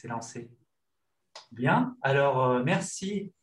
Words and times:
C'est 0.00 0.08
lancé. 0.08 0.50
Bien. 1.52 1.94
Alors, 2.00 2.42
euh, 2.42 2.62
merci 2.64 3.34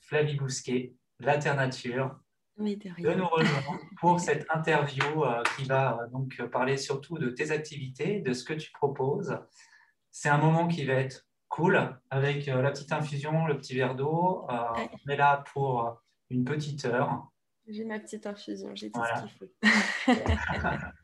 Flavie 0.00 0.36
Bousquet, 0.36 0.94
La 1.18 1.36
Terre 1.36 1.56
Nature, 1.56 2.18
de, 2.56 3.14
nous 3.14 3.26
rejoindre 3.26 3.78
pour 4.00 4.18
cette 4.18 4.46
interview 4.48 5.24
euh, 5.24 5.42
qui 5.54 5.64
va 5.64 5.98
euh, 6.00 6.06
donc 6.08 6.42
parler 6.50 6.78
surtout 6.78 7.18
de 7.18 7.28
tes 7.28 7.50
activités, 7.50 8.20
de 8.20 8.32
ce 8.32 8.44
que 8.44 8.54
tu 8.54 8.72
proposes. 8.72 9.38
C'est 10.10 10.30
un 10.30 10.38
moment 10.38 10.68
qui 10.68 10.86
va 10.86 10.94
être 10.94 11.28
cool 11.48 12.00
avec 12.08 12.46
la 12.46 12.70
petite 12.70 12.92
infusion, 12.92 13.44
le 13.44 13.58
petit 13.58 13.74
verre 13.74 13.94
d'eau. 13.94 14.46
On 14.48 15.10
est 15.10 15.16
là 15.16 15.44
pour 15.52 16.00
une 16.30 16.46
petite 16.46 16.86
heure. 16.86 17.30
J'ai 17.68 17.84
ma 17.84 17.98
petite 17.98 18.26
infusion, 18.26 18.74
j'ai 18.74 18.90
tout 18.90 19.02
ce 19.04 19.20
qu'il 19.20 19.32
faut. 19.32 19.52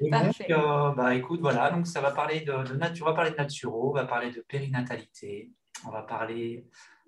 Et 0.00 0.10
donc, 0.10 0.42
euh, 0.50 0.92
bah, 0.92 1.14
écoute, 1.14 1.40
voilà, 1.40 1.70
donc 1.70 1.86
ça 1.86 2.00
va 2.00 2.10
parler 2.10 2.40
de, 2.40 2.74
nature, 2.74 3.06
on 3.06 3.10
va 3.10 3.14
parler 3.14 3.30
de 3.32 3.36
naturo, 3.36 3.90
on 3.90 3.94
va 3.94 4.04
parler 4.04 4.30
de 4.30 4.40
périnatalité, 4.40 5.52
on 5.86 5.90
va 5.90 6.02
parler, 6.02 6.66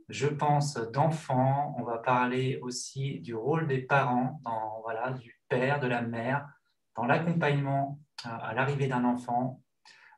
je 0.08 0.26
pense, 0.26 0.74
d'enfants, 0.74 1.74
on 1.78 1.84
va 1.84 1.98
parler 1.98 2.58
aussi 2.62 3.20
du 3.20 3.34
rôle 3.34 3.66
des 3.66 3.78
parents, 3.78 4.40
dans, 4.44 4.80
voilà, 4.82 5.12
du 5.12 5.40
père, 5.48 5.80
de 5.80 5.86
la 5.86 6.02
mère, 6.02 6.46
dans 6.96 7.06
l'accompagnement 7.06 7.98
euh, 8.26 8.30
à 8.30 8.54
l'arrivée 8.54 8.86
d'un 8.86 9.04
enfant. 9.04 9.60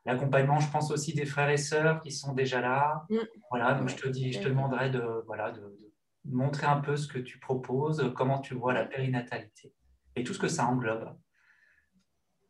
L'accompagnement, 0.05 0.61
je 0.61 0.71
pense 0.71 0.91
aussi 0.91 1.15
des 1.15 1.27
frères 1.27 1.51
et 1.51 1.57
sœurs 1.57 2.01
qui 2.01 2.13
sont 2.13 2.33
déjà 2.33 2.61
là. 2.61 3.05
Mm. 3.11 3.17
Voilà, 3.51 3.75
donc 3.75 3.89
je 3.89 3.97
te 3.97 4.09
dis, 4.09 4.33
je 4.33 4.41
te 4.41 4.49
demanderai 4.49 4.91
de, 4.91 5.25
voilà, 5.27 5.51
de, 5.51 5.61
de 5.61 6.37
montrer 6.37 6.67
un 6.67 6.81
peu 6.81 6.97
ce 6.97 7.09
que 7.09 7.19
tu 7.19 7.39
proposes, 7.39 8.13
comment 8.15 8.41
tu 8.41 8.55
vois 8.55 8.73
la 8.73 8.85
périnatalité 8.85 9.73
et 10.15 10.25
tout 10.25 10.35
ce 10.35 10.39
que 10.39 10.49
ça 10.49 10.67
englobe. 10.67 11.17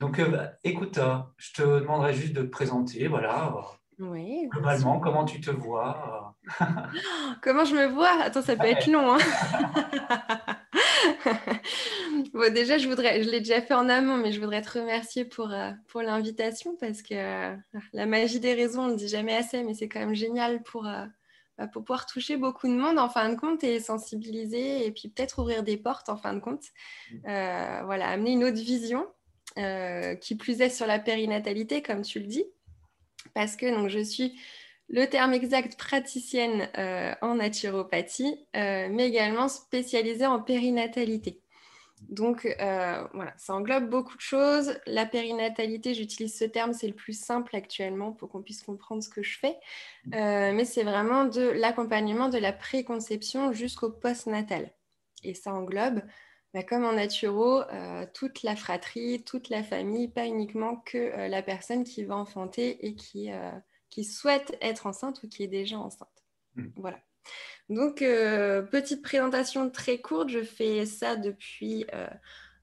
Donc, 0.00 0.18
euh, 0.18 0.28
bah, 0.28 0.52
écoute, 0.62 0.98
euh, 0.98 1.16
je 1.38 1.52
te 1.54 1.62
demanderai 1.62 2.12
juste 2.12 2.34
de 2.34 2.42
te 2.42 2.48
présenter, 2.48 3.08
voilà. 3.08 3.54
Euh, 3.56 4.04
oui. 4.10 4.46
Globalement, 4.50 5.00
comment 5.00 5.24
tu 5.24 5.40
te 5.40 5.50
vois 5.50 6.36
Comment 7.42 7.64
je 7.64 7.74
me 7.74 7.86
vois? 7.86 8.10
Attends, 8.22 8.42
ça 8.42 8.56
peut 8.56 8.66
être 8.66 8.88
long. 8.88 9.14
Hein 9.14 9.18
bon, 12.34 12.52
déjà, 12.52 12.76
je 12.76 12.88
voudrais, 12.88 13.22
je 13.22 13.30
l'ai 13.30 13.38
déjà 13.40 13.62
fait 13.62 13.72
en 13.72 13.88
amont, 13.88 14.18
mais 14.18 14.32
je 14.32 14.40
voudrais 14.40 14.60
te 14.60 14.78
remercier 14.78 15.24
pour, 15.24 15.50
pour 15.88 16.02
l'invitation 16.02 16.76
parce 16.78 17.00
que 17.00 17.56
la 17.94 18.06
magie 18.06 18.38
des 18.38 18.52
réseaux, 18.52 18.80
on 18.80 18.86
ne 18.86 18.90
le 18.90 18.96
dit 18.96 19.08
jamais 19.08 19.34
assez, 19.34 19.62
mais 19.62 19.72
c'est 19.72 19.88
quand 19.88 20.00
même 20.00 20.14
génial 20.14 20.62
pour, 20.62 20.82
bah, 21.56 21.66
pour 21.68 21.82
pouvoir 21.82 22.04
toucher 22.04 22.36
beaucoup 22.36 22.68
de 22.68 22.74
monde 22.74 22.98
en 22.98 23.08
fin 23.08 23.30
de 23.30 23.34
compte 23.34 23.64
et 23.64 23.80
sensibiliser 23.80 24.86
et 24.86 24.92
puis 24.92 25.08
peut-être 25.08 25.38
ouvrir 25.38 25.62
des 25.62 25.78
portes 25.78 26.10
en 26.10 26.18
fin 26.18 26.34
de 26.34 26.40
compte. 26.40 26.64
Mmh. 27.12 27.18
voilà, 27.86 28.08
amener 28.10 28.32
une 28.32 28.44
autre 28.44 28.60
vision 28.60 29.06
qui 30.20 30.36
plus 30.36 30.60
est 30.60 30.70
sur 30.70 30.86
la 30.86 30.98
périnatalité, 30.98 31.82
comme 31.82 32.02
tu 32.02 32.20
le 32.20 32.26
dis, 32.26 32.44
parce 33.34 33.56
que 33.56 33.74
donc, 33.74 33.88
je 33.88 34.00
suis 34.00 34.38
le 34.88 35.06
terme 35.06 35.34
exact 35.34 35.76
praticienne 35.76 36.68
euh, 36.78 37.12
en 37.20 37.36
naturopathie, 37.36 38.46
euh, 38.54 38.88
mais 38.90 39.08
également 39.08 39.48
spécialisée 39.48 40.26
en 40.26 40.40
périnatalité. 40.40 41.40
Donc 42.10 42.46
voilà, 43.14 43.32
ça 43.38 43.54
englobe 43.54 43.88
beaucoup 43.88 44.16
de 44.16 44.20
choses. 44.20 44.78
La 44.86 45.06
périnatalité, 45.06 45.94
j'utilise 45.94 46.38
ce 46.38 46.44
terme, 46.44 46.74
c'est 46.74 46.86
le 46.86 46.94
plus 46.94 47.18
simple 47.18 47.56
actuellement 47.56 48.12
pour 48.12 48.28
qu'on 48.28 48.42
puisse 48.42 48.62
comprendre 48.62 49.02
ce 49.02 49.08
que 49.08 49.22
je 49.22 49.38
fais. 49.38 49.56
mais 50.04 50.66
c'est 50.66 50.82
vraiment 50.82 51.24
de 51.24 51.40
l'accompagnement 51.40 52.28
de 52.28 52.36
la 52.36 52.52
préconception 52.52 53.52
jusqu'au 53.54 53.90
postnatal. 53.90 54.70
Et 55.24 55.32
ça 55.32 55.54
englobe 55.54 56.02
bah, 56.56 56.62
comme 56.62 56.86
en 56.86 56.92
naturo, 56.92 57.60
euh, 57.60 58.06
toute 58.14 58.42
la 58.42 58.56
fratrie, 58.56 59.22
toute 59.24 59.50
la 59.50 59.62
famille, 59.62 60.08
pas 60.08 60.24
uniquement 60.24 60.76
que 60.86 60.96
euh, 60.96 61.28
la 61.28 61.42
personne 61.42 61.84
qui 61.84 62.02
va 62.02 62.16
enfanter 62.16 62.86
et 62.86 62.94
qui, 62.94 63.30
euh, 63.30 63.50
qui 63.90 64.04
souhaite 64.04 64.56
être 64.62 64.86
enceinte 64.86 65.22
ou 65.22 65.28
qui 65.28 65.42
est 65.42 65.48
déjà 65.48 65.78
enceinte. 65.78 66.24
Hmm. 66.54 66.68
Voilà. 66.76 66.98
Donc, 67.68 67.98
petite 67.98 69.02
présentation 69.02 69.68
très 69.68 69.98
courte, 69.98 70.30
je 70.30 70.42
fais 70.42 70.86
ça 70.86 71.16
depuis 71.16 71.84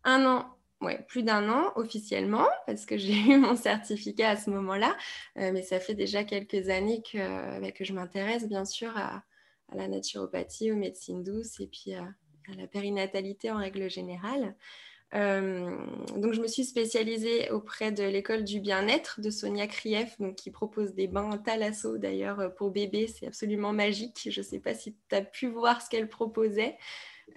un 0.06 0.26
an, 0.26 0.58
ouais, 0.82 1.06
plus 1.08 1.22
d'un 1.22 1.48
an 1.50 1.72
officiellement, 1.76 2.48
parce 2.66 2.88
que 2.88 2.98
j'ai 2.98 3.14
eu 3.14 3.38
mon 3.38 3.56
certificat 3.56 4.32
à 4.32 4.38
ce 4.38 4.50
moment-là, 4.50 4.98
mais 5.36 5.62
ça 5.62 5.80
fait 5.80 5.94
déjà 5.94 6.24
quelques 6.24 6.70
années 6.70 7.04
que, 7.04 7.60
bah, 7.60 7.72
que 7.72 7.84
je 7.84 7.94
m'intéresse 7.94 8.48
bien 8.48 8.66
sûr 8.66 8.98
à, 8.98 9.24
à, 9.68 9.76
la 9.76 9.88
naturopathie, 9.88 10.72
aux 10.72 10.78
médecines 10.78 11.24
douces 11.24 11.60
et 11.60 11.68
puis 11.68 11.94
à 11.94 12.08
la 12.58 12.68
périnatalité 12.68 13.52
en 13.52 13.58
règle 13.58 13.90
générale. 13.90 14.56
Euh, 15.16 15.78
donc, 16.16 16.34
je 16.34 16.42
me 16.42 16.48
suis 16.48 16.64
spécialisée 16.64 17.52
auprès 17.52 17.92
de 17.92 18.04
l'école 18.04 18.44
du 18.44 18.60
bien-être 18.60 19.22
de 19.22 19.30
Sonia 19.30 19.68
Krief, 19.68 20.20
donc, 20.20 20.36
qui 20.36 20.50
propose 20.50 20.96
des 20.96 21.08
bains 21.08 21.38
thalasso 21.38 21.98
d'ailleurs 21.98 22.40
euh, 22.40 22.50
pour 22.50 22.72
bébés. 22.72 23.08
C'est 23.08 23.28
absolument 23.28 23.74
magique. 23.74 24.28
Je 24.32 24.42
ne 24.42 24.46
sais 24.46 24.60
pas 24.60 24.74
si 24.74 24.96
tu 25.10 25.16
as 25.16 25.22
pu 25.22 25.48
voir 25.48 25.82
ce 25.82 25.90
qu'elle 25.90 26.10
proposait, 26.10 26.78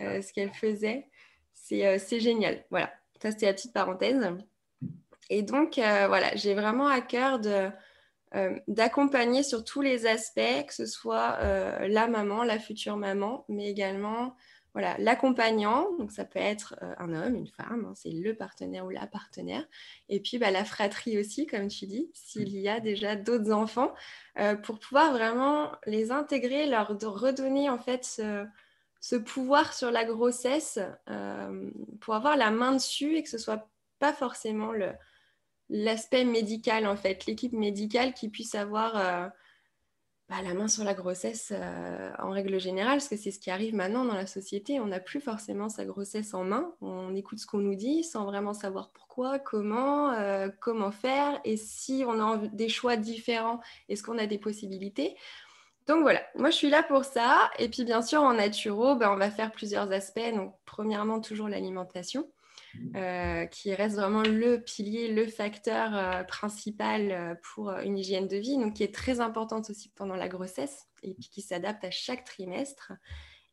euh, 0.01 0.23
ce 0.23 0.33
qu'elle 0.33 0.53
faisait. 0.55 1.09
C'est 1.55 2.21
génial. 2.21 2.65
Voilà, 2.71 2.93
ça 3.21 3.33
c'était 3.33 3.47
la 3.47 3.55
petite 3.55 3.73
parenthèse. 3.73 4.25
Et 5.31 5.43
donc, 5.43 5.75
voilà, 5.75 6.35
j'ai 6.37 6.55
vraiment 6.55 6.87
à 6.87 7.01
cœur 7.01 7.41
de, 7.41 7.69
d'accompagner 8.69 9.43
sur 9.43 9.65
tous 9.65 9.81
les 9.81 10.07
aspects, 10.07 10.67
que 10.69 10.73
ce 10.73 10.87
soit 10.87 11.39
la 11.89 12.07
maman, 12.07 12.45
la 12.45 12.61
future 12.61 12.97
maman, 12.97 13.45
mais 13.49 13.69
également 13.69 14.37
voilà, 14.77 14.95
l'accompagnant, 14.99 15.89
donc 15.99 16.13
ça 16.13 16.27
peut 16.27 16.39
être 16.39 16.75
euh, 16.83 16.95
un 16.99 17.15
homme, 17.15 17.35
une 17.35 17.47
femme, 17.47 17.87
hein, 17.89 17.95
c'est 17.95 18.11
le 18.11 18.35
partenaire 18.35 18.85
ou 18.85 18.91
la 18.91 19.07
partenaire. 19.07 19.65
Et 20.11 20.21
puis 20.21 20.37
bah, 20.37 20.51
la 20.51 20.67
fratrie 20.67 21.19
aussi, 21.19 21.47
comme 21.47 21.69
tu 21.69 21.87
dis, 21.87 22.11
s'il 22.13 22.55
y 22.55 22.69
a 22.69 22.79
déjà 22.79 23.17
d'autres 23.17 23.53
enfants, 23.53 23.95
euh, 24.39 24.55
pour 24.55 24.79
pouvoir 24.79 25.13
vraiment 25.13 25.73
les 25.87 26.11
intégrer, 26.11 26.67
leur 26.67 26.89
redonner 26.89 27.71
en 27.71 27.79
fait 27.79 28.05
ce, 28.05 29.17
pouvoir 29.17 29.73
sur 29.73 29.91
la 29.91 30.05
grossesse, 30.05 30.79
euh, 31.09 31.71
pour 32.03 32.15
avoir 32.15 32.37
la 32.37 32.51
main 32.51 32.73
dessus 32.73 33.17
et 33.17 33.23
que 33.23 33.31
ce 33.31 33.39
soit 33.39 33.71
pas 33.99 34.13
forcément 34.13 34.73
l'aspect 35.71 36.27
médical 36.27 36.87
en 36.87 36.97
fait, 36.97 37.25
l'équipe 37.25 37.55
médicale 37.55 38.13
qui 38.13 38.29
puisse 38.29 38.55
avoir 38.55 39.33
bah, 40.29 40.43
la 40.43 40.55
main 40.55 40.67
sur 40.67 40.83
la 40.83 40.95
grossesse 40.95 41.53
euh, 41.55 42.11
en 42.19 42.31
règle 42.31 42.59
générale, 42.59 42.99
parce 42.99 43.09
que 43.09 43.17
c'est 43.17 43.31
ce 43.31 43.39
qui 43.39 43.51
arrive 43.51 43.75
maintenant 43.75 44.05
dans 44.05 44.15
la 44.15 44.27
société. 44.27 44.81
On 44.81 44.87
n'a 44.87 44.99
plus 44.99 45.21
forcément 45.21 45.69
sa 45.69 45.85
grossesse 45.85 46.35
en 46.35 46.43
main. 46.43 46.75
On 46.81 47.15
écoute 47.15 47.39
ce 47.39 47.47
qu'on 47.47 47.59
nous 47.59 47.77
dit 47.77 48.03
sans 48.03 48.25
vraiment 48.25 48.53
savoir 48.53 48.91
pourquoi, 48.91 49.39
comment, 49.39 50.11
euh, 50.13 50.49
comment 50.61 50.91
faire, 50.91 51.41
et 51.45 51.57
si 51.57 52.05
on 52.07 52.21
a 52.21 52.39
des 52.49 52.69
choix 52.69 52.97
différents, 52.97 53.61
est-ce 53.89 54.03
qu'on 54.03 54.19
a 54.19 54.27
des 54.27 54.39
possibilités? 54.39 55.17
Donc 55.87 56.03
voilà, 56.03 56.21
moi 56.35 56.51
je 56.51 56.57
suis 56.57 56.71
là 56.71 56.83
pour 56.83 57.05
ça. 57.05 57.49
Et 57.61 57.69
puis 57.69 57.85
bien 57.85 58.03
sûr, 58.03 58.21
en 58.23 58.35
naturo, 58.35 58.97
ben, 58.97 59.13
on 59.13 59.17
va 59.17 59.31
faire 59.31 59.53
plusieurs 59.53 59.93
aspects. 59.93 60.35
Donc 60.35 60.55
premièrement, 60.65 61.21
toujours 61.21 61.49
l'alimentation. 61.49 62.29
Euh, 62.95 63.45
qui 63.47 63.75
reste 63.75 63.97
vraiment 63.97 64.23
le 64.23 64.59
pilier, 64.63 65.09
le 65.09 65.27
facteur 65.27 65.95
euh, 65.95 66.25
principal 66.25 67.11
euh, 67.11 67.35
pour 67.43 67.71
une 67.71 67.99
hygiène 67.99 68.27
de 68.27 68.37
vie, 68.37 68.57
donc 68.57 68.75
qui 68.75 68.83
est 68.83 68.95
très 68.95 69.21
importante 69.21 69.69
aussi 69.69 69.91
pendant 69.91 70.17
la 70.17 70.29
grossesse 70.29 70.87
et 71.03 71.13
puis 71.13 71.29
qui 71.29 71.43
s'adapte 71.43 71.85
à 71.85 71.91
chaque 71.91 72.25
trimestre. 72.25 72.93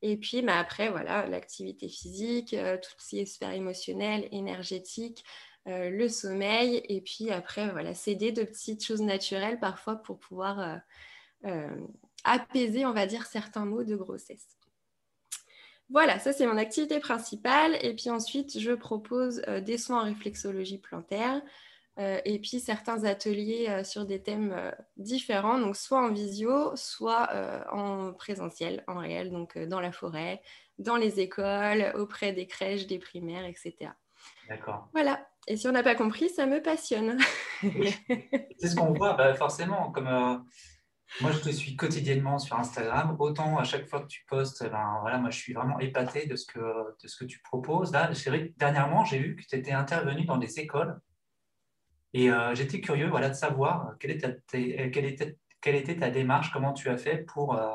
Et 0.02 0.16
puis 0.16 0.42
bah, 0.42 0.58
après, 0.58 0.90
voilà, 0.90 1.28
l'activité 1.28 1.90
physique, 1.90 2.56
toutes 2.82 3.02
ces 3.02 3.26
sphères 3.26 3.52
émotionnelles, 3.52 4.28
énergétiques, 4.32 5.24
le 5.66 6.08
sommeil, 6.10 6.82
et 6.90 7.00
puis 7.02 7.32
après, 7.32 7.70
voilà, 7.72 7.94
s'aider 7.94 8.34
de 8.34 8.44
petites 8.44 8.84
choses 8.84 9.02
naturelles 9.02 9.60
parfois 9.60 9.96
pour 9.96 10.20
pouvoir 10.20 10.82
apaiser, 12.26 12.86
on 12.86 12.92
va 12.92 13.08
dire, 13.08 13.26
certains 13.26 13.66
maux 13.66 13.84
de 13.84 13.96
grossesse. 13.96 14.58
Voilà, 15.94 16.18
ça 16.18 16.34
c'est 16.34 16.48
mon 16.48 16.58
activité 16.58 17.00
principale. 17.00 17.78
Et 17.82 17.94
puis 17.94 18.10
ensuite, 18.10 18.60
je 18.60 18.72
propose 18.72 19.44
euh, 19.48 19.62
des 19.62 19.78
soins 19.78 20.02
en 20.02 20.06
réflexologie 20.06 20.80
plantaire 20.80 21.40
euh, 22.00 22.20
et 22.26 22.40
puis 22.40 22.60
certains 22.60 23.04
ateliers 23.04 23.68
euh, 23.70 23.84
sur 23.84 24.04
des 24.04 24.20
thèmes 24.20 24.74
différents, 24.98 25.60
donc 25.60 25.76
soit 25.76 26.02
en 26.02 26.12
visio, 26.12 26.76
soit 26.76 27.30
en 27.72 28.12
présentiel, 28.12 28.84
en 28.88 28.98
réel, 28.98 29.32
donc 29.32 29.56
dans 29.58 29.80
la 29.80 29.92
forêt, 29.92 30.42
dans 30.80 30.98
les 30.98 31.20
écoles, 31.20 31.94
auprès 31.96 32.34
des 32.34 32.48
crèches, 32.48 32.88
des 32.88 32.98
primaires, 32.98 33.46
etc. 33.46 33.92
D'accord. 34.50 34.90
Voilà. 34.94 35.28
Et 35.48 35.58
si 35.58 35.68
on 35.68 35.74
n'a 35.74 35.84
pas 35.84 35.96
compris, 35.96 36.30
ça 36.30 36.48
me 36.48 36.60
passionne. 36.60 37.20
c'est 37.62 38.68
ce 38.68 38.76
qu'on 38.76 38.94
voit, 38.94 39.14
bah, 39.14 39.36
forcément, 39.36 39.92
comme 39.92 40.44
moi, 41.22 41.32
je 41.32 41.40
te 41.40 41.50
suis 41.50 41.76
quotidiennement 41.76 42.40
sur 42.40 42.58
Instagram. 42.58 43.16
Autant 43.20 43.58
à 43.58 43.64
chaque 43.64 43.88
fois 43.88 44.02
que 44.02 44.08
tu 44.08 44.26
postes, 44.28 44.64
eh 44.66 44.70
ben, 44.70 44.98
voilà, 45.02 45.20
moi, 45.20 45.30
je 45.30 45.38
suis 45.38 45.54
vraiment 45.54 45.80
épaté 45.80 46.26
de 46.26 46.36
ce 46.36 46.46
que, 46.46 46.60
de 46.60 47.08
ce 47.08 47.16
que 47.18 47.26
tu 47.26 47.40
proposes. 47.42 47.92
Là, 47.92 48.12
dernièrement, 48.58 49.06
j'ai 49.06 49.20
vu 49.20 49.36
que 49.36 49.44
tu 49.44 49.56
étais 49.56 49.72
intervenu 49.72 50.26
dans 50.26 50.38
des 50.38 50.60
écoles. 50.60 51.00
Et 52.14 52.30
euh, 52.32 52.54
j'étais 52.56 52.82
curieux 52.82 53.10
voilà, 53.10 53.30
de 53.30 53.36
savoir 53.36 53.96
quelle 54.00 54.12
était, 54.12 54.36
ta, 54.48 54.58
quelle, 54.58 55.06
était, 55.06 55.38
quelle 55.62 55.76
était 55.76 55.98
ta 55.98 56.10
démarche, 56.10 56.52
comment 56.52 56.74
tu 56.74 56.90
as 56.90 56.98
fait 56.98 57.20
pour 57.20 57.58
euh, 57.58 57.72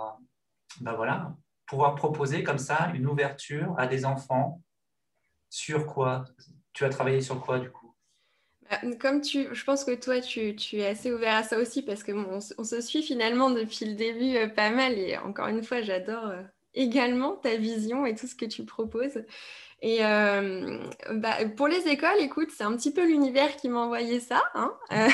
ben 0.80 0.94
voilà, 0.94 1.34
pouvoir 1.66 1.94
proposer 1.94 2.42
comme 2.42 2.58
ça 2.58 2.90
une 2.94 3.06
ouverture 3.06 3.74
à 3.78 3.86
des 3.86 4.04
enfants. 4.04 4.62
Sur 5.50 5.86
quoi? 5.86 6.24
Tu 6.72 6.84
as 6.84 6.88
travaillé 6.88 7.20
sur 7.20 7.40
quoi, 7.40 7.58
du 7.58 7.70
coup? 7.70 7.87
Comme 9.00 9.20
tu, 9.20 9.46
je 9.52 9.64
pense 9.64 9.84
que 9.84 9.94
toi, 9.94 10.20
tu, 10.20 10.54
es 10.74 10.86
assez 10.86 11.12
ouvert 11.12 11.36
à 11.36 11.42
ça 11.42 11.58
aussi 11.58 11.82
parce 11.82 12.02
que 12.02 12.12
on, 12.12 12.64
se 12.64 12.80
suit 12.80 13.02
finalement 13.02 13.50
depuis 13.50 13.86
le 13.86 13.94
début 13.94 14.36
pas 14.54 14.70
mal 14.70 14.98
et 14.98 15.16
encore 15.18 15.48
une 15.48 15.62
fois, 15.62 15.80
j'adore 15.80 16.32
également 16.74 17.36
ta 17.36 17.56
vision 17.56 18.06
et 18.06 18.14
tout 18.14 18.26
ce 18.26 18.34
que 18.34 18.44
tu 18.44 18.64
proposes. 18.64 19.22
Et 19.80 20.04
euh, 20.04 20.78
bah, 21.12 21.36
pour 21.56 21.68
les 21.68 21.86
écoles, 21.86 22.20
écoute, 22.20 22.50
c'est 22.50 22.64
un 22.64 22.76
petit 22.76 22.92
peu 22.92 23.06
l'univers 23.06 23.54
qui 23.56 23.68
m'a 23.68 23.80
envoyé 23.80 24.18
ça. 24.18 24.42
Hein 24.54 24.74
euh, 24.92 25.08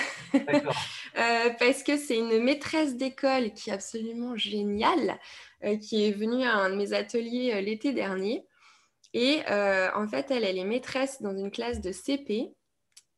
euh, 1.19 1.51
parce 1.59 1.83
que 1.83 1.99
c'est 1.99 2.17
une 2.17 2.43
maîtresse 2.43 2.97
d'école 2.97 3.53
qui 3.53 3.71
est 3.71 3.75
absolument 3.75 4.37
géniale, 4.37 5.19
qui 5.83 6.07
est 6.07 6.13
venue 6.13 6.45
à 6.45 6.55
un 6.55 6.71
de 6.71 6.77
mes 6.77 6.93
ateliers 6.95 7.61
l'été 7.61 7.93
dernier. 7.93 8.47
Et 9.13 9.41
en 9.95 10.09
fait, 10.09 10.31
elle, 10.31 10.45
elle 10.45 10.59
est 10.59 10.65
maîtresse 10.65 11.21
dans 11.21 11.37
une 11.37 11.51
classe 11.51 11.81
de 11.81 11.93
CP. 11.93 12.55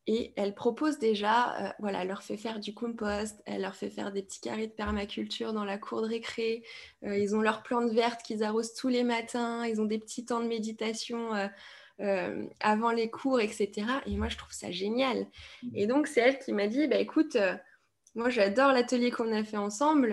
Et 0.08 0.32
elle 0.37 0.55
propose 0.55 0.99
déjà, 0.99 1.67
euh, 1.67 1.73
voilà, 1.81 2.03
elle 2.03 2.08
leur 2.08 2.23
fait 2.23 2.37
faire 2.37 2.61
du 2.61 2.73
compost, 2.73 3.43
elle 3.44 3.62
leur 3.62 3.75
fait 3.75 3.91
faire 3.91 4.12
des 4.12 4.23
petits 4.23 4.41
carrés 4.41 4.69
de 4.69 4.73
permaculture 4.73 5.53
dans 5.53 5.64
la 5.64 5.79
cour 5.79 6.00
de 6.00 6.06
récré. 6.06 6.62
Euh, 7.05 7.19
ils 7.19 7.35
ont 7.35 7.41
leurs 7.41 7.64
plantes 7.64 7.91
vertes 7.91 8.23
qu'ils 8.23 8.44
arrosent 8.44 8.75
tous 8.75 8.88
les 8.88 9.03
matins. 9.03 9.67
Ils 9.67 9.81
ont 9.81 9.85
des 9.85 9.99
petits 9.99 10.25
temps 10.25 10.41
de 10.41 10.47
méditation 10.47 11.31
euh, 12.00 12.47
avant 12.61 12.93
les 12.93 13.11
cours, 13.11 13.41
etc. 13.41 13.85
Et 14.06 14.17
moi, 14.17 14.29
je 14.29 14.37
trouve 14.37 14.53
ça 14.53 14.70
génial. 14.70 15.26
Mmh. 15.64 15.69
Et 15.75 15.87
donc, 15.88 16.06
c'est 16.06 16.20
elle 16.20 16.38
qui 16.38 16.53
m'a 16.53 16.69
dit, 16.69 16.87
bah, 16.87 16.99
écoute, 16.99 17.37
moi, 18.14 18.31
j'adore 18.31 18.70
l'atelier 18.70 19.11
qu'on 19.11 19.32
a 19.32 19.43
fait 19.43 19.56
ensemble. 19.56 20.12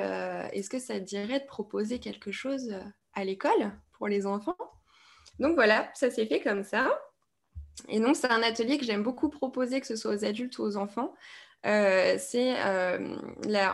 Est-ce 0.54 0.72
que 0.72 0.80
ça 0.80 0.96
te 1.00 1.06
dirait 1.06 1.40
de 1.40 1.46
proposer 1.46 2.00
quelque 2.00 2.32
chose 2.32 2.76
à 3.14 3.24
l'école 3.24 3.72
pour 3.92 4.08
les 4.08 4.26
enfants? 4.26 4.58
Donc 5.38 5.54
voilà, 5.54 5.92
ça 5.94 6.10
s'est 6.10 6.26
fait 6.26 6.42
comme 6.42 6.64
ça. 6.64 6.90
Et 7.90 8.00
donc, 8.00 8.16
c'est 8.16 8.30
un 8.30 8.44
atelier 8.44 8.78
que 8.78 8.86
j'aime 8.86 9.04
beaucoup 9.04 9.30
proposer, 9.30 9.82
que 9.82 9.88
ce 9.88 9.96
soit 9.96 10.14
aux 10.14 10.26
adultes 10.26 10.58
ou 10.60 10.64
aux 10.64 10.78
enfants. 10.78 11.14
Euh, 11.66 12.16
c'est, 12.20 12.56
euh, 12.66 13.16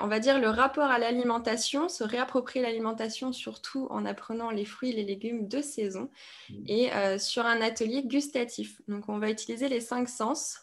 on 0.04 0.08
va 0.08 0.20
dire, 0.20 0.40
le 0.40 0.50
rapport 0.50 0.92
à 0.92 1.00
l'alimentation, 1.00 1.90
se 1.90 2.04
réapproprier 2.04 2.64
l'alimentation, 2.64 3.34
surtout 3.34 3.88
en 3.90 4.06
apprenant 4.06 4.52
les 4.52 4.66
fruits 4.66 4.92
et 4.92 4.94
les 4.94 5.04
légumes 5.04 5.48
de 5.48 5.62
saison, 5.62 6.10
mmh. 6.50 6.54
et 6.68 6.94
euh, 6.94 7.18
sur 7.18 7.46
un 7.46 7.62
atelier 7.62 8.04
gustatif. 8.04 8.82
Donc, 8.88 9.10
on 9.10 9.18
va 9.18 9.32
utiliser 9.32 9.70
les 9.70 9.82
cinq 9.82 10.08
sens, 10.08 10.60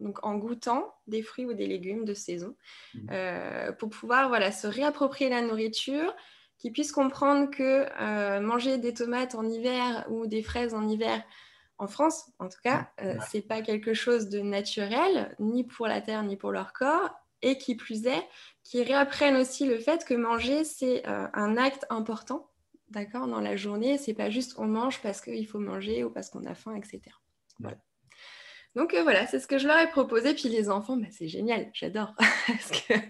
donc 0.00 0.24
en 0.24 0.34
goûtant 0.36 0.92
des 1.06 1.22
fruits 1.22 1.46
ou 1.46 1.54
des 1.54 1.66
légumes 1.66 2.04
de 2.04 2.14
saison, 2.14 2.56
mmh. 2.94 3.72
pour 3.78 3.90
pouvoir 3.90 4.28
voilà, 4.28 4.50
se 4.50 4.66
réapproprier 4.66 5.30
la 5.30 5.42
nourriture, 5.42 6.14
qu'ils 6.58 6.72
puissent 6.72 6.92
comprendre 6.92 7.50
que 7.50 8.40
manger 8.40 8.78
des 8.78 8.94
tomates 8.94 9.36
en 9.36 9.48
hiver 9.48 10.04
ou 10.10 10.26
des 10.26 10.42
fraises 10.42 10.74
en 10.74 10.88
hiver, 10.88 11.22
en 11.78 11.86
France, 11.86 12.30
en 12.38 12.48
tout 12.48 12.58
cas, 12.62 12.90
ce 12.98 13.04
euh, 13.04 13.14
n'est 13.14 13.20
c'est 13.28 13.42
pas 13.42 13.62
quelque 13.62 13.94
chose 13.94 14.28
de 14.28 14.40
naturel, 14.40 15.34
ni 15.38 15.64
pour 15.64 15.86
la 15.86 16.00
terre, 16.00 16.22
ni 16.24 16.36
pour 16.36 16.50
leur 16.50 16.72
corps, 16.72 17.10
et 17.42 17.56
qui 17.56 17.76
plus 17.76 18.06
est, 18.06 18.26
qui 18.64 18.82
réapprennent 18.82 19.36
aussi 19.36 19.64
le 19.64 19.78
fait 19.78 20.04
que 20.04 20.14
manger, 20.14 20.64
c'est 20.64 21.06
euh, 21.08 21.26
un 21.32 21.56
acte 21.56 21.86
important, 21.88 22.50
d'accord, 22.90 23.28
dans 23.28 23.40
la 23.40 23.56
journée. 23.56 23.96
C'est 23.96 24.14
pas 24.14 24.28
juste 24.28 24.54
on 24.58 24.66
mange 24.66 25.00
parce 25.02 25.20
qu'il 25.20 25.46
faut 25.46 25.60
manger 25.60 26.02
ou 26.04 26.10
parce 26.10 26.30
qu'on 26.30 26.44
a 26.44 26.54
faim, 26.54 26.74
etc. 26.74 27.00
Donc 28.74 28.94
euh, 28.94 29.02
voilà, 29.02 29.26
c'est 29.26 29.40
ce 29.40 29.46
que 29.46 29.58
je 29.58 29.66
leur 29.66 29.78
ai 29.78 29.88
proposé. 29.90 30.34
Puis 30.34 30.48
les 30.48 30.70
enfants, 30.70 30.96
bah, 30.96 31.08
c'est 31.10 31.28
génial, 31.28 31.70
j'adore. 31.72 32.14
Parce 32.46 32.70
qu'il 32.70 33.02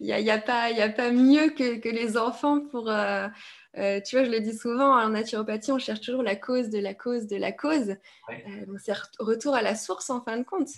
n'y 0.00 0.12
a, 0.12 0.20
y 0.20 0.30
a, 0.30 0.38
pas, 0.38 0.64
a, 0.64 0.88
pas 0.88 1.10
mieux 1.10 1.48
que, 1.50 1.88
les 1.88 2.16
enfants 2.18 2.60
pour, 2.60 2.90
euh, 2.90 3.26
tu 3.76 4.16
vois, 4.16 4.24
je 4.24 4.30
le 4.30 4.40
dis 4.40 4.56
souvent, 4.56 4.98
en 4.98 5.10
naturopathie, 5.10 5.72
on 5.72 5.78
cherche 5.78 6.00
toujours 6.00 6.22
la 6.22 6.36
cause 6.36 6.70
de 6.70 6.78
la 6.78 6.94
cause 6.94 7.26
de 7.26 7.36
la 7.36 7.52
cause. 7.52 7.96
Euh, 8.30 8.78
c'est 8.78 8.94
retour 9.18 9.54
à 9.54 9.62
la 9.62 9.74
source 9.74 10.10
en 10.10 10.20
fin 10.22 10.38
de 10.38 10.44
compte. 10.44 10.68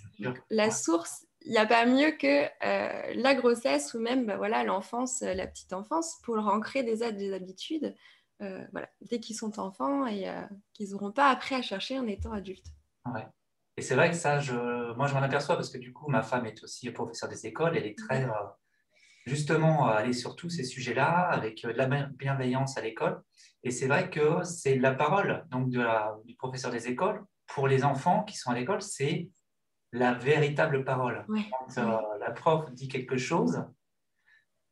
la 0.51 0.71
source, 0.71 1.27
il 1.43 1.53
n'y 1.53 1.59
a 1.59 1.67
pas 1.67 1.87
mieux 1.87 2.11
que 2.13 2.45
euh, 2.45 3.13
la 3.15 3.35
grossesse 3.35 3.95
ou 3.95 4.01
même 4.01 4.27
bah, 4.27 4.37
voilà, 4.37 4.65
l'enfance, 4.65 5.21
la 5.23 5.47
petite 5.47 5.73
enfance, 5.73 6.19
pour 6.25 6.37
leur 6.37 6.49
ancrer 6.49 6.83
des, 6.83 7.13
des 7.13 7.33
habitudes 7.33 7.95
voilà, 8.41 8.89
dès 9.01 9.19
qu'ils 9.19 9.37
sont 9.37 9.59
enfants 9.59 10.07
et 10.07 10.27
qu'ils 10.73 10.91
n'auront 10.91 11.11
pas 11.11 11.29
après 11.29 11.57
à 11.57 11.63
chercher 11.63 11.99
en 11.99 12.07
étant 12.07 12.33
adultes. 12.33 12.67
Et 13.77 13.83
c'est 13.83 13.95
vrai 13.95 14.11
que 14.11 14.17
ça, 14.17 14.41
je, 14.41 14.93
moi, 14.95 15.07
je 15.07 15.15
m'en 15.15 15.23
aperçois 15.23 15.55
parce 15.55 15.71
que 15.71 15.79
du 15.79 15.93
coup, 15.93 16.11
ma 16.11 16.23
femme 16.23 16.47
est 16.47 16.65
aussi 16.65 16.91
professeure 16.91 17.29
des 17.29 17.47
écoles. 17.47 17.77
Elle 17.77 17.87
est 17.87 17.97
très 17.97 18.27
justement 19.29 19.87
aller 19.87 20.13
sur 20.13 20.35
tous 20.35 20.51
ces 20.51 20.65
sujets-là 20.65 21.29
avec 21.31 21.65
euh, 21.65 21.73
de 21.73 21.79
la 21.79 21.87
bienveillance 21.87 22.77
à 22.77 22.81
l'école. 22.81 23.23
Et 23.63 23.71
c'est 23.71 23.87
vrai 23.87 24.11
que 24.11 24.43
c'est 24.45 24.77
la 24.77 24.93
parole 24.93 25.47
donc 25.51 25.71
de 25.71 25.81
la, 25.81 26.17
du 26.25 26.35
professeur 26.35 26.71
des 26.71 26.89
écoles 26.89 27.25
pour 27.47 27.69
les 27.69 27.85
enfants 27.85 28.25
qui 28.25 28.37
sont 28.37 28.51
à 28.51 28.55
l'école, 28.55 28.83
c'est 28.83 29.31
la 29.93 30.13
véritable 30.13 30.85
parole. 30.85 31.25
Quand 31.27 31.79
euh, 31.79 31.99
la 32.21 32.31
prof 32.31 32.71
dit 32.73 32.89
quelque 32.89 33.17
chose, 33.17 33.65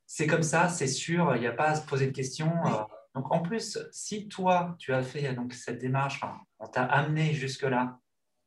c'est 0.05 0.27
comme 0.27 0.43
ça, 0.43 0.69
c'est 0.69 0.87
sûr, 0.87 1.35
il 1.35 1.41
n'y 1.41 1.47
a 1.47 1.53
pas 1.53 1.69
à 1.69 1.75
se 1.75 1.85
poser 1.85 2.07
de 2.07 2.11
questions. 2.11 2.53
Euh. 2.65 2.83
donc 3.15 3.31
en 3.31 3.41
plus, 3.41 3.79
si 3.91 4.27
toi, 4.27 4.75
tu 4.77 4.93
as 4.93 5.01
fait 5.01 5.33
donc, 5.33 5.53
cette 5.53 5.79
démarche, 5.79 6.21
on 6.59 6.67
t'a 6.67 6.83
amené 6.83 7.33
jusque-là 7.33 7.99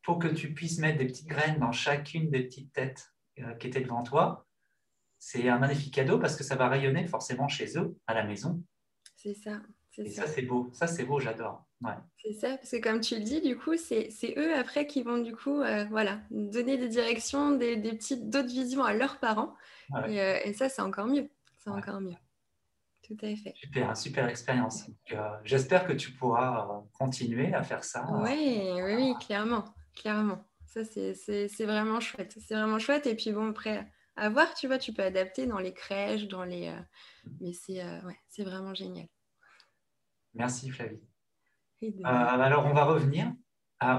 pour 0.02 0.18
que 0.18 0.28
tu 0.28 0.54
puisses 0.54 0.78
mettre 0.78 0.98
des 0.98 1.06
petites 1.06 1.28
graines 1.28 1.58
dans 1.58 1.72
chacune 1.72 2.30
des 2.30 2.44
petites 2.44 2.72
têtes 2.72 3.12
qui 3.58 3.66
étaient 3.66 3.80
devant 3.80 4.02
toi, 4.02 4.46
c'est 5.20 5.48
un 5.48 5.58
magnifique 5.58 5.94
cadeau 5.94 6.18
parce 6.18 6.34
que 6.34 6.42
ça 6.42 6.56
va 6.56 6.68
rayonner 6.68 7.06
forcément 7.06 7.46
chez 7.46 7.78
eux, 7.78 7.94
à 8.06 8.14
la 8.14 8.24
maison. 8.24 8.60
C'est 9.16 9.34
ça. 9.34 9.60
Et 9.98 10.08
ça, 10.08 10.26
c'est 10.26 10.42
beau. 10.42 10.70
Ça, 10.72 10.86
c'est 10.86 11.04
beau, 11.04 11.20
j'adore. 11.20 11.66
C'est 12.16 12.32
ça, 12.32 12.56
parce 12.56 12.70
que 12.70 12.80
comme 12.80 13.00
tu 13.00 13.16
le 13.16 13.22
dis, 13.22 13.40
du 13.40 13.56
coup, 13.56 13.76
c'est 13.76 14.34
eux 14.36 14.54
après 14.54 14.86
qui 14.86 15.02
vont 15.02 15.18
du 15.18 15.34
coup 15.34 15.60
euh, 15.60 15.84
voilà, 15.90 16.20
donner 16.30 16.78
des 16.78 16.88
directions, 16.88 17.52
des, 17.52 17.76
petites 17.76 18.28
d'autres 18.30 18.48
visions 18.48 18.84
à 18.84 18.94
leurs 18.94 19.18
parents. 19.18 19.54
Euh, 19.94 20.38
et, 20.44 20.52
ça, 20.54 20.68
c'est 20.68 20.82
encore 20.82 21.06
mieux. 21.06 21.28
C'est 21.58 21.70
encore 21.70 22.00
mieux. 22.00 22.16
Tout 23.02 23.16
à 23.22 23.34
fait. 23.34 23.54
Super, 23.56 23.96
super 23.96 24.28
expérience. 24.28 24.90
Euh, 25.12 25.28
j'espère 25.44 25.86
que 25.86 25.92
tu 25.92 26.12
pourras 26.12 26.82
continuer 26.92 27.52
à 27.52 27.62
faire 27.62 27.84
ça. 27.84 28.06
Oui, 28.22 28.70
oui, 28.74 28.94
oui, 28.94 29.14
clairement. 29.20 29.64
Clairement. 29.94 30.44
Ça, 30.66 30.84
c'est 30.84 31.64
vraiment 31.64 32.00
chouette. 32.00 32.38
C'est 32.40 32.54
vraiment 32.54 32.78
chouette. 32.78 33.06
Et 33.06 33.16
puis 33.16 33.32
bon, 33.32 33.50
après 33.50 33.86
à 34.20 34.28
voir, 34.28 34.52
tu 34.54 34.66
vois, 34.66 34.78
tu 34.78 34.92
peux 34.92 35.02
adapter 35.02 35.46
dans 35.46 35.58
les 35.58 35.72
crèches, 35.72 36.28
dans 36.28 36.44
les. 36.44 36.68
Euh, 36.68 36.80
mais 37.40 37.54
c'est 37.54 37.82
euh, 37.82 38.00
ouais, 38.02 38.18
c'est 38.28 38.44
vraiment 38.44 38.74
génial. 38.74 39.06
Merci 40.34 40.70
Flavie. 40.70 41.00
Euh, 41.82 41.88
alors 42.04 42.66
on 42.66 42.74
va 42.74 42.84
revenir 42.84 43.32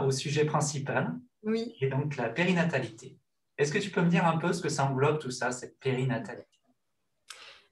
au 0.04 0.12
sujet 0.12 0.46
principal, 0.46 1.20
oui. 1.42 1.74
qui 1.76 1.86
est 1.86 1.90
donc 1.90 2.16
la 2.16 2.30
périnatalité. 2.30 3.18
Est-ce 3.58 3.74
que 3.74 3.80
tu 3.80 3.90
peux 3.90 4.02
me 4.02 4.10
dire 4.10 4.26
un 4.28 4.38
peu 4.38 4.54
ce 4.54 4.62
que 4.62 4.70
ça 4.70 4.86
englobe 4.86 5.18
tout 5.18 5.32
ça, 5.32 5.52
cette 5.52 5.80
périnatalité? 5.80 6.60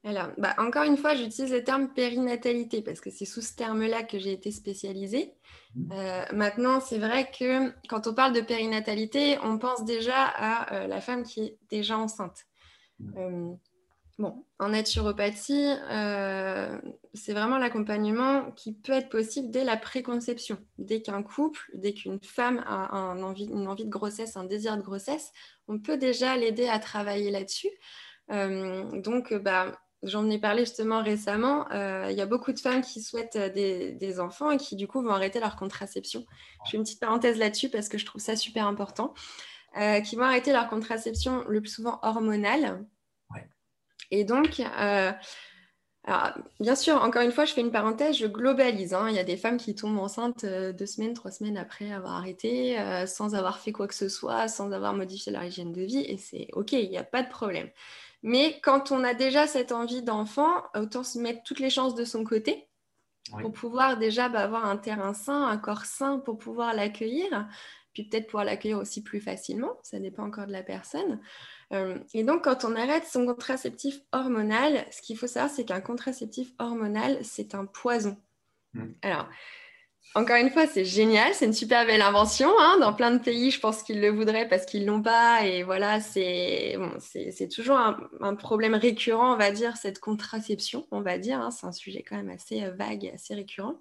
Alors, 0.05 0.29
bah, 0.37 0.55
encore 0.57 0.83
une 0.83 0.95
fois, 0.95 1.13
j'utilise 1.13 1.51
le 1.51 1.63
terme 1.63 1.89
périnatalité 1.89 2.81
parce 2.81 3.01
que 3.01 3.09
c'est 3.09 3.25
sous 3.25 3.41
ce 3.41 3.53
terme-là 3.55 4.03
que 4.03 4.17
j'ai 4.17 4.31
été 4.31 4.49
spécialisée. 4.49 5.33
Mmh. 5.75 5.91
Euh, 5.91 6.25
maintenant, 6.31 6.79
c'est 6.79 6.99
vrai 6.99 7.29
que 7.29 7.73
quand 7.89 8.07
on 8.07 8.13
parle 8.13 8.33
de 8.33 8.39
périnatalité, 8.39 9.37
on 9.43 9.57
pense 9.57 9.83
déjà 9.83 10.23
à 10.23 10.73
euh, 10.73 10.87
la 10.87 11.01
femme 11.01 11.23
qui 11.23 11.41
est 11.41 11.57
déjà 11.69 11.97
enceinte. 11.97 12.45
Mmh. 12.99 13.17
Euh, 13.17 13.53
bon, 14.19 14.45
en 14.57 14.69
naturopathie, 14.69 15.67
c'est 17.13 17.33
vraiment 17.33 17.57
l'accompagnement 17.57 18.51
qui 18.53 18.71
peut 18.71 18.93
être 18.93 19.09
possible 19.09 19.51
dès 19.51 19.65
la 19.65 19.75
préconception. 19.75 20.59
Dès 20.77 21.01
qu'un 21.01 21.23
couple, 21.23 21.59
dès 21.73 21.93
qu'une 21.93 22.21
femme 22.23 22.63
a 22.65 22.89
une 23.17 23.67
envie 23.67 23.85
de 23.85 23.89
grossesse, 23.89 24.37
un 24.37 24.45
désir 24.45 24.77
de 24.77 24.81
grossesse, 24.81 25.33
on 25.67 25.77
peut 25.77 25.97
déjà 25.97 26.37
l'aider 26.37 26.69
à 26.69 26.79
travailler 26.79 27.31
là-dessus. 27.31 27.69
donc, 28.29 29.33
bah, 29.33 29.77
J'en 30.03 30.29
ai 30.29 30.39
parlé 30.39 30.61
justement 30.61 31.03
récemment. 31.03 31.69
Euh, 31.73 32.07
il 32.09 32.17
y 32.17 32.21
a 32.21 32.25
beaucoup 32.25 32.53
de 32.53 32.59
femmes 32.59 32.81
qui 32.81 33.01
souhaitent 33.01 33.35
euh, 33.35 33.49
des, 33.49 34.19
enfants 34.21 34.49
et 34.49 34.57
qui 34.57 34.77
du 34.77 34.87
coup 34.87 35.01
vont 35.01 35.09
arrêter 35.09 35.41
leur 35.41 35.57
contraception. 35.57 36.25
Je 36.65 36.71
fais 36.71 36.77
une 36.77 36.83
petite 36.83 37.01
parenthèse 37.01 37.37
là-dessus 37.37 37.69
parce 37.69 37.89
que 37.89 37.97
je 37.97 38.05
trouve 38.05 38.21
ça 38.21 38.37
super 38.37 38.65
important. 38.65 39.13
Euh, 39.77 39.99
qui 39.99 40.15
vont 40.15 40.23
arrêter 40.23 40.51
leur 40.51 40.67
contraception 40.67 41.43
le 41.47 41.61
plus 41.61 41.69
souvent 41.69 41.99
hormonale. 42.01 42.85
Et 44.09 44.23
donc, 44.23 44.63
bien 46.59 46.75
sûr, 46.75 46.95
encore 47.03 47.21
une 47.21 47.31
fois, 47.31 47.45
je 47.45 47.53
fais 47.53 47.61
une 47.61 47.71
parenthèse, 47.71 48.17
je 48.17 48.25
globalise. 48.25 48.95
Hein. 48.95 49.09
Il 49.09 49.15
y 49.15 49.19
a 49.19 49.23
des 49.23 49.37
femmes 49.37 49.57
qui 49.57 49.75
tombent 49.75 49.99
enceintes 49.99 50.43
deux 50.43 50.85
semaines, 50.87 51.13
trois 51.13 51.29
semaines 51.29 51.57
après 51.57 51.91
avoir 51.91 52.13
arrêté, 52.13 52.75
sans 53.05 53.35
avoir 53.35 53.59
fait 53.59 53.71
quoi 53.71 53.87
que 53.87 53.93
ce 53.93 54.09
soit, 54.09 54.47
sans 54.47 54.71
avoir 54.71 54.95
modifié 54.95 55.31
leur 55.31 55.43
hygiène 55.43 55.71
de 55.71 55.83
vie. 55.83 56.01
Et 56.01 56.17
c'est 56.17 56.47
OK, 56.53 56.71
il 56.71 56.89
n'y 56.89 56.97
a 56.97 57.03
pas 57.03 57.21
de 57.21 57.29
problème. 57.29 57.69
Mais 58.21 58.59
quand 58.61 58.91
on 58.91 59.03
a 59.03 59.13
déjà 59.13 59.47
cette 59.47 59.71
envie 59.71 60.01
d'enfant, 60.01 60.63
autant 60.75 61.03
se 61.03 61.19
mettre 61.19 61.43
toutes 61.43 61.59
les 61.59 61.69
chances 61.69 61.95
de 61.95 62.05
son 62.05 62.23
côté 62.23 62.69
pour 63.41 63.51
pouvoir 63.51 63.97
déjà 63.97 64.29
bah, 64.29 64.39
avoir 64.41 64.65
un 64.65 64.77
terrain 64.77 65.13
sain, 65.13 65.47
un 65.47 65.57
corps 65.57 65.85
sain 65.85 66.19
pour 66.19 66.37
pouvoir 66.37 66.73
l'accueillir, 66.73 67.47
puis 67.93 68.03
peut-être 68.03 68.27
pouvoir 68.27 68.45
l'accueillir 68.45 68.79
aussi 68.79 69.03
plus 69.03 69.19
facilement, 69.19 69.77
ça 69.83 69.99
dépend 69.99 70.25
encore 70.25 70.47
de 70.47 70.51
la 70.51 70.63
personne. 70.63 71.19
Euh, 71.71 71.99
et 72.13 72.23
donc, 72.23 72.43
quand 72.43 72.65
on 72.65 72.75
arrête 72.75 73.05
son 73.05 73.25
contraceptif 73.25 73.99
hormonal, 74.11 74.85
ce 74.91 75.01
qu'il 75.01 75.17
faut 75.17 75.27
savoir, 75.27 75.51
c'est 75.51 75.65
qu'un 75.65 75.81
contraceptif 75.81 76.51
hormonal, 76.59 77.19
c'est 77.23 77.55
un 77.55 77.65
poison. 77.65 78.17
Mm. 78.73 78.87
Alors, 79.01 79.29
encore 80.15 80.37
une 80.37 80.49
fois, 80.49 80.65
c'est 80.65 80.85
génial, 80.85 81.35
c'est 81.35 81.45
une 81.45 81.53
super 81.53 81.85
belle 81.85 82.01
invention. 82.01 82.49
Hein. 82.59 82.77
Dans 82.79 82.93
plein 82.93 83.11
de 83.11 83.19
pays, 83.19 83.51
je 83.51 83.59
pense 83.59 83.83
qu'ils 83.83 84.01
le 84.01 84.09
voudraient 84.09 84.47
parce 84.47 84.65
qu'ils 84.65 84.85
l'ont 84.85 85.03
pas. 85.03 85.45
Et 85.45 85.61
voilà, 85.61 85.99
c'est 86.01 86.77
toujours 87.53 87.77
un, 87.77 88.35
problème 88.35 88.73
récurrent, 88.73 89.33
on 89.33 89.37
va 89.37 89.51
dire, 89.51 89.77
cette 89.77 89.99
contraception, 89.99 90.87
on 90.89 91.01
va 91.01 91.19
dire. 91.19 91.39
Hein. 91.39 91.51
C'est 91.51 91.67
un 91.67 91.71
sujet 91.71 92.01
quand 92.01 92.15
même 92.15 92.29
assez 92.29 92.63
euh, 92.63 92.71
vague 92.71 93.11
assez 93.13 93.35
récurrent. 93.35 93.75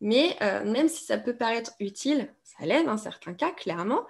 Mais 0.00 0.36
euh, 0.42 0.64
même 0.64 0.88
si 0.88 1.04
ça 1.04 1.16
peut 1.16 1.36
paraître 1.36 1.72
utile, 1.78 2.34
ça 2.42 2.66
l'est 2.66 2.82
dans 2.82 2.96
certains 2.96 3.34
cas, 3.34 3.52
clairement, 3.52 4.04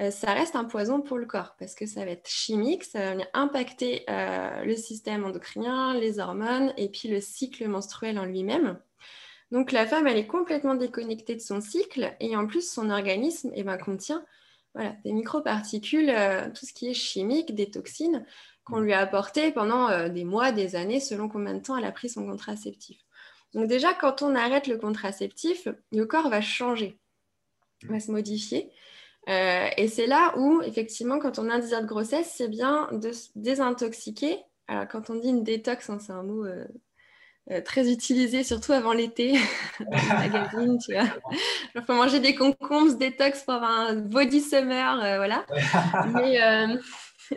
euh, 0.00 0.10
ça 0.10 0.34
reste 0.34 0.56
un 0.56 0.64
poison 0.64 1.00
pour 1.00 1.16
le 1.16 1.24
corps 1.24 1.56
parce 1.58 1.74
que 1.74 1.86
ça 1.86 2.04
va 2.04 2.10
être 2.10 2.28
chimique, 2.28 2.84
ça 2.84 3.14
va 3.14 3.22
impacter 3.32 4.04
le 4.08 4.76
système 4.76 5.24
endocrinien, 5.24 5.94
les 5.94 6.18
hormones 6.18 6.74
et 6.76 6.90
puis 6.90 7.08
le 7.08 7.22
cycle 7.22 7.66
menstruel 7.66 8.18
en 8.18 8.26
lui-même. 8.26 8.78
Donc 9.50 9.72
la 9.72 9.86
femme, 9.86 10.06
elle 10.06 10.18
est 10.18 10.26
complètement 10.26 10.74
déconnectée 10.74 11.34
de 11.34 11.40
son 11.40 11.60
cycle 11.60 12.14
et 12.20 12.36
en 12.36 12.46
plus, 12.46 12.70
son 12.70 12.90
organisme 12.90 13.50
eh 13.54 13.62
ben, 13.62 13.78
contient 13.78 14.24
voilà, 14.74 14.94
des 15.04 15.12
microparticules, 15.12 16.10
euh, 16.10 16.50
tout 16.50 16.66
ce 16.66 16.72
qui 16.72 16.88
est 16.88 16.94
chimique, 16.94 17.54
des 17.54 17.70
toxines 17.70 18.24
qu'on 18.64 18.80
lui 18.80 18.92
a 18.92 19.00
apportées 19.00 19.50
pendant 19.50 19.88
euh, 19.88 20.10
des 20.10 20.24
mois, 20.24 20.52
des 20.52 20.76
années, 20.76 21.00
selon 21.00 21.28
combien 21.28 21.54
de 21.54 21.62
temps 21.62 21.76
elle 21.76 21.86
a 21.86 21.92
pris 21.92 22.10
son 22.10 22.26
contraceptif. 22.26 23.00
Donc 23.54 23.66
déjà, 23.66 23.94
quand 23.94 24.20
on 24.20 24.34
arrête 24.34 24.66
le 24.66 24.76
contraceptif, 24.76 25.68
le 25.90 26.04
corps 26.04 26.28
va 26.28 26.42
changer, 26.42 26.98
va 27.84 27.98
se 27.98 28.10
modifier. 28.10 28.70
Euh, 29.30 29.68
et 29.78 29.88
c'est 29.88 30.06
là 30.06 30.34
où, 30.36 30.60
effectivement, 30.60 31.18
quand 31.18 31.38
on 31.38 31.48
a 31.48 31.54
un 31.54 31.58
désir 31.58 31.80
de 31.80 31.86
grossesse, 31.86 32.34
c'est 32.36 32.48
bien 32.48 32.88
de 32.92 33.12
se 33.12 33.30
désintoxiquer. 33.36 34.38
Alors, 34.66 34.86
quand 34.88 35.08
on 35.08 35.14
dit 35.14 35.30
une 35.30 35.44
détox, 35.44 35.88
hein, 35.88 35.98
c'est 35.98 36.12
un 36.12 36.22
mot 36.22 36.44
euh, 37.50 37.62
très 37.62 37.90
utilisé, 37.90 38.44
surtout 38.44 38.72
avant 38.72 38.92
l'été, 38.92 39.32
magazines, 40.10 40.78
tu 40.78 40.92
vois. 40.92 41.08
Il 41.74 41.82
faut 41.82 41.94
manger 41.94 42.20
des 42.20 42.34
concombres 42.34 42.94
détox 42.96 43.42
pour 43.42 43.54
avoir 43.54 43.70
un 43.70 43.94
body 43.94 44.42
summer, 44.42 45.02
euh, 45.02 45.16
voilà. 45.16 45.46
mais, 46.12 46.42
euh, 46.42 46.76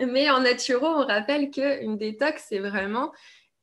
mais, 0.06 0.30
en 0.30 0.42
naturo, 0.42 0.86
on 0.86 1.06
rappelle 1.06 1.50
qu'une 1.50 1.98
détox, 1.98 2.46
c'est 2.50 2.60
vraiment 2.60 3.14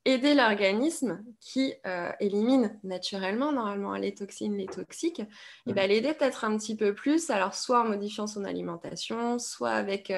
aider 0.07 0.33
l'organisme 0.33 1.23
qui 1.39 1.75
élimine 2.19 2.79
naturellement, 2.83 3.53
normalement, 3.53 3.93
les 3.95 4.15
toxines, 4.15 4.57
les 4.57 4.65
toxiques, 4.65 5.21
et 5.67 5.73
bien 5.75 5.87
l'aider 5.87 6.15
peut-être 6.15 6.47
un 6.47 6.57
petit 6.57 6.77
peu 6.77 6.95
plus, 6.95 7.29
alors 7.29 7.55
soit 7.55 7.83
en 7.83 7.85
modifiant 7.85 8.27
son 8.27 8.45
alimentation, 8.45 9.39
soit 9.39 9.73
avec 9.73 10.11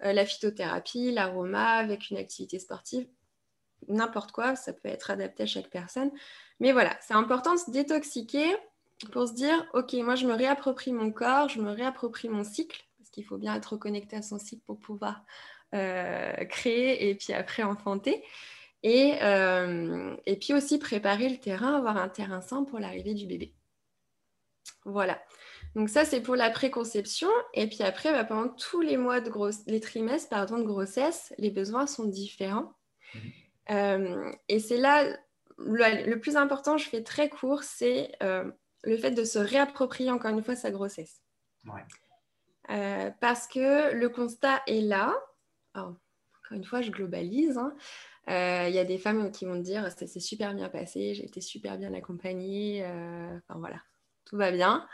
la 0.00 0.26
phytothérapie, 0.26 1.12
l'aroma, 1.12 1.76
avec 1.76 2.10
une 2.10 2.18
activité 2.18 2.58
sportive, 2.58 3.06
n'importe 3.88 4.32
quoi, 4.32 4.56
ça 4.56 4.72
peut 4.72 4.88
être 4.88 5.10
adapté 5.10 5.44
à 5.44 5.46
chaque 5.46 5.70
personne. 5.70 6.10
Mais 6.60 6.72
voilà, 6.72 6.96
c'est 7.00 7.14
important 7.14 7.54
de 7.54 7.58
se 7.58 7.70
détoxiquer 7.70 8.46
pour 9.10 9.28
se 9.28 9.34
dire, 9.34 9.66
ok, 9.74 9.92
moi 9.94 10.14
je 10.14 10.26
me 10.26 10.34
réapproprie 10.34 10.92
mon 10.92 11.10
corps, 11.10 11.48
je 11.48 11.60
me 11.60 11.70
réapproprie 11.70 12.28
mon 12.28 12.44
cycle, 12.44 12.84
parce 12.98 13.10
qu'il 13.10 13.24
faut 13.24 13.38
bien 13.38 13.54
être 13.54 13.76
connecté 13.76 14.16
à 14.16 14.22
son 14.22 14.38
cycle 14.38 14.62
pour 14.66 14.78
pouvoir 14.78 15.24
euh, 15.74 16.32
créer 16.44 17.08
et 17.08 17.14
puis 17.14 17.32
après 17.32 17.62
enfanter. 17.62 18.22
Et, 18.82 19.14
euh, 19.22 20.16
et 20.26 20.36
puis 20.36 20.54
aussi 20.54 20.78
préparer 20.78 21.28
le 21.28 21.38
terrain, 21.38 21.76
avoir 21.76 21.96
un 21.96 22.08
terrain 22.08 22.40
sain 22.40 22.64
pour 22.64 22.80
l'arrivée 22.80 23.14
du 23.14 23.26
bébé. 23.26 23.54
Voilà. 24.84 25.22
Donc 25.74 25.88
ça, 25.88 26.04
c'est 26.04 26.20
pour 26.20 26.36
la 26.36 26.50
préconception. 26.50 27.28
Et 27.54 27.66
puis 27.68 27.82
après, 27.82 28.12
bah, 28.12 28.24
pendant 28.24 28.48
tous 28.48 28.80
les 28.80 28.96
mois 28.96 29.20
de 29.20 29.30
grosse... 29.30 29.64
les 29.66 29.80
trimestres 29.80 30.28
pardon, 30.28 30.58
de 30.58 30.64
grossesse, 30.64 31.32
les 31.38 31.50
besoins 31.50 31.86
sont 31.86 32.04
différents. 32.04 32.72
Euh, 33.70 34.30
et 34.48 34.58
c'est 34.58 34.76
là, 34.76 35.04
le, 35.58 36.14
plus 36.16 36.36
important, 36.36 36.78
je 36.78 36.88
fais 36.88 37.02
très 37.02 37.28
court, 37.28 37.62
c'est 37.62 38.12
euh, 38.22 38.50
le 38.84 38.96
fait 38.96 39.12
de 39.12 39.24
se 39.24 39.38
réapproprier 39.38 40.10
encore 40.10 40.30
une 40.30 40.42
fois 40.42 40.56
sa 40.56 40.70
grossesse. 40.70 41.22
Euh, 42.70 43.10
parce 43.20 43.46
que 43.46 43.92
le 43.92 44.08
constat 44.08 44.62
est 44.66 44.80
là. 44.80 45.14
encore 45.74 45.96
une 46.50 46.64
fois, 46.64 46.82
je 46.82 46.90
globalise. 46.90 47.58
Hein. 47.58 47.74
Il 48.28 48.74
y 48.74 48.78
a 48.78 48.84
des 48.84 48.98
femmes 48.98 49.30
qui 49.32 49.46
vont 49.46 49.56
dire 49.56 49.90
ça 49.90 50.06
s'est 50.06 50.20
super 50.20 50.54
bien 50.54 50.68
passé, 50.68 51.14
j'ai 51.14 51.24
été 51.24 51.40
super 51.40 51.76
bien 51.76 51.92
accompagnée, 51.92 52.84
enfin 52.84 53.58
voilà, 53.58 53.80
tout 54.24 54.36
va 54.36 54.52
bien. 54.52 54.86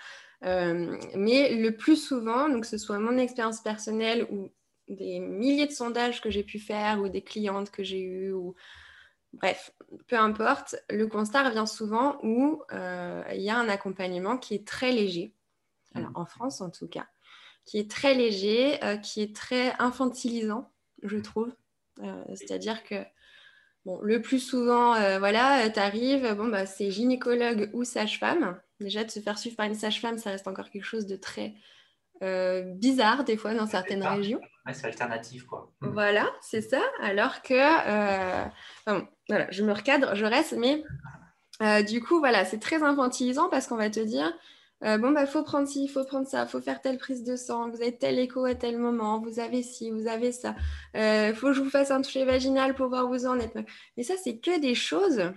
mais 0.43 1.55
le 1.55 1.71
plus 1.71 1.97
souvent, 1.97 2.49
donc 2.49 2.63
que 2.63 2.67
ce 2.67 2.79
soit 2.79 2.99
mon 2.99 3.19
expérience 3.19 3.61
personnelle 3.61 4.27
ou 4.31 4.51
des 4.89 5.21
milliers 5.21 5.67
de 5.67 5.73
sondages 5.73 6.21
que 6.21 6.31
j'ai 6.31 6.43
pu 6.43 6.59
faire 6.59 7.01
ou 7.01 7.09
des 7.09 7.23
clientes 7.23 7.71
que 7.71 7.83
j'ai 7.83 8.01
eues 8.01 8.33
ou 8.33 8.55
bref, 9.33 9.73
peu 10.07 10.17
importe, 10.17 10.77
le 10.91 11.07
constat 11.07 11.49
revient 11.49 11.67
souvent 11.67 12.19
où 12.23 12.63
euh, 12.73 13.23
il 13.33 13.43
y 13.43 13.51
a 13.51 13.59
un 13.59 13.69
accompagnement 13.69 14.39
qui 14.39 14.55
est 14.55 14.67
très 14.67 14.93
léger, 14.93 15.33
alors 15.95 16.11
en 16.15 16.27
France 16.27 16.61
en 16.61 16.71
tout 16.71 16.89
cas, 16.89 17.07
qui 17.65 17.79
est 17.79 17.91
très 17.91 18.15
léger, 18.15 18.83
euh, 18.85 18.97
qui 18.97 19.23
est 19.23 19.35
très 19.35 19.75
infantilisant, 19.79 20.71
je 21.03 21.19
trouve. 21.19 21.53
Euh, 22.03 22.25
c'est-à-dire 22.35 22.85
que 22.85 22.97
bon, 23.85 24.01
le 24.03 24.23
plus 24.23 24.41
souvent, 24.41 24.95
voilà, 25.19 25.69
tu 25.71 25.79
arrives, 25.79 26.35
bon, 26.35 26.49
bah, 26.49 26.67
c'est 26.67 26.91
gynécologue 26.91 27.71
ou 27.73 27.85
sage-femme. 27.85 28.59
Déjà, 28.81 29.03
de 29.03 29.11
se 29.11 29.21
faire 29.21 29.39
suivre 29.39 29.57
par 29.57 29.67
une 29.67 29.75
sage-femme, 29.75 30.19
ça 30.19 30.31
reste 30.31 30.47
encore 30.47 30.71
quelque 30.71 30.85
chose 30.85 31.07
de 31.07 31.17
très 31.17 31.55
bizarre 32.21 33.25
des 33.25 33.37
fois 33.37 33.55
dans 33.55 33.67
certaines 33.67 34.03
régions. 34.03 34.41
C'est 34.73 34.87
alternatif 34.87 35.45
quoi. 35.45 35.73
Mm. 35.81 35.89
Voilà, 35.89 36.27
c'est 36.41 36.63
ça. 36.63 36.81
Alors 37.01 37.43
que, 37.43 37.55
euh, 37.55 38.45
je 39.51 39.65
me 39.65 39.73
recadre, 39.73 40.15
je 40.15 40.25
reste, 40.25 40.55
mais 40.57 40.83
euh, 41.63 41.83
du 41.83 42.03
coup, 42.03 42.19
voilà, 42.19 42.45
c'est 42.45 42.59
très 42.59 42.83
infantilisant 42.83 43.49
parce 43.49 43.67
qu'on 43.67 43.77
va 43.77 43.91
te 43.91 44.01
dire, 44.01 44.33
bon, 44.81 45.11
bah, 45.11 45.27
faut 45.27 45.43
prendre 45.43 45.67
ci, 45.67 45.89
faut 45.89 46.05
prendre 46.05 46.27
ça, 46.27 46.47
faut 46.47 46.61
faire 46.61 46.81
telle 46.81 46.99
prise 46.99 47.25
de 47.25 47.35
sang, 47.35 47.69
vous 47.69 47.83
avez 47.83 47.97
tel 47.97 48.19
écho 48.19 48.45
à 48.45 48.55
tel 48.55 48.79
moment, 48.79 49.21
vous 49.21 49.41
avez 49.41 49.65
ci, 49.65 49.91
vous 49.91 50.07
avez 50.07 50.31
ça, 50.31 50.55
faut 51.35 51.49
que 51.49 51.53
je 51.53 51.61
vous 51.61 51.71
fasse 51.71 51.91
un 51.91 52.01
toucher 52.01 52.25
vaginal 52.25 52.75
pour 52.75 52.89
voir 52.89 53.07
où 53.07 53.09
vous 53.09 53.27
en 53.27 53.41
êtes. 53.41 53.57
Mais 53.97 54.05
ça, 54.05 54.15
c'est 54.23 54.39
que 54.39 54.61
des 54.61 54.77
choses 54.77 55.33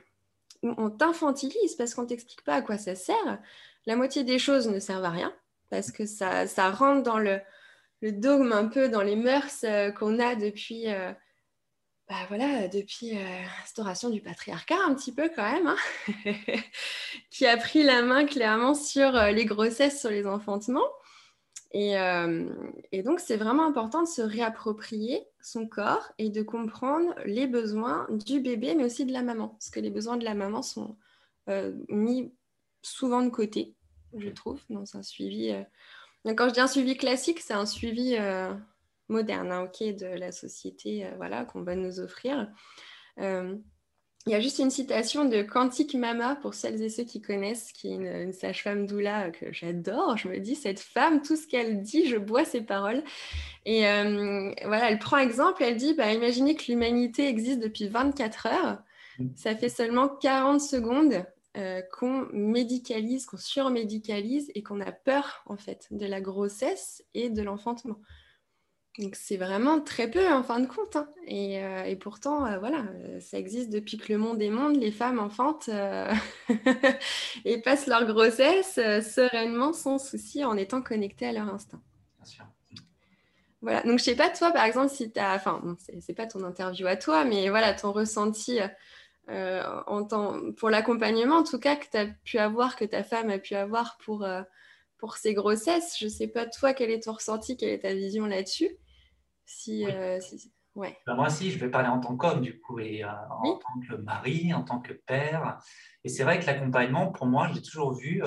où 0.63 0.73
on 0.77 0.91
t'infantilise 0.91 1.75
parce 1.75 1.95
qu'on 1.95 2.05
t'explique 2.05 2.43
pas 2.43 2.55
à 2.55 2.61
quoi 2.61 2.77
ça 2.77 2.93
sert. 2.93 3.39
La 3.87 3.95
moitié 3.95 4.23
des 4.23 4.37
choses 4.37 4.67
ne 4.67 4.79
servent 4.79 5.05
à 5.05 5.09
rien 5.09 5.33
parce 5.71 5.91
que 5.91 6.05
ça, 6.05 6.45
ça 6.45 6.69
rentre 6.69 7.01
dans 7.01 7.17
le, 7.17 7.39
le, 8.01 8.11
dogme 8.11 8.51
un 8.51 8.67
peu, 8.67 8.89
dans 8.89 9.01
les 9.01 9.15
mœurs 9.15 9.63
euh, 9.63 9.91
qu'on 9.91 10.19
a 10.19 10.35
depuis, 10.35 10.87
euh, 10.87 11.11
bah 12.09 12.15
voilà, 12.27 12.67
depuis 12.67 13.17
euh, 13.17 13.41
l'instauration 13.59 14.09
du 14.09 14.21
patriarcat 14.21 14.77
un 14.85 14.93
petit 14.95 15.13
peu 15.13 15.29
quand 15.35 15.49
même, 15.49 15.67
hein 15.67 15.75
qui 17.29 17.45
a 17.45 17.57
pris 17.57 17.83
la 17.83 18.01
main 18.01 18.25
clairement 18.25 18.73
sur 18.73 19.11
les 19.11 19.45
grossesses, 19.45 19.99
sur 19.99 20.09
les 20.09 20.27
enfantements. 20.27 20.89
Et, 21.73 21.93
et 22.91 23.01
donc, 23.01 23.21
c'est 23.21 23.37
vraiment 23.37 23.65
important 23.65 24.01
de 24.01 24.07
se 24.07 24.21
réapproprier 24.21 25.25
son 25.41 25.65
corps 25.65 26.11
et 26.17 26.29
de 26.29 26.41
comprendre 26.41 27.15
les 27.23 27.47
besoins 27.47 28.07
du 28.09 28.41
bébé, 28.41 28.75
mais 28.75 28.83
aussi 28.83 29.05
de 29.05 29.13
la 29.13 29.21
maman, 29.21 29.47
parce 29.47 29.69
que 29.69 29.79
les 29.79 29.89
besoins 29.89 30.17
de 30.17 30.25
la 30.25 30.33
maman 30.33 30.63
sont 30.63 30.97
mis 31.87 32.33
souvent 32.81 33.21
de 33.21 33.29
côté 33.29 33.73
je 34.17 34.29
trouve, 34.29 34.61
dans 34.69 34.95
un 34.95 35.03
suivi. 35.03 35.51
Euh, 35.51 35.63
quand 36.25 36.49
je 36.49 36.53
dis 36.53 36.59
un 36.59 36.67
suivi 36.67 36.97
classique, 36.97 37.39
c'est 37.39 37.53
un 37.53 37.65
suivi 37.65 38.15
euh, 38.17 38.53
moderne, 39.09 39.51
hein, 39.51 39.63
ok, 39.63 39.95
de 39.95 40.05
la 40.05 40.31
société, 40.31 41.05
euh, 41.05 41.11
voilà, 41.17 41.45
qu'on 41.45 41.63
va 41.63 41.75
nous 41.75 41.99
offrir. 41.99 42.47
Il 44.27 44.31
y 44.31 44.35
a 44.35 44.39
juste 44.39 44.59
une 44.59 44.69
citation 44.69 45.25
de 45.25 45.41
Quantique 45.41 45.95
Mama 45.95 46.35
pour 46.35 46.53
celles 46.53 46.79
et 46.83 46.89
ceux 46.89 47.03
qui 47.03 47.23
connaissent, 47.23 47.71
qui 47.71 47.91
est 47.91 47.95
une, 47.95 48.33
sage-femme 48.33 48.85
doula 48.85 49.31
que 49.31 49.51
j'adore. 49.51 50.15
Je 50.15 50.27
me 50.27 50.37
dis, 50.37 50.53
cette 50.53 50.79
femme, 50.79 51.23
tout 51.23 51.35
ce 51.35 51.47
qu'elle 51.47 51.81
dit, 51.81 52.05
je 52.05 52.17
bois 52.17 52.45
ses 52.45 52.61
paroles. 52.61 53.03
Et 53.65 53.81
voilà, 54.63 54.91
elle 54.91 54.99
prend 54.99 55.17
exemple, 55.17 55.63
elle 55.63 55.75
dit, 55.75 55.95
bah, 55.95 56.13
imaginez 56.13 56.55
que 56.55 56.65
l'humanité 56.67 57.27
existe 57.27 57.59
depuis 57.59 57.87
24 57.87 58.45
heures. 58.45 58.83
Mmh. 59.17 59.29
Ça 59.35 59.55
fait 59.55 59.69
seulement 59.69 60.07
40 60.07 60.61
secondes 60.61 61.25
euh, 61.57 61.81
qu'on 61.81 62.29
médicalise, 62.31 63.25
qu'on 63.25 63.35
surmédicalise 63.35 64.49
et 64.55 64.63
qu'on 64.63 64.79
a 64.79 64.93
peur 64.93 65.43
en 65.47 65.57
fait 65.57 65.87
de 65.91 66.05
la 66.05 66.21
grossesse 66.21 67.03
et 67.13 67.29
de 67.29 67.41
l'enfantement. 67.41 67.99
Donc 68.99 69.15
c'est 69.15 69.35
vraiment 69.35 69.81
très 69.81 70.09
peu 70.09 70.25
en 70.31 70.43
fin 70.43 70.61
de 70.61 70.65
compte. 70.65 70.95
Hein. 70.95 71.09
Euh, 71.29 71.83
et, 71.83 71.97
pourtant, 71.97 72.45
euh, 72.45 72.57
voilà, 72.57 72.85
ça 73.19 73.37
existe 73.37 73.69
depuis 73.69 73.97
que 73.97 74.13
le 74.13 74.17
monde 74.17 74.41
est 74.41 74.49
monde. 74.49 74.77
Les 74.77 74.93
femmes 74.93 75.19
enfantent 75.19 75.69
et 77.45 77.61
passent 77.61 77.87
leur 77.87 78.05
grossesse 78.05 78.75
sereinement, 78.75 79.73
sans 79.73 79.99
souci, 79.99 80.45
en 80.45 80.55
étant 80.55 80.81
connectées 80.81 81.27
à 81.27 81.33
leur 81.33 81.53
instinct. 81.53 81.81
Bien 82.17 82.25
sûr. 82.25 82.45
Voilà, 83.61 83.83
donc 83.83 83.99
je 83.99 84.05
sais 84.05 84.15
pas 84.15 84.29
toi 84.29 84.51
par 84.51 84.63
exemple 84.63 84.89
si 84.89 85.11
tu 85.11 85.19
as, 85.19 85.35
enfin, 85.35 85.61
c'est 85.99 86.15
pas 86.15 86.27
ton 86.27 86.45
interview 86.45 86.87
à 86.87 86.95
toi, 86.95 87.25
mais 87.25 87.49
voilà, 87.49 87.73
ton 87.73 87.91
ressenti 87.91 88.59
euh, 89.31 89.63
en 89.87 90.05
pour 90.53 90.69
l'accompagnement, 90.69 91.37
en 91.37 91.43
tout 91.43 91.59
cas, 91.59 91.75
que 91.75 91.85
tu 91.89 91.97
as 91.97 92.07
pu 92.23 92.37
avoir, 92.37 92.75
que 92.75 92.85
ta 92.85 93.03
femme 93.03 93.29
a 93.29 93.39
pu 93.39 93.55
avoir 93.55 93.97
pour, 94.03 94.23
euh, 94.23 94.41
pour 94.97 95.15
ses 95.15 95.33
grossesses. 95.33 95.97
Je 95.99 96.05
ne 96.05 96.09
sais 96.09 96.27
pas, 96.27 96.45
toi, 96.45 96.73
quel 96.73 96.91
est 96.91 97.03
ton 97.03 97.13
ressenti, 97.13 97.57
quelle 97.57 97.69
est 97.69 97.79
ta 97.79 97.93
vision 97.93 98.25
là-dessus? 98.25 98.69
Si, 99.45 99.85
euh, 99.85 100.19
ouais. 100.75 100.97
Ben, 101.07 101.15
moi 101.15 101.27
aussi, 101.27 101.51
je 101.51 101.59
vais 101.59 101.69
parler 101.69 101.87
en 101.87 101.99
tant 101.99 102.15
qu'homme, 102.17 102.41
du 102.41 102.59
coup, 102.59 102.79
et 102.79 103.03
en 103.05 103.57
tant 103.57 103.79
que 103.87 103.95
mari, 103.95 104.53
en 104.53 104.63
tant 104.63 104.79
que 104.79 104.93
père. 104.93 105.57
Et 106.03 106.09
c'est 106.09 106.23
vrai 106.23 106.39
que 106.39 106.45
l'accompagnement, 106.45 107.11
pour 107.11 107.25
moi, 107.25 107.47
je 107.47 107.55
l'ai 107.55 107.61
toujours 107.61 107.93
vu 107.93 108.21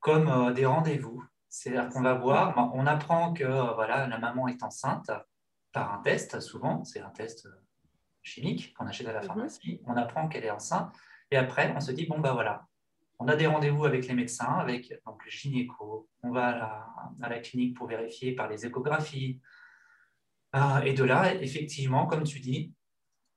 comme 0.00 0.52
des 0.54 0.66
rendez-vous. 0.66 1.22
C'est-à-dire 1.48 1.88
qu'on 1.88 2.02
va 2.02 2.14
voir, 2.14 2.70
on 2.74 2.86
apprend 2.86 3.32
que 3.32 3.74
voilà, 3.74 4.06
la 4.06 4.18
maman 4.18 4.46
est 4.48 4.62
enceinte 4.62 5.10
par 5.72 5.92
un 5.92 5.98
test, 6.02 6.40
souvent, 6.40 6.84
c'est 6.84 7.00
un 7.00 7.10
test 7.10 7.48
chimique 8.22 8.74
qu'on 8.74 8.86
achète 8.86 9.08
à 9.08 9.12
la 9.12 9.20
mhm. 9.20 9.26
pharmacie. 9.26 9.80
On 9.86 9.96
apprend 9.96 10.28
qu'elle 10.28 10.44
est 10.44 10.50
enceinte 10.50 10.94
et 11.30 11.36
après, 11.36 11.72
on 11.76 11.80
se 11.80 11.92
dit, 11.92 12.06
bon, 12.06 12.18
bah 12.18 12.32
voilà, 12.32 12.66
on 13.18 13.28
a 13.28 13.36
des 13.36 13.46
rendez-vous 13.46 13.84
avec 13.84 14.06
les 14.08 14.14
médecins, 14.14 14.54
avec 14.58 14.92
donc, 15.06 15.24
le 15.24 15.30
gynéco, 15.30 16.08
on 16.22 16.30
va 16.30 16.96
à 17.22 17.28
la, 17.28 17.38
clinique 17.38 17.76
pour 17.76 17.86
vérifier 17.86 18.32
par 18.32 18.48
les 18.48 18.66
échographies. 18.66 19.40
Euh, 20.56 20.80
et 20.80 20.94
de 20.94 21.04
là, 21.04 21.34
effectivement, 21.34 22.06
comme 22.06 22.24
tu 22.24 22.40
dis, 22.40 22.74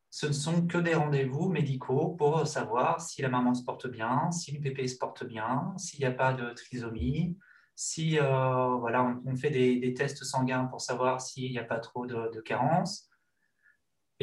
ce 0.09 0.27
ne 0.27 0.31
sont 0.31 0.67
que 0.67 0.77
des 0.77 0.95
rendez-vous 0.95 1.49
médicaux 1.49 2.09
pour 2.09 2.47
savoir 2.47 3.01
si 3.01 3.21
la 3.21 3.29
maman 3.29 3.53
se 3.53 3.63
porte 3.63 3.87
bien, 3.87 4.31
si 4.31 4.51
le 4.51 4.59
bébé 4.59 4.87
se 4.87 4.97
porte 4.97 5.23
bien, 5.23 5.73
s'il 5.77 5.99
n'y 5.99 6.05
a 6.05 6.11
pas 6.11 6.33
de 6.33 6.51
trisomie, 6.53 7.37
si 7.75 8.19
euh, 8.19 8.75
voilà, 8.75 9.19
on, 9.25 9.35
fait 9.35 9.49
des, 9.49 9.93
tests 9.93 10.23
sanguins 10.23 10.65
pour 10.65 10.81
savoir 10.81 11.19
s'il 11.19 11.51
n'y 11.51 11.59
a 11.59 11.63
pas 11.63 11.79
trop 11.79 12.05
de, 12.05 12.31
de 12.31 12.41
carences. 12.41 13.09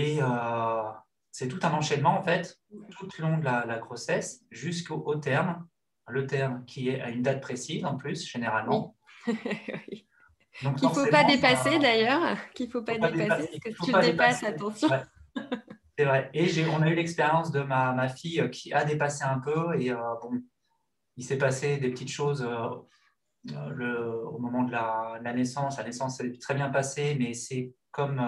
Et 0.00 0.19
euh, 0.23 0.83
c'est 1.30 1.47
tout 1.47 1.59
un 1.62 1.73
enchaînement 1.73 2.19
en 2.19 2.23
fait, 2.23 2.59
tout 2.90 3.07
le 3.19 3.23
long 3.23 3.37
de 3.37 3.45
la, 3.45 3.78
grossesse 3.78 4.47
jusqu'au 4.50 5.14
terme, 5.16 5.66
le 6.09 6.26
terme 6.26 6.64
qui 6.64 6.88
est 6.88 7.02
à 7.02 7.11
une 7.11 7.21
date 7.21 7.42
précise 7.42 7.85
en 7.85 7.97
plus, 7.97 8.26
généralement. 8.26 8.97
Oui. 9.26 9.37
qu'il 10.59 10.88
ne 10.88 10.95
faut 10.95 11.11
pas 11.11 11.25
dépasser 11.25 11.78
d'ailleurs, 11.78 12.38
qu'il 12.54 12.66
ne 12.66 12.71
faut 12.71 12.83
pas, 12.83 12.95
dépasser, 12.95 13.26
parce 13.26 13.76
que 13.76 13.85
tu 13.85 13.92
le 13.92 14.00
dépasses, 14.00 14.42
attention. 14.42 14.88
C'est 15.99 16.07
vrai. 16.07 16.30
Et 16.33 16.49
on 16.75 16.80
a 16.80 16.88
eu 16.88 16.95
l'expérience 16.95 17.52
de 17.52 17.61
ma, 17.61 17.92
ma, 17.92 18.09
fille 18.09 18.49
qui 18.50 18.73
a 18.73 18.85
dépassé 18.85 19.25
un 19.25 19.38
peu 19.38 19.78
et 19.78 19.90
euh, 19.90 19.99
bon, 20.23 20.40
il 21.19 21.25
s'est 21.25 21.37
passé 21.37 21.76
des 21.76 21.90
petites 21.90 22.11
choses 22.11 22.42
euh, 22.42 22.71
euh, 23.52 23.69
le, 23.69 24.26
au 24.26 24.38
moment 24.38 24.62
de 24.62 24.73
la, 24.73 25.21
la, 25.23 25.35
naissance. 25.35 25.76
La 25.76 25.85
naissance 25.85 26.16
s'est 26.16 26.33
très 26.38 26.54
bien 26.54 26.71
passée, 26.71 27.19
mais 27.21 27.35
c'est 27.35 27.75
comme 27.90 28.19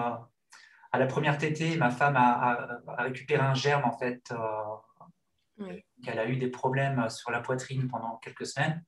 à 0.93 0.99
la 0.99 1.07
première 1.07 1.39
tétée, 1.39 1.75
ma 1.75 1.89
femme 1.89 2.15
a, 2.15 2.79
récupéré 2.99 3.41
un 3.41 3.55
germe 3.55 3.83
en 3.83 3.97
fait. 3.97 4.31
Euh, 4.31 5.73
Elle 6.05 6.19
a 6.19 6.27
eu 6.27 6.37
des 6.37 6.49
problèmes 6.49 7.09
sur 7.09 7.31
la 7.31 7.41
poitrine 7.41 7.87
pendant 7.87 8.17
quelques 8.17 8.45
semaines. 8.45 8.81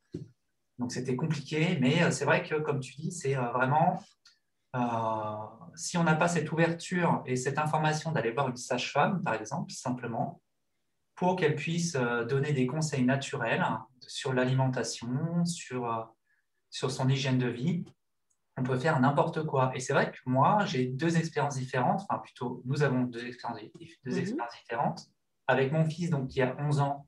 Donc 0.77 0.91
c'était 0.91 1.15
compliqué, 1.15 1.79
mais 1.81 2.03
euh, 2.03 2.11
c'est 2.11 2.25
vrai 2.25 2.43
que 2.43 2.55
comme 2.55 2.79
tu 2.79 2.93
dis, 2.95 3.11
c'est 3.11 3.35
euh, 3.35 3.49
vraiment 3.49 4.03
si 5.75 5.97
on 5.97 6.03
n'a 6.03 6.15
pas 6.15 6.27
cette 6.27 6.51
ouverture 6.51 7.23
et 7.25 7.37
cette 7.37 7.57
information 7.57 8.11
d'aller 8.11 8.31
voir 8.31 8.49
une 8.49 8.57
sage-femme, 8.57 9.21
par 9.23 9.33
exemple, 9.33 9.71
simplement, 9.71 10.41
pour 11.15 11.37
qu'elle 11.37 11.55
puisse 11.55 11.93
donner 11.93 12.51
des 12.51 12.67
conseils 12.67 13.05
naturels 13.05 13.65
sur 14.01 14.33
l'alimentation, 14.33 15.45
sur, 15.45 16.13
sur 16.69 16.91
son 16.91 17.07
hygiène 17.07 17.37
de 17.37 17.47
vie, 17.47 17.85
on 18.57 18.63
peut 18.63 18.77
faire 18.77 18.99
n'importe 18.99 19.45
quoi. 19.45 19.71
Et 19.75 19.79
c'est 19.79 19.93
vrai 19.93 20.11
que 20.11 20.17
moi, 20.25 20.59
j'ai 20.65 20.85
deux 20.85 21.17
expériences 21.17 21.57
différentes, 21.57 22.01
enfin 22.01 22.19
plutôt, 22.19 22.61
nous 22.65 22.83
avons 22.83 23.01
deux 23.03 23.25
expériences, 23.25 23.61
deux 24.05 24.11
mhm. 24.11 24.17
expériences 24.17 24.53
différentes. 24.61 25.01
Avec 25.47 25.71
mon 25.71 25.85
fils, 25.85 26.09
donc 26.09 26.29
qui 26.29 26.41
a 26.41 26.55
11 26.59 26.79
ans, 26.79 27.07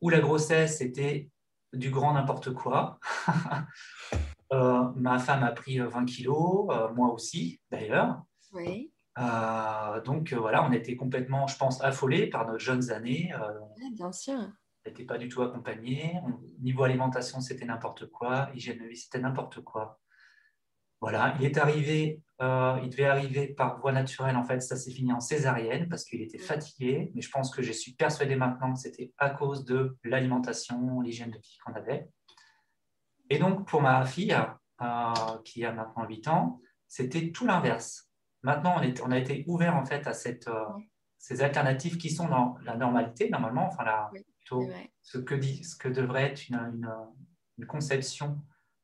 où 0.00 0.08
la 0.08 0.20
grossesse 0.20 0.80
était 0.80 1.30
du 1.72 1.90
grand 1.90 2.14
n'importe 2.14 2.52
quoi. 2.52 2.98
Euh, 4.52 4.92
ma 4.94 5.18
femme 5.18 5.42
a 5.42 5.50
pris 5.50 5.80
20 5.80 6.04
kilos, 6.04 6.68
euh, 6.70 6.94
moi 6.94 7.12
aussi 7.12 7.60
d'ailleurs. 7.68 8.22
Oui. 8.52 8.92
Euh, 9.18 10.00
donc 10.02 10.32
voilà, 10.34 10.64
on 10.64 10.70
était 10.70 10.94
complètement, 10.94 11.48
je 11.48 11.56
pense, 11.56 11.82
affolés 11.82 12.28
par 12.28 12.46
nos 12.46 12.56
jeunes 12.56 12.92
années. 12.92 13.34
bien 13.96 14.12
sûr. 14.12 14.38
On 14.38 14.88
n'était 14.88 15.02
pas 15.02 15.18
du 15.18 15.28
tout 15.28 15.42
accompagnés. 15.42 16.20
Niveau 16.60 16.84
alimentation, 16.84 17.40
c'était 17.40 17.64
n'importe 17.64 18.06
quoi. 18.06 18.48
Hygiène 18.54 18.78
de 18.78 18.84
vie, 18.84 18.96
c'était 18.96 19.18
n'importe 19.18 19.64
quoi. 19.64 19.98
Voilà, 21.00 21.36
il 21.38 21.44
est 21.44 21.58
arrivé, 21.58 22.22
euh, 22.40 22.78
il 22.82 22.90
devait 22.90 23.06
arriver 23.06 23.48
par 23.48 23.78
voie 23.80 23.92
naturelle, 23.92 24.36
en 24.36 24.44
fait, 24.44 24.60
ça 24.60 24.76
s'est 24.76 24.90
fini 24.90 25.12
en 25.12 25.20
césarienne 25.20 25.88
parce 25.88 26.04
qu'il 26.04 26.22
était 26.22 26.38
fatigué, 26.38 27.12
mais 27.14 27.20
je 27.20 27.30
pense 27.30 27.54
que 27.54 27.62
je 27.62 27.72
suis 27.72 27.92
persuadé 27.92 28.36
maintenant 28.36 28.72
que 28.72 28.78
c'était 28.78 29.12
à 29.18 29.30
cause 29.30 29.64
de 29.64 29.96
l'alimentation, 30.04 31.00
l'hygiène 31.00 31.30
de 31.30 31.38
vie 31.38 31.58
qu'on 31.64 31.74
avait. 31.74 32.08
Et 33.28 33.38
donc, 33.38 33.66
pour 33.68 33.82
ma 33.82 34.04
fille, 34.06 34.36
euh, 34.82 35.38
qui 35.44 35.64
a 35.64 35.72
maintenant 35.72 36.06
8 36.06 36.28
ans, 36.28 36.60
c'était 36.86 37.30
tout 37.30 37.46
l'inverse. 37.46 38.10
Maintenant, 38.42 38.76
on, 39.04 39.10
a 39.10 39.18
été 39.18 39.44
ouvert 39.46 39.74
en 39.74 39.84
fait 39.84 40.06
à 40.06 40.12
cette, 40.12 40.48
euh, 40.48 40.64
ces 41.18 41.42
alternatives 41.42 41.96
qui 41.96 42.10
sont 42.10 42.28
dans 42.28 42.56
la 42.62 42.76
normalité, 42.76 43.28
normalement, 43.28 43.66
enfin, 43.66 43.84
la, 43.84 44.10
ce, 45.02 45.18
que 45.18 45.34
dit, 45.34 45.64
ce 45.64 45.76
que 45.76 45.88
devrait 45.88 46.24
être 46.24 46.48
une, 46.48 46.56
une, 47.58 47.66
conception 47.66 48.40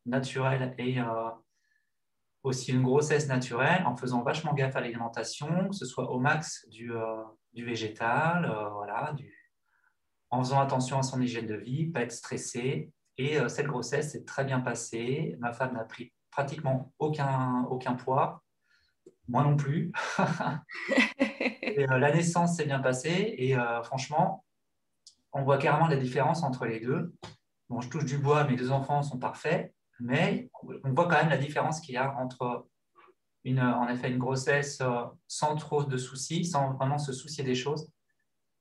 naturelle 0.07 0.75
et 0.79 0.97
aussi 2.43 2.73
une 2.73 2.83
grossesse 2.83 3.29
naturelle 3.29 3.85
en 3.87 3.97
faisant 3.97 4.23
vachement 4.23 4.53
gaffe 4.53 4.77
à 4.77 4.81
l'alimentation, 4.81 5.69
que 5.69 5.77
ce 5.77 5.87
soit 5.87 6.11
au 6.11 6.19
max 6.19 6.67
du, 6.69 6.93
euh, 6.93 7.23
du 7.53 7.65
végétal, 7.65 8.45
euh, 8.45 8.69
voilà, 8.71 9.13
du, 9.13 9.33
en 10.31 10.41
faisant 10.43 10.61
attention 10.61 10.99
à 10.99 11.03
son 11.03 11.21
hygiène 11.21 11.47
de 11.47 11.55
vie, 11.55 11.87
pas 11.87 12.01
être 12.01 12.13
stressé. 12.13 12.91
Et 13.19 13.39
euh, 13.39 13.49
cette 13.49 13.67
grossesse 13.67 14.13
s'est 14.13 14.25
très 14.25 14.45
bien 14.45 14.61
passée. 14.61 15.37
Ma 15.39 15.53
femme 15.53 15.75
n'a 15.75 15.85
pris 15.85 16.13
pratiquement 16.31 16.93
aucun, 16.99 17.65
aucun 17.71 17.95
poids, 17.95 18.43
moi 19.29 19.45
non 19.45 19.57
plus. 19.57 19.93
la 21.77 22.13
naissance 22.13 22.57
s'est 22.57 22.65
bien 22.65 22.81
passée 22.81 23.35
et 23.37 23.55
franchement, 23.85 24.45
on 25.35 25.43
voit 25.43 25.59
carrément 25.59 25.89
la 25.89 25.97
différence 25.97 26.43
entre 26.43 26.65
les 26.65 26.81
deux. 26.81 27.15
Bon, 27.69 27.83
je 27.83 27.91
touche 27.91 28.07
du 28.07 28.17
bois, 28.17 28.45
mes 28.45 28.57
deux 28.57 28.71
enfants 28.73 29.03
sont 29.03 29.19
parfaits, 29.19 29.75
mais 30.03 30.51
on 30.83 30.93
voit 30.93 31.07
quand 31.07 31.17
même 31.17 31.29
la 31.29 31.39
différence 31.39 31.81
qu'il 31.81 31.95
y 31.95 31.99
a 31.99 32.15
entre 32.17 32.67
une, 33.45 33.61
en 33.61 33.89
effet 33.89 34.11
une 34.11 34.19
grossesse 34.19 34.81
euh, 34.81 35.05
sans 35.29 35.57
trop 35.57 35.85
de 35.85 35.97
soucis, 35.97 36.45
sans 36.45 36.75
vraiment 36.75 36.99
se 36.99 37.13
soucier 37.13 37.45
des 37.45 37.55
choses, 37.55 37.91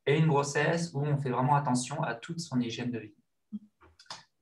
et 0.06 0.18
une 0.18 0.28
grossesse 0.28 0.92
où 0.94 1.02
on 1.02 1.18
fait 1.18 1.30
vraiment 1.30 1.56
attention 1.56 2.02
à 2.04 2.16
toute 2.16 2.40
son 2.40 2.60
hygiène 2.60 2.92
de 2.92 3.00
vie. 3.00 3.16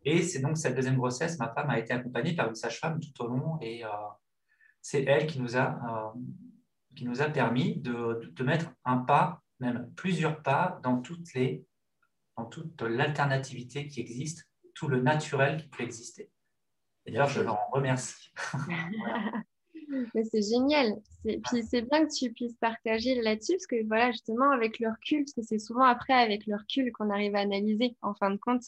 Et 0.03 0.23
c'est 0.23 0.39
donc 0.39 0.57
cette 0.57 0.75
deuxième 0.75 0.97
grossesse, 0.97 1.39
ma 1.39 1.53
femme 1.53 1.69
a 1.69 1.79
été 1.79 1.93
accompagnée 1.93 2.35
par 2.35 2.47
une 2.47 2.55
sage-femme 2.55 2.99
tout 2.99 3.23
au 3.23 3.27
long, 3.27 3.57
et 3.61 3.85
euh, 3.85 3.89
c'est 4.81 5.03
elle 5.03 5.25
qui 5.27 5.39
nous 5.39 5.55
a, 5.55 6.13
euh, 6.15 6.19
qui 6.95 7.05
nous 7.05 7.21
a 7.21 7.29
permis 7.29 7.77
de, 7.77 8.31
de, 8.33 8.43
mettre 8.43 8.71
un 8.85 8.97
pas, 8.97 9.41
même 9.59 9.91
plusieurs 9.95 10.41
pas, 10.41 10.79
dans 10.83 11.01
toutes 11.01 11.33
les 11.33 11.65
dans 12.37 12.45
toute 12.45 12.81
l'alternativité 12.81 13.87
qui 13.87 13.99
existe, 13.99 14.47
tout 14.73 14.87
le 14.87 15.01
naturel 15.01 15.57
qui 15.57 15.67
peut 15.67 15.83
exister. 15.83 16.31
D'ailleurs, 17.09 17.29
je 17.29 17.41
l'en 17.41 17.57
remercie. 17.71 18.31
c'est 20.31 20.41
génial. 20.41 20.95
Puis 21.23 21.63
c'est 21.63 21.81
bien 21.81 22.05
que 22.05 22.13
tu 22.13 22.31
puisses 22.31 22.55
partager 22.59 23.21
là-dessus, 23.21 23.53
parce 23.53 23.67
que 23.67 23.87
voilà, 23.87 24.11
justement, 24.11 24.51
avec 24.51 24.79
le 24.79 24.89
recul, 24.89 25.23
parce 25.23 25.33
que 25.33 25.41
c'est 25.41 25.59
souvent 25.59 25.83
après, 25.83 26.13
avec 26.13 26.45
le 26.45 26.55
recul, 26.55 26.91
qu'on 26.91 27.09
arrive 27.09 27.35
à 27.35 27.39
analyser, 27.39 27.95
en 28.01 28.13
fin 28.13 28.31
de 28.31 28.37
compte, 28.37 28.63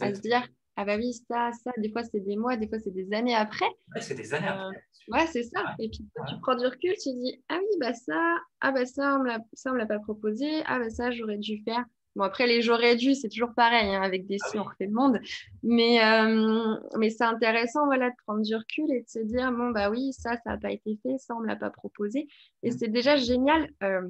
à 0.00 0.14
se 0.14 0.20
dire, 0.20 0.46
ah 0.76 0.84
bah 0.84 0.96
oui, 0.96 1.12
ça, 1.28 1.50
ça, 1.52 1.70
des 1.78 1.90
fois 1.90 2.02
c'est 2.02 2.20
des 2.20 2.36
mois, 2.36 2.56
des 2.56 2.68
fois 2.68 2.80
c'est 2.80 2.90
des 2.90 3.12
années 3.12 3.34
après. 3.34 3.68
Ouais, 3.94 4.00
c'est 4.00 4.14
des 4.14 4.34
années 4.34 4.48
après. 4.48 4.76
Euh, 4.76 5.12
ouais, 5.12 5.26
c'est 5.26 5.44
ça. 5.44 5.60
Et 5.78 5.88
puis 5.88 6.04
tu 6.28 6.34
prends 6.42 6.56
du 6.56 6.66
recul, 6.66 6.94
tu 7.00 7.12
dis, 7.12 7.42
ah 7.48 7.58
oui, 7.58 7.76
bah 7.80 7.94
ça, 7.94 8.38
ah 8.60 8.72
bah 8.72 8.84
ça, 8.84 9.16
on 9.16 9.18
ne 9.18 9.72
me 9.72 9.78
l'a 9.78 9.86
pas 9.86 10.00
proposé, 10.00 10.62
ah 10.66 10.80
bah 10.80 10.90
ça, 10.90 11.10
j'aurais 11.12 11.38
dû 11.38 11.62
faire. 11.64 11.84
Bon, 12.16 12.22
après, 12.22 12.46
les 12.46 12.62
j'aurais 12.62 12.94
dû, 12.96 13.14
c'est 13.14 13.28
toujours 13.28 13.54
pareil, 13.54 13.92
hein, 13.92 14.02
avec 14.02 14.26
des 14.26 14.36
ah 14.40 14.48
si, 14.48 14.58
on 14.58 14.62
refait 14.62 14.86
le 14.86 14.92
monde. 14.92 15.18
Mais, 15.62 16.04
euh, 16.04 16.76
mais 16.98 17.10
c'est 17.10 17.24
intéressant 17.24 17.86
voilà, 17.86 18.10
de 18.10 18.14
prendre 18.24 18.42
du 18.42 18.54
recul 18.54 18.90
et 18.92 19.02
de 19.02 19.08
se 19.08 19.18
dire, 19.18 19.50
bon, 19.52 19.70
bah 19.70 19.90
oui, 19.90 20.12
ça, 20.12 20.36
ça 20.44 20.50
n'a 20.50 20.58
pas 20.58 20.70
été 20.70 20.98
fait, 21.02 21.18
ça, 21.18 21.34
on 21.34 21.40
ne 21.40 21.46
l'a 21.46 21.56
pas 21.56 21.70
proposé. 21.70 22.28
Et 22.62 22.70
mm. 22.70 22.78
c'est 22.78 22.88
déjà 22.88 23.16
génial. 23.16 23.68
Euh, 23.82 24.06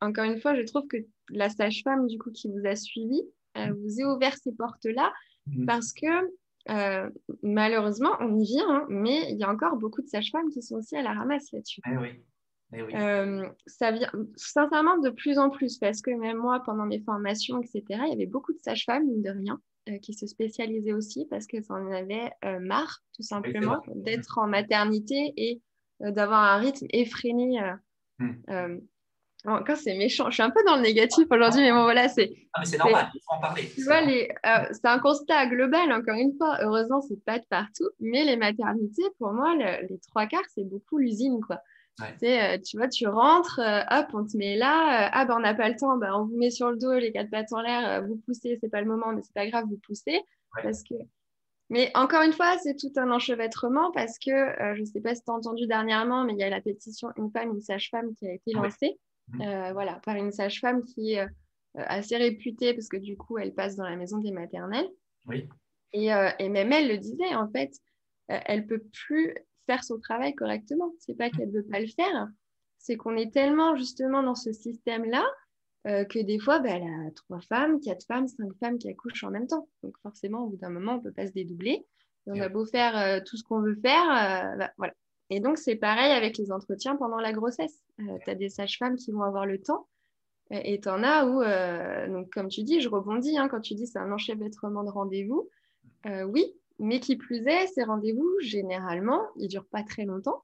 encore 0.00 0.24
une 0.24 0.40
fois, 0.40 0.54
je 0.54 0.62
trouve 0.62 0.86
que 0.86 0.96
la 1.28 1.50
sage-femme, 1.50 2.06
du 2.06 2.18
coup, 2.18 2.30
qui 2.30 2.48
vous 2.48 2.66
a 2.66 2.74
suivi, 2.74 3.20
euh, 3.58 3.66
mm. 3.66 3.76
vous 3.82 4.00
a 4.00 4.14
ouvert 4.14 4.36
ces 4.36 4.52
portes-là 4.52 5.12
mm. 5.46 5.66
parce 5.66 5.92
que 5.92 6.06
malheureusement, 7.42 8.12
on 8.20 8.38
y 8.38 8.44
vient, 8.44 8.70
hein, 8.70 8.86
mais 8.88 9.30
il 9.30 9.36
y 9.36 9.42
a 9.42 9.50
encore 9.50 9.76
beaucoup 9.76 10.00
de 10.00 10.06
sages-femmes 10.06 10.48
qui 10.50 10.62
sont 10.62 10.76
aussi 10.76 10.96
à 10.96 11.02
la 11.02 11.12
ramasse 11.12 11.50
là-dessus. 11.52 11.80
Eh 11.86 11.96
oui. 11.96 12.10
Eh 12.74 12.96
euh, 12.96 13.46
ça 13.66 13.90
vient 13.90 14.10
sincèrement 14.36 14.98
de 14.98 15.10
plus 15.10 15.38
en 15.38 15.50
plus 15.50 15.78
parce 15.78 16.00
que 16.00 16.10
même 16.10 16.38
moi, 16.38 16.62
pendant 16.64 16.86
mes 16.86 17.00
formations, 17.00 17.60
etc., 17.60 17.82
il 17.88 18.08
y 18.08 18.12
avait 18.12 18.26
beaucoup 18.26 18.52
de 18.52 18.58
sages-femmes, 18.58 19.06
mine 19.06 19.22
de 19.22 19.30
rien, 19.30 19.60
euh, 19.90 19.98
qui 19.98 20.14
se 20.14 20.26
spécialisaient 20.26 20.94
aussi 20.94 21.26
parce 21.28 21.46
qu'elles 21.46 21.70
en 21.70 21.92
avaient 21.92 22.30
euh, 22.44 22.60
marre, 22.60 23.00
tout 23.14 23.22
simplement, 23.22 23.82
d'être 23.94 24.38
en 24.38 24.46
maternité 24.46 25.34
et 25.36 25.60
d'avoir 26.00 26.42
un 26.42 26.58
rythme 26.58 26.86
effréné. 26.90 27.60
Hmm. 28.18 28.78
Quand 29.44 29.76
c'est 29.76 29.96
méchant, 29.98 30.30
je 30.30 30.34
suis 30.34 30.42
un 30.42 30.50
peu 30.50 30.62
dans 30.64 30.76
le 30.76 30.82
négatif 30.82 31.26
aujourd'hui, 31.30 31.62
mais 31.62 31.72
bon, 31.72 31.82
voilà, 31.82 32.08
c'est. 32.08 32.32
Ah, 32.54 32.64
c'est 32.64 32.78
normal, 32.78 33.10
il 33.14 33.20
faut 33.20 33.34
en 33.34 33.40
parler. 33.40 33.68
Tu 33.74 33.82
vois, 33.82 34.00
c'est 34.72 34.86
un 34.86 34.98
constat 34.98 35.46
global, 35.46 35.92
encore 35.92 36.16
une 36.16 36.34
fois. 36.38 36.58
Heureusement, 36.62 37.02
c'est 37.02 37.22
pas 37.24 37.38
de 37.38 37.44
partout, 37.50 37.88
mais 38.00 38.24
les 38.24 38.36
maternités, 38.36 39.04
pour 39.18 39.32
moi, 39.32 39.54
les 39.56 39.98
trois 40.08 40.26
quarts, 40.26 40.48
c'est 40.54 40.64
beaucoup 40.64 40.98
l'usine, 40.98 41.40
quoi. 41.46 41.58
Euh, 42.00 42.58
tu 42.58 42.76
vois, 42.78 42.88
tu 42.88 43.06
rentres, 43.06 43.60
euh, 43.60 43.82
hop, 43.90 44.06
on 44.14 44.26
te 44.26 44.36
met 44.36 44.56
là, 44.56 45.06
euh, 45.06 45.10
ah 45.12 45.24
ben 45.24 45.36
on 45.36 45.40
n'a 45.40 45.54
pas 45.54 45.68
le 45.68 45.76
temps, 45.76 45.96
ben, 45.98 46.12
on 46.14 46.24
vous 46.24 46.36
met 46.36 46.50
sur 46.50 46.70
le 46.70 46.76
dos, 46.76 46.94
les 46.94 47.12
quatre 47.12 47.30
pattes 47.30 47.52
en 47.52 47.60
l'air, 47.60 48.04
vous 48.06 48.16
poussez, 48.16 48.58
c'est 48.60 48.70
pas 48.70 48.80
le 48.80 48.86
moment, 48.86 49.12
mais 49.12 49.22
c'est 49.22 49.34
pas 49.34 49.46
grave, 49.46 49.66
vous 49.68 49.78
poussez. 49.86 50.20
Parce 50.62 50.82
que 50.82 50.94
Mais 51.70 51.90
encore 51.94 52.22
une 52.22 52.32
fois, 52.32 52.58
c'est 52.58 52.76
tout 52.76 52.92
un 52.96 53.10
enchevêtrement 53.10 53.90
parce 53.92 54.18
que, 54.18 54.30
je 54.74 54.80
ne 54.80 54.84
sais 54.84 55.00
pas 55.00 55.14
si 55.14 55.22
tu 55.22 55.30
as 55.30 55.34
entendu 55.34 55.66
dernièrement, 55.66 56.24
mais 56.24 56.32
il 56.32 56.38
y 56.38 56.42
a 56.42 56.50
la 56.50 56.60
pétition 56.60 57.10
Une 57.16 57.30
femme, 57.30 57.50
une 57.50 57.60
sage-femme 57.60 58.14
qui 58.14 58.26
a 58.26 58.32
été 58.34 58.52
lancée 58.52 58.98
mmh. 59.28 59.72
voilà, 59.72 60.00
par 60.04 60.16
une 60.16 60.32
sage-femme 60.32 60.84
qui 60.84 61.14
est 61.14 61.26
assez 61.74 62.16
réputée 62.16 62.74
parce 62.74 62.88
que 62.88 62.98
du 62.98 63.16
coup, 63.16 63.38
elle 63.38 63.54
passe 63.54 63.76
dans 63.76 63.88
la 63.88 63.96
maison 63.96 64.18
des 64.18 64.32
maternelles. 64.32 64.88
Oui. 65.26 65.48
Et, 65.94 66.08
et 66.38 66.48
même 66.48 66.72
elle 66.72 66.88
le 66.88 66.98
disait, 66.98 67.34
en 67.34 67.48
fait, 67.48 67.72
elle 68.28 68.66
peut 68.66 68.82
plus 69.06 69.34
faire 69.66 69.84
son 69.84 69.98
travail 69.98 70.34
correctement. 70.34 70.92
C'est 70.98 71.16
pas 71.16 71.30
qu'elle 71.30 71.50
ne 71.50 71.58
veut 71.58 71.66
pas 71.66 71.80
le 71.80 71.86
faire, 71.86 72.28
c'est 72.78 72.96
qu'on 72.96 73.16
est 73.16 73.32
tellement 73.32 73.76
justement 73.76 74.22
dans 74.22 74.34
ce 74.34 74.52
système-là 74.52 75.24
euh, 75.86 76.04
que 76.04 76.20
des 76.20 76.38
fois, 76.38 76.60
bah, 76.60 76.70
elle 76.70 76.82
a 76.82 77.10
trois 77.14 77.40
femmes, 77.40 77.80
quatre 77.80 78.06
femmes, 78.06 78.28
cinq 78.28 78.52
femmes 78.60 78.78
qui 78.78 78.88
accouchent 78.88 79.24
en 79.24 79.30
même 79.30 79.48
temps. 79.48 79.68
Donc 79.82 79.96
forcément, 80.02 80.44
au 80.44 80.50
bout 80.50 80.56
d'un 80.56 80.70
moment, 80.70 80.94
on 80.94 80.98
ne 80.98 81.02
peut 81.02 81.12
pas 81.12 81.26
se 81.26 81.32
dédoubler. 81.32 81.84
on 82.26 82.40
a 82.40 82.48
beau 82.48 82.64
faire 82.66 82.96
euh, 82.96 83.20
tout 83.24 83.36
ce 83.36 83.42
qu'on 83.42 83.60
veut 83.60 83.78
faire, 83.82 84.02
euh, 84.02 84.56
bah, 84.58 84.70
voilà. 84.78 84.94
Et 85.30 85.40
donc, 85.40 85.58
c'est 85.58 85.76
pareil 85.76 86.12
avec 86.12 86.36
les 86.38 86.52
entretiens 86.52 86.94
pendant 86.96 87.18
la 87.18 87.32
grossesse. 87.32 87.82
tu 87.98 88.30
as 88.30 88.34
des 88.34 88.50
sages-femmes 88.50 88.96
qui 88.96 89.12
vont 89.12 89.22
avoir 89.22 89.46
le 89.46 89.60
temps. 89.60 89.88
Et 90.50 90.78
tu 90.78 90.88
en 90.90 91.02
as 91.02 91.24
où, 91.24 92.12
donc, 92.12 92.28
comme 92.30 92.48
tu 92.48 92.64
dis, 92.64 92.82
je 92.82 92.90
rebondis, 92.90 93.38
hein, 93.38 93.48
quand 93.48 93.62
tu 93.62 93.74
dis 93.74 93.86
c'est 93.86 93.98
un 93.98 94.12
enchevêtrement 94.12 94.84
de 94.84 94.90
rendez-vous. 94.90 95.48
oui, 96.04 96.52
mais 96.82 96.98
qui 96.98 97.16
plus 97.16 97.46
est, 97.46 97.68
ces 97.68 97.84
rendez-vous, 97.84 98.28
généralement, 98.40 99.22
ils 99.36 99.44
ne 99.44 99.48
durent 99.48 99.68
pas 99.68 99.84
très 99.84 100.04
longtemps. 100.04 100.42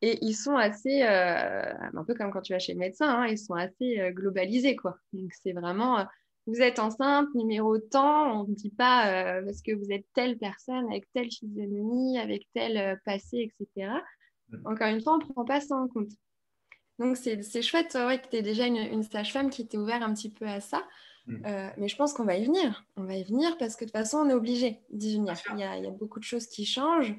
Et 0.00 0.18
ils 0.22 0.34
sont 0.34 0.56
assez, 0.56 1.02
euh, 1.02 1.74
un 1.94 2.04
peu 2.04 2.14
comme 2.14 2.30
quand 2.30 2.40
tu 2.40 2.54
vas 2.54 2.58
chez 2.58 2.72
le 2.72 2.78
médecin, 2.78 3.08
hein, 3.08 3.26
ils 3.26 3.38
sont 3.38 3.54
assez 3.54 4.00
euh, 4.00 4.10
globalisés. 4.12 4.76
Quoi. 4.76 4.96
Donc, 5.12 5.30
c'est 5.42 5.52
vraiment, 5.52 5.98
euh, 5.98 6.04
vous 6.46 6.62
êtes 6.62 6.78
enceinte, 6.78 7.28
numéro 7.34 7.76
temps, 7.78 8.40
on 8.40 8.48
ne 8.48 8.54
dit 8.54 8.70
pas 8.70 9.42
parce 9.42 9.60
que 9.60 9.72
vous 9.72 9.90
êtes 9.90 10.06
telle 10.14 10.38
personne 10.38 10.86
avec 10.90 11.06
telle 11.12 11.30
physionomie, 11.30 12.18
avec 12.18 12.46
tel 12.54 12.98
passé, 13.04 13.50
etc. 13.60 13.90
Encore 14.64 14.88
une 14.88 15.02
fois, 15.02 15.14
on 15.14 15.18
ne 15.18 15.24
prend 15.24 15.44
pas 15.44 15.60
ça 15.60 15.76
en 15.76 15.88
compte. 15.88 16.10
Donc, 16.98 17.16
c'est 17.16 17.62
chouette 17.62 17.94
ouais, 17.94 18.20
que 18.20 18.28
tu 18.28 18.36
aies 18.36 18.42
déjà 18.42 18.66
une, 18.66 18.76
une 18.76 19.02
sage-femme 19.02 19.50
qui 19.50 19.66
t'est 19.66 19.76
ouverte 19.76 20.02
un 20.02 20.14
petit 20.14 20.30
peu 20.30 20.46
à 20.46 20.60
ça. 20.60 20.86
Mm. 21.26 21.42
Euh, 21.44 21.68
mais 21.76 21.88
je 21.88 21.96
pense 21.96 22.12
qu'on 22.12 22.24
va 22.24 22.36
y 22.36 22.44
venir. 22.44 22.84
On 22.96 23.04
va 23.04 23.14
y 23.14 23.24
venir 23.24 23.56
parce 23.58 23.76
que 23.76 23.84
de 23.84 23.90
toute 23.90 23.98
façon, 23.98 24.18
on 24.18 24.28
est 24.30 24.34
obligé 24.34 24.80
d'y 24.90 25.16
venir. 25.16 25.34
Il 25.52 25.58
y, 25.58 25.64
a, 25.64 25.90
beaucoup 25.90 26.18
de 26.18 26.24
choses 26.24 26.46
qui 26.46 26.64
changent. 26.64 27.14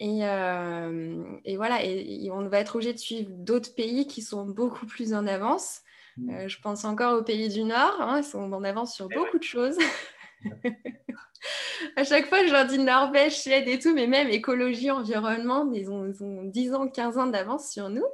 Et, 0.00 0.24
euh, 0.24 1.24
voilà, 1.56 1.84
et, 1.84 2.30
on 2.30 2.46
va 2.48 2.60
être 2.60 2.76
obligé 2.76 2.92
de 2.92 2.98
suivre 2.98 3.30
d'autres 3.30 3.74
pays 3.74 4.06
qui 4.06 4.22
sont 4.22 4.44
beaucoup 4.46 4.86
plus 4.86 5.14
en 5.14 5.26
avance. 5.26 5.80
Mm. 6.16 6.30
Euh, 6.30 6.48
je 6.48 6.60
pense 6.60 6.84
encore 6.84 7.18
aux 7.18 7.24
pays 7.24 7.48
du 7.48 7.64
Nord, 7.64 8.00
hein, 8.00 8.18
ils 8.18 8.24
sont 8.24 8.52
en 8.52 8.64
avance 8.64 8.94
sur 8.94 9.08
beaucoup 9.08 9.38
de 9.38 9.44
choses. 9.44 9.78
à 11.96 12.04
chaque 12.04 12.26
fois, 12.26 12.46
je 12.46 12.52
leur 12.52 12.66
dis 12.66 12.78
Norvège, 12.78 13.40
Suède 13.40 13.66
et 13.66 13.78
tout, 13.78 13.94
mais 13.94 14.06
même 14.06 14.28
écologie, 14.28 14.90
environnement, 14.90 15.70
ils 15.72 15.90
ont, 15.90 16.06
ils 16.06 16.22
ont 16.22 16.44
10 16.44 16.74
ans, 16.74 16.88
15 16.88 17.18
ans 17.18 17.26
d'avance 17.26 17.70
sur 17.70 17.88
nous. 17.88 18.06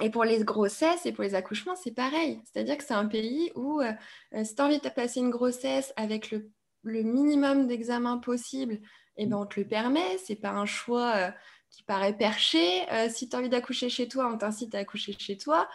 Et 0.00 0.10
pour 0.10 0.24
les 0.24 0.44
grossesses 0.44 1.06
et 1.06 1.12
pour 1.12 1.24
les 1.24 1.34
accouchements, 1.34 1.74
c'est 1.74 1.92
pareil. 1.92 2.40
C'est-à-dire 2.44 2.76
que 2.78 2.84
c'est 2.84 2.94
un 2.94 3.06
pays 3.06 3.50
où, 3.56 3.80
euh, 3.80 3.92
euh, 4.34 4.44
si 4.44 4.54
tu 4.54 4.62
as 4.62 4.66
envie 4.66 4.78
de 4.78 4.88
passer 4.88 5.20
une 5.20 5.30
grossesse 5.30 5.92
avec 5.96 6.30
le, 6.30 6.50
minimum 6.84 7.66
d'examen 7.66 8.18
possible, 8.18 8.80
eh 9.16 9.26
ben, 9.26 9.36
on 9.36 9.46
te 9.46 9.60
le 9.60 9.66
permet. 9.66 10.16
Ce 10.18 10.32
n'est 10.32 10.38
pas 10.38 10.50
un 10.50 10.64
choix 10.64 11.12
euh, 11.16 11.30
qui 11.70 11.82
paraît 11.82 12.16
perché. 12.16 12.86
si 13.10 13.28
tu 13.28 13.36
as 13.36 13.40
envie 13.40 13.48
d'accoucher 13.48 13.90
chez 13.90 14.08
toi, 14.08 14.30
on 14.32 14.38
t'incite 14.38 14.74
à 14.74 14.78
accoucher 14.78 15.14
chez 15.18 15.36
toi. 15.36 15.68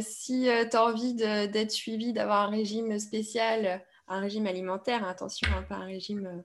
si 0.00 0.48
tu 0.70 0.76
as 0.76 0.84
envie 0.84 1.14
d'être 1.14 1.70
suivi, 1.70 2.12
d'avoir 2.12 2.48
un 2.48 2.50
régime 2.50 2.98
spécial, 2.98 3.84
un 4.08 4.20
régime 4.20 4.46
alimentaire, 4.46 5.06
attention, 5.06 5.48
hein, 5.54 5.62
pas 5.68 5.76
un 5.76 5.84
régime 5.84 6.42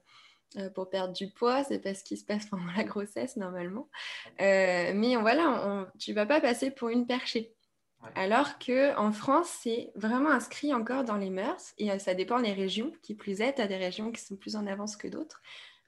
pour 0.73 0.89
perdre 0.89 1.13
du 1.13 1.29
poids, 1.29 1.63
c'est 1.63 1.79
pas 1.79 1.93
ce 1.93 2.03
qui 2.03 2.17
se 2.17 2.25
passe 2.25 2.45
pendant 2.49 2.71
la 2.75 2.83
grossesse 2.83 3.38
normalement. 3.38 3.88
Euh, 4.41 4.91
mais 4.95 5.15
voilà, 5.15 5.88
tu 5.99 6.13
vas 6.13 6.25
pas 6.25 6.41
passer 6.41 6.71
pour 6.71 6.89
une 6.89 7.05
perchée. 7.05 7.53
Alors 8.15 8.57
qu'en 8.60 9.12
France, 9.12 9.49
c'est 9.62 9.91
vraiment 9.95 10.29
inscrit 10.29 10.73
encore 10.73 11.03
dans 11.03 11.17
les 11.17 11.29
mœurs 11.29 11.73
et 11.77 11.91
euh, 11.91 11.99
ça 11.99 12.13
dépend 12.13 12.39
des 12.39 12.53
régions. 12.53 12.91
Qui 13.01 13.15
plus 13.15 13.41
est, 13.41 13.60
as 13.60 13.67
des 13.67 13.75
régions 13.75 14.12
qui 14.12 14.21
sont 14.21 14.36
plus 14.36 14.55
en 14.55 14.67
avance 14.67 14.95
que 14.95 15.07
d'autres. 15.07 15.41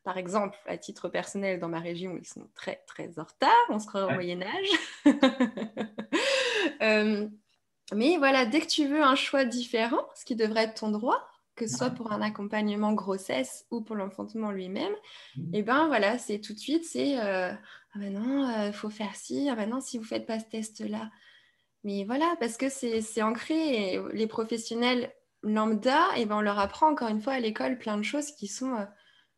Par 0.03 0.17
exemple, 0.17 0.57
à 0.65 0.77
titre 0.77 1.07
personnel, 1.07 1.59
dans 1.59 1.69
ma 1.69 1.79
région, 1.79 2.17
ils 2.17 2.27
sont 2.27 2.49
très 2.55 2.83
très 2.87 3.19
en 3.19 3.23
retard. 3.23 3.65
On 3.69 3.79
se 3.79 3.87
croit 3.87 4.05
au 4.05 4.11
Moyen 4.11 4.41
Âge. 4.41 5.05
mais 7.93 8.17
voilà, 8.17 8.45
dès 8.45 8.61
que 8.61 8.67
tu 8.67 8.87
veux 8.87 9.03
un 9.03 9.15
choix 9.15 9.45
différent, 9.45 10.03
ce 10.15 10.25
qui 10.25 10.35
devrait 10.35 10.63
être 10.63 10.79
ton 10.79 10.89
droit, 10.89 11.29
que 11.59 11.67
ce 11.67 11.77
soit 11.77 11.89
pour 11.89 12.13
un 12.13 12.21
accompagnement 12.21 12.93
grossesse 12.93 13.65
ou 13.69 13.81
pour 13.81 13.97
l'enfantement 13.97 14.51
lui-même, 14.51 14.93
mmh. 15.35 15.41
et 15.53 15.59
eh 15.59 15.63
ben 15.63 15.87
voilà, 15.87 16.17
c'est 16.17 16.39
tout 16.39 16.53
de 16.53 16.59
suite, 16.59 16.85
c'est 16.85 17.19
euh, 17.19 17.51
ah 17.51 17.99
ben 17.99 18.13
non, 18.13 18.49
il 18.49 18.69
euh, 18.69 18.71
faut 18.71 18.89
faire 18.89 19.13
ci, 19.15 19.49
ah 19.51 19.55
ben 19.55 19.69
non, 19.69 19.81
si 19.81 19.97
vous 19.97 20.03
ne 20.03 20.07
faites 20.07 20.25
pas 20.25 20.39
ce 20.39 20.45
test-là. 20.45 21.11
Mais 21.83 22.05
voilà, 22.05 22.33
parce 22.39 22.55
que 22.57 22.69
c'est 22.69 23.21
ancré 23.21 23.93
et 23.93 24.01
les 24.13 24.27
professionnels 24.27 25.13
lambda, 25.43 25.99
et 26.15 26.21
eh 26.21 26.25
ben 26.25 26.37
on 26.37 26.41
leur 26.41 26.59
apprend 26.59 26.89
encore 26.89 27.09
une 27.09 27.21
fois 27.21 27.33
à 27.33 27.39
l'école 27.39 27.77
plein 27.77 27.97
de 27.97 28.03
choses 28.03 28.31
qui 28.31 28.47
sont, 28.47 28.75
euh, 28.75 28.85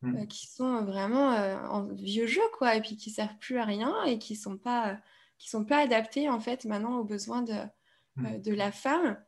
mmh. 0.02 0.26
qui 0.28 0.46
sont 0.46 0.84
vraiment 0.84 1.30
en 1.70 1.82
vieux 1.92 2.26
jeu, 2.26 2.42
quoi, 2.56 2.76
et 2.76 2.80
puis 2.80 2.96
qui 2.96 3.10
ne 3.10 3.14
servent 3.14 3.38
plus 3.40 3.58
à 3.58 3.64
rien 3.64 4.04
et 4.04 4.18
qui 4.18 4.34
ne 4.34 4.38
sont, 4.38 4.58
pas, 4.58 4.96
qui 5.38 5.50
sont 5.50 5.64
pas 5.64 5.78
adaptés 5.78 6.28
en 6.28 6.38
fait 6.38 6.64
maintenant 6.66 6.98
aux 6.98 7.04
besoins 7.04 7.42
de, 7.42 7.58
mmh. 8.16 8.38
de 8.38 8.54
la 8.54 8.70
femme. 8.70 9.18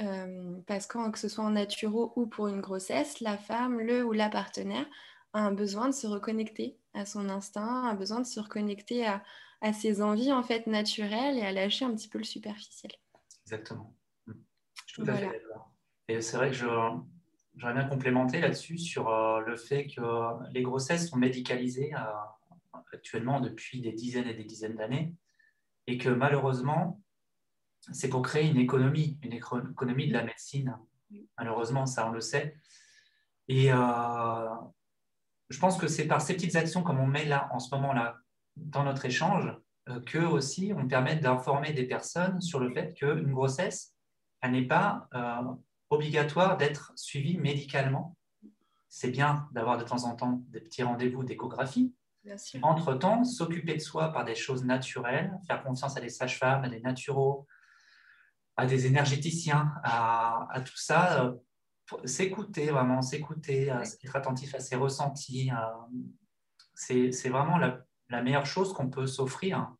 Euh, 0.00 0.60
parce 0.66 0.86
que 0.86 1.10
que 1.10 1.18
ce 1.18 1.28
soit 1.28 1.44
en 1.44 1.50
naturo 1.50 2.12
ou 2.16 2.26
pour 2.26 2.48
une 2.48 2.60
grossesse, 2.60 3.20
la 3.20 3.36
femme, 3.36 3.80
le 3.80 4.04
ou 4.04 4.12
la 4.12 4.28
partenaire 4.28 4.86
a 5.32 5.40
un 5.40 5.52
besoin 5.52 5.88
de 5.88 5.94
se 5.94 6.06
reconnecter 6.06 6.78
à 6.94 7.04
son 7.04 7.28
instinct, 7.28 7.88
a 7.88 7.94
besoin 7.94 8.20
de 8.20 8.26
se 8.26 8.40
reconnecter 8.40 9.06
à, 9.06 9.22
ses 9.74 10.00
envies 10.00 10.32
en 10.32 10.42
fait 10.42 10.66
naturelles 10.66 11.36
et 11.36 11.42
à 11.42 11.52
lâcher 11.52 11.84
un 11.84 11.94
petit 11.94 12.08
peu 12.08 12.18
le 12.18 12.24
superficiel. 12.24 12.92
Exactement. 13.44 13.94
Je 14.26 14.32
suis 14.86 15.02
tout 15.02 15.10
à 15.10 15.14
fait 15.14 15.26
d'accord. 15.26 15.70
Et 16.08 16.22
c'est 16.22 16.38
vrai 16.38 16.50
que 16.50 16.56
j'aurais 16.56 17.74
bien 17.74 17.84
complémenté 17.84 18.40
là-dessus 18.40 18.78
sur 18.78 19.10
euh, 19.10 19.40
le 19.40 19.56
fait 19.56 19.86
que 19.86 20.00
les 20.52 20.62
grossesses 20.62 21.10
sont 21.10 21.18
médicalisées 21.18 21.94
euh, 21.94 22.78
actuellement 22.92 23.40
depuis 23.40 23.80
des 23.82 23.92
dizaines 23.92 24.28
et 24.28 24.34
des 24.34 24.44
dizaines 24.44 24.76
d'années 24.76 25.14
et 25.86 25.98
que 25.98 26.08
malheureusement, 26.08 27.02
c'est 27.92 28.08
pour 28.08 28.22
créer 28.22 28.48
une 28.48 28.58
économie, 28.58 29.18
une 29.22 29.32
économie 29.32 30.08
de 30.08 30.12
la 30.12 30.24
médecine. 30.24 30.76
Malheureusement, 31.38 31.86
ça, 31.86 32.08
on 32.08 32.12
le 32.12 32.20
sait. 32.20 32.56
Et 33.48 33.72
euh, 33.72 34.48
je 35.48 35.58
pense 35.58 35.76
que 35.76 35.88
c'est 35.88 36.06
par 36.06 36.20
ces 36.20 36.34
petites 36.34 36.56
actions 36.56 36.82
comme 36.82 37.00
on 37.00 37.06
met 37.06 37.24
là, 37.24 37.48
en 37.52 37.58
ce 37.58 37.74
moment-là, 37.74 38.16
dans 38.56 38.84
notre 38.84 39.04
échange, 39.04 39.52
euh, 39.88 40.00
que 40.00 40.18
aussi 40.18 40.72
on 40.76 40.86
permet 40.86 41.16
d'informer 41.16 41.72
des 41.72 41.84
personnes 41.84 42.40
sur 42.40 42.60
le 42.60 42.70
fait 42.72 42.94
qu'une 42.94 43.32
grossesse, 43.32 43.94
elle 44.40 44.52
n'est 44.52 44.66
pas 44.66 45.08
euh, 45.14 45.42
obligatoire 45.90 46.56
d'être 46.56 46.92
suivie 46.94 47.38
médicalement. 47.38 48.16
C'est 48.88 49.10
bien 49.10 49.48
d'avoir 49.52 49.78
de 49.78 49.84
temps 49.84 50.04
en 50.04 50.14
temps 50.14 50.42
des 50.48 50.60
petits 50.60 50.82
rendez-vous 50.82 51.24
d'échographie. 51.24 51.94
Entre-temps, 52.62 53.24
s'occuper 53.24 53.74
de 53.74 53.80
soi 53.80 54.12
par 54.12 54.24
des 54.24 54.34
choses 54.34 54.64
naturelles, 54.64 55.32
faire 55.46 55.62
confiance 55.62 55.96
à 55.96 56.00
des 56.00 56.10
sages-femmes, 56.10 56.64
à 56.64 56.68
des 56.68 56.80
naturaux, 56.80 57.46
à 58.60 58.66
des 58.66 58.86
énergéticiens, 58.86 59.72
à, 59.82 60.62
tout 60.64 60.76
ça, 60.76 61.24
euh, 61.24 61.32
s'écouter 62.04 62.66
vraiment, 62.66 63.00
s'écouter, 63.00 63.68
être 63.68 64.16
attentif 64.16 64.54
à 64.54 64.60
ses 64.60 64.76
ressentis. 64.76 65.50
C'est 66.74 67.28
vraiment 67.28 67.58
la, 67.58 68.22
meilleure 68.22 68.46
chose 68.46 68.74
qu'on 68.74 68.90
peut 68.90 69.06
s'offrir. 69.06 69.74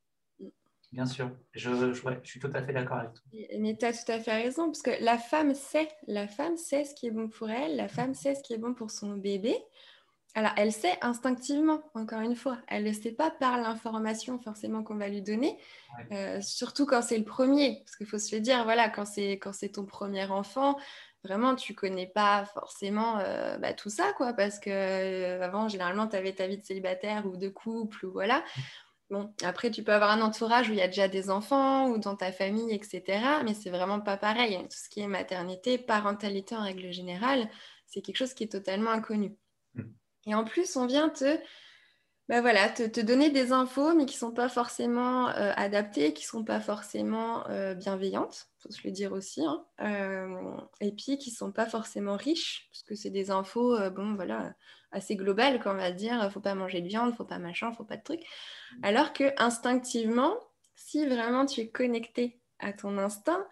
Bien 0.93 1.07
sûr, 1.07 1.31
je, 1.53 1.93
je, 1.93 2.03
suis 2.25 2.41
tout 2.41 2.51
à 2.53 2.65
fait 2.65 2.73
d'accord 2.73 2.99
avec 2.99 3.13
toi. 3.13 3.23
Mais 3.61 3.77
tu 3.77 3.85
as 3.85 3.93
tout 3.93 4.11
à 4.11 4.19
fait 4.19 4.43
raison, 4.43 4.67
parce 4.67 4.83
que 4.83 5.05
la 5.05 5.19
femme 5.19 5.55
sait, 5.55 5.89
la 6.09 6.27
femme 6.27 6.57
sait 6.57 6.85
ce 6.85 6.95
qui 6.95 7.07
est 7.07 7.13
bon 7.13 7.29
pour 7.29 7.49
elle, 7.51 7.77
la 7.77 7.87
femme 7.87 8.15
sait 8.15 8.35
ce 8.35 8.43
qui 8.43 8.55
est 8.55 8.59
bon 8.59 8.75
pour 8.75 8.91
son 8.91 9.17
bébé. 9.17 9.57
Alors, 10.35 10.53
elle 10.57 10.73
sait 10.73 10.97
instinctivement, 11.03 11.83
encore 11.95 12.21
une 12.21 12.37
fois. 12.37 12.59
Elle 12.69 12.85
ne 12.85 12.93
sait 12.93 13.11
pas 13.13 13.31
par 13.33 13.59
l'information 13.59 14.39
forcément 14.39 14.85
qu'on 14.85 14.97
va 14.97 15.09
lui 15.09 15.23
donner, 15.23 15.59
euh, 16.13 16.41
surtout 16.41 16.87
quand 16.87 17.03
c'est 17.03 17.19
le 17.19 17.25
premier. 17.25 17.83
Parce 17.85 17.97
qu'il 17.97 18.07
faut 18.07 18.19
se 18.19 18.35
le 18.35 18.41
dire, 18.41 18.63
voilà, 18.63 18.89
quand 18.89 19.05
c'est, 19.05 19.33
quand 19.33 19.53
c'est 19.53 19.71
ton 19.71 19.87
premier 19.87 20.25
enfant, 20.27 20.79
vraiment, 21.25 21.57
tu 21.57 21.75
connais 21.75 22.07
pas 22.07 22.45
forcément 22.45 23.19
euh, 23.19 23.59
bah, 23.59 23.75
tout 23.75 23.91
ça, 23.91 24.13
quoi. 24.13 24.33
Parce 24.33 24.61
que 24.61 24.71
euh, 24.71 25.43
avant, 25.43 25.69
généralement, 25.69 26.07
tu 26.07 26.15
avais 26.15 26.33
ta 26.33 26.47
vie 26.47 26.59
de 26.59 26.65
célibataire 26.65 27.27
ou 27.27 27.37
de 27.37 27.49
couple, 27.49 28.07
ou 28.07 28.13
voilà. 28.13 28.45
Bon, 29.11 29.35
après, 29.43 29.73
tu 29.73 29.83
peux 29.83 29.93
avoir 29.93 30.13
un 30.13 30.21
entourage 30.23 30.69
où 30.71 30.73
il 30.73 30.79
y 30.79 30.83
a 30.83 30.87
déjà 30.87 31.09
des 31.09 31.31
enfants 31.31 31.89
ou 31.89 31.99
dans 31.99 32.15
ta 32.15 32.31
famille, 32.31 32.73
etc. 32.73 33.03
Mais 33.45 33.55
c'est 33.55 33.71
vraiment 33.71 34.01
pas 34.01 34.17
pareil. 34.17 34.57
Tout 34.59 34.79
ce 34.79 34.89
qui 34.89 35.01
est 35.01 35.09
maternité, 35.09 35.79
parentalité 35.79 36.55
en 36.55 36.63
règle 36.63 36.93
générale, 36.93 37.49
c'est 37.87 38.03
quelque 38.03 38.17
chose 38.17 38.35
qui 38.35 38.45
est 38.45 38.53
totalement 38.53 38.93
inconnu. 38.93 39.37
Et 40.27 40.35
en 40.35 40.45
plus, 40.45 40.77
on 40.77 40.87
vient 40.87 41.09
te, 41.09 41.39
bah 42.31 42.41
voilà, 42.41 42.69
te, 42.69 43.01
donner 43.01 43.31
des 43.31 43.51
infos, 43.51 43.93
mais 43.95 44.07
qui 44.07 44.15
ne 44.15 44.21
sont 44.21 44.33
pas 44.33 44.49
forcément 44.49 45.31
euh, 45.31 45.53
adaptées, 45.57 46.13
qui 46.13 46.25
ne 46.25 46.29
sont 46.29 46.45
pas 46.45 46.61
forcément 46.61 47.45
euh, 47.49 47.75
bienveillantes, 47.75 48.47
il 48.59 48.63
faut 48.63 48.71
se 48.71 48.81
le 48.85 48.93
dire 48.93 49.13
aussi, 49.13 49.45
hein. 49.45 49.65
euh, 49.81 50.57
et 50.81 50.93
puis 50.93 51.19
qui 51.19 51.31
ne 51.31 51.35
sont 51.35 51.51
pas 51.51 51.67
forcément 51.67 52.17
riches, 52.17 52.69
parce 52.71 52.85
que 52.85 52.95
c'est 52.95 53.11
des 53.11 53.33
infos, 53.33 53.77
bon 53.91 54.15
voilà, 54.15 54.55
assez 54.93 55.17
global 55.17 55.61
quand 55.61 55.73
on 55.73 55.77
va 55.77 55.91
dire 55.91 56.31
faut 56.33 56.41
pas 56.41 56.55
manger 56.55 56.81
de 56.81 56.87
viande, 56.89 57.17
faut 57.17 57.25
pas 57.25 57.39
machin, 57.39 57.73
faut 57.73 57.85
pas 57.85 57.97
de 57.97 58.03
trucs. 58.05 58.25
Alors 58.83 59.13
que 59.13 59.33
instinctivement, 59.37 60.37
si 60.77 61.07
vraiment 61.07 61.47
tu 61.47 61.63
es 61.63 61.71
connecté 61.71 62.41
à 62.61 62.73
ton 62.73 62.97
instinct, 62.99 63.45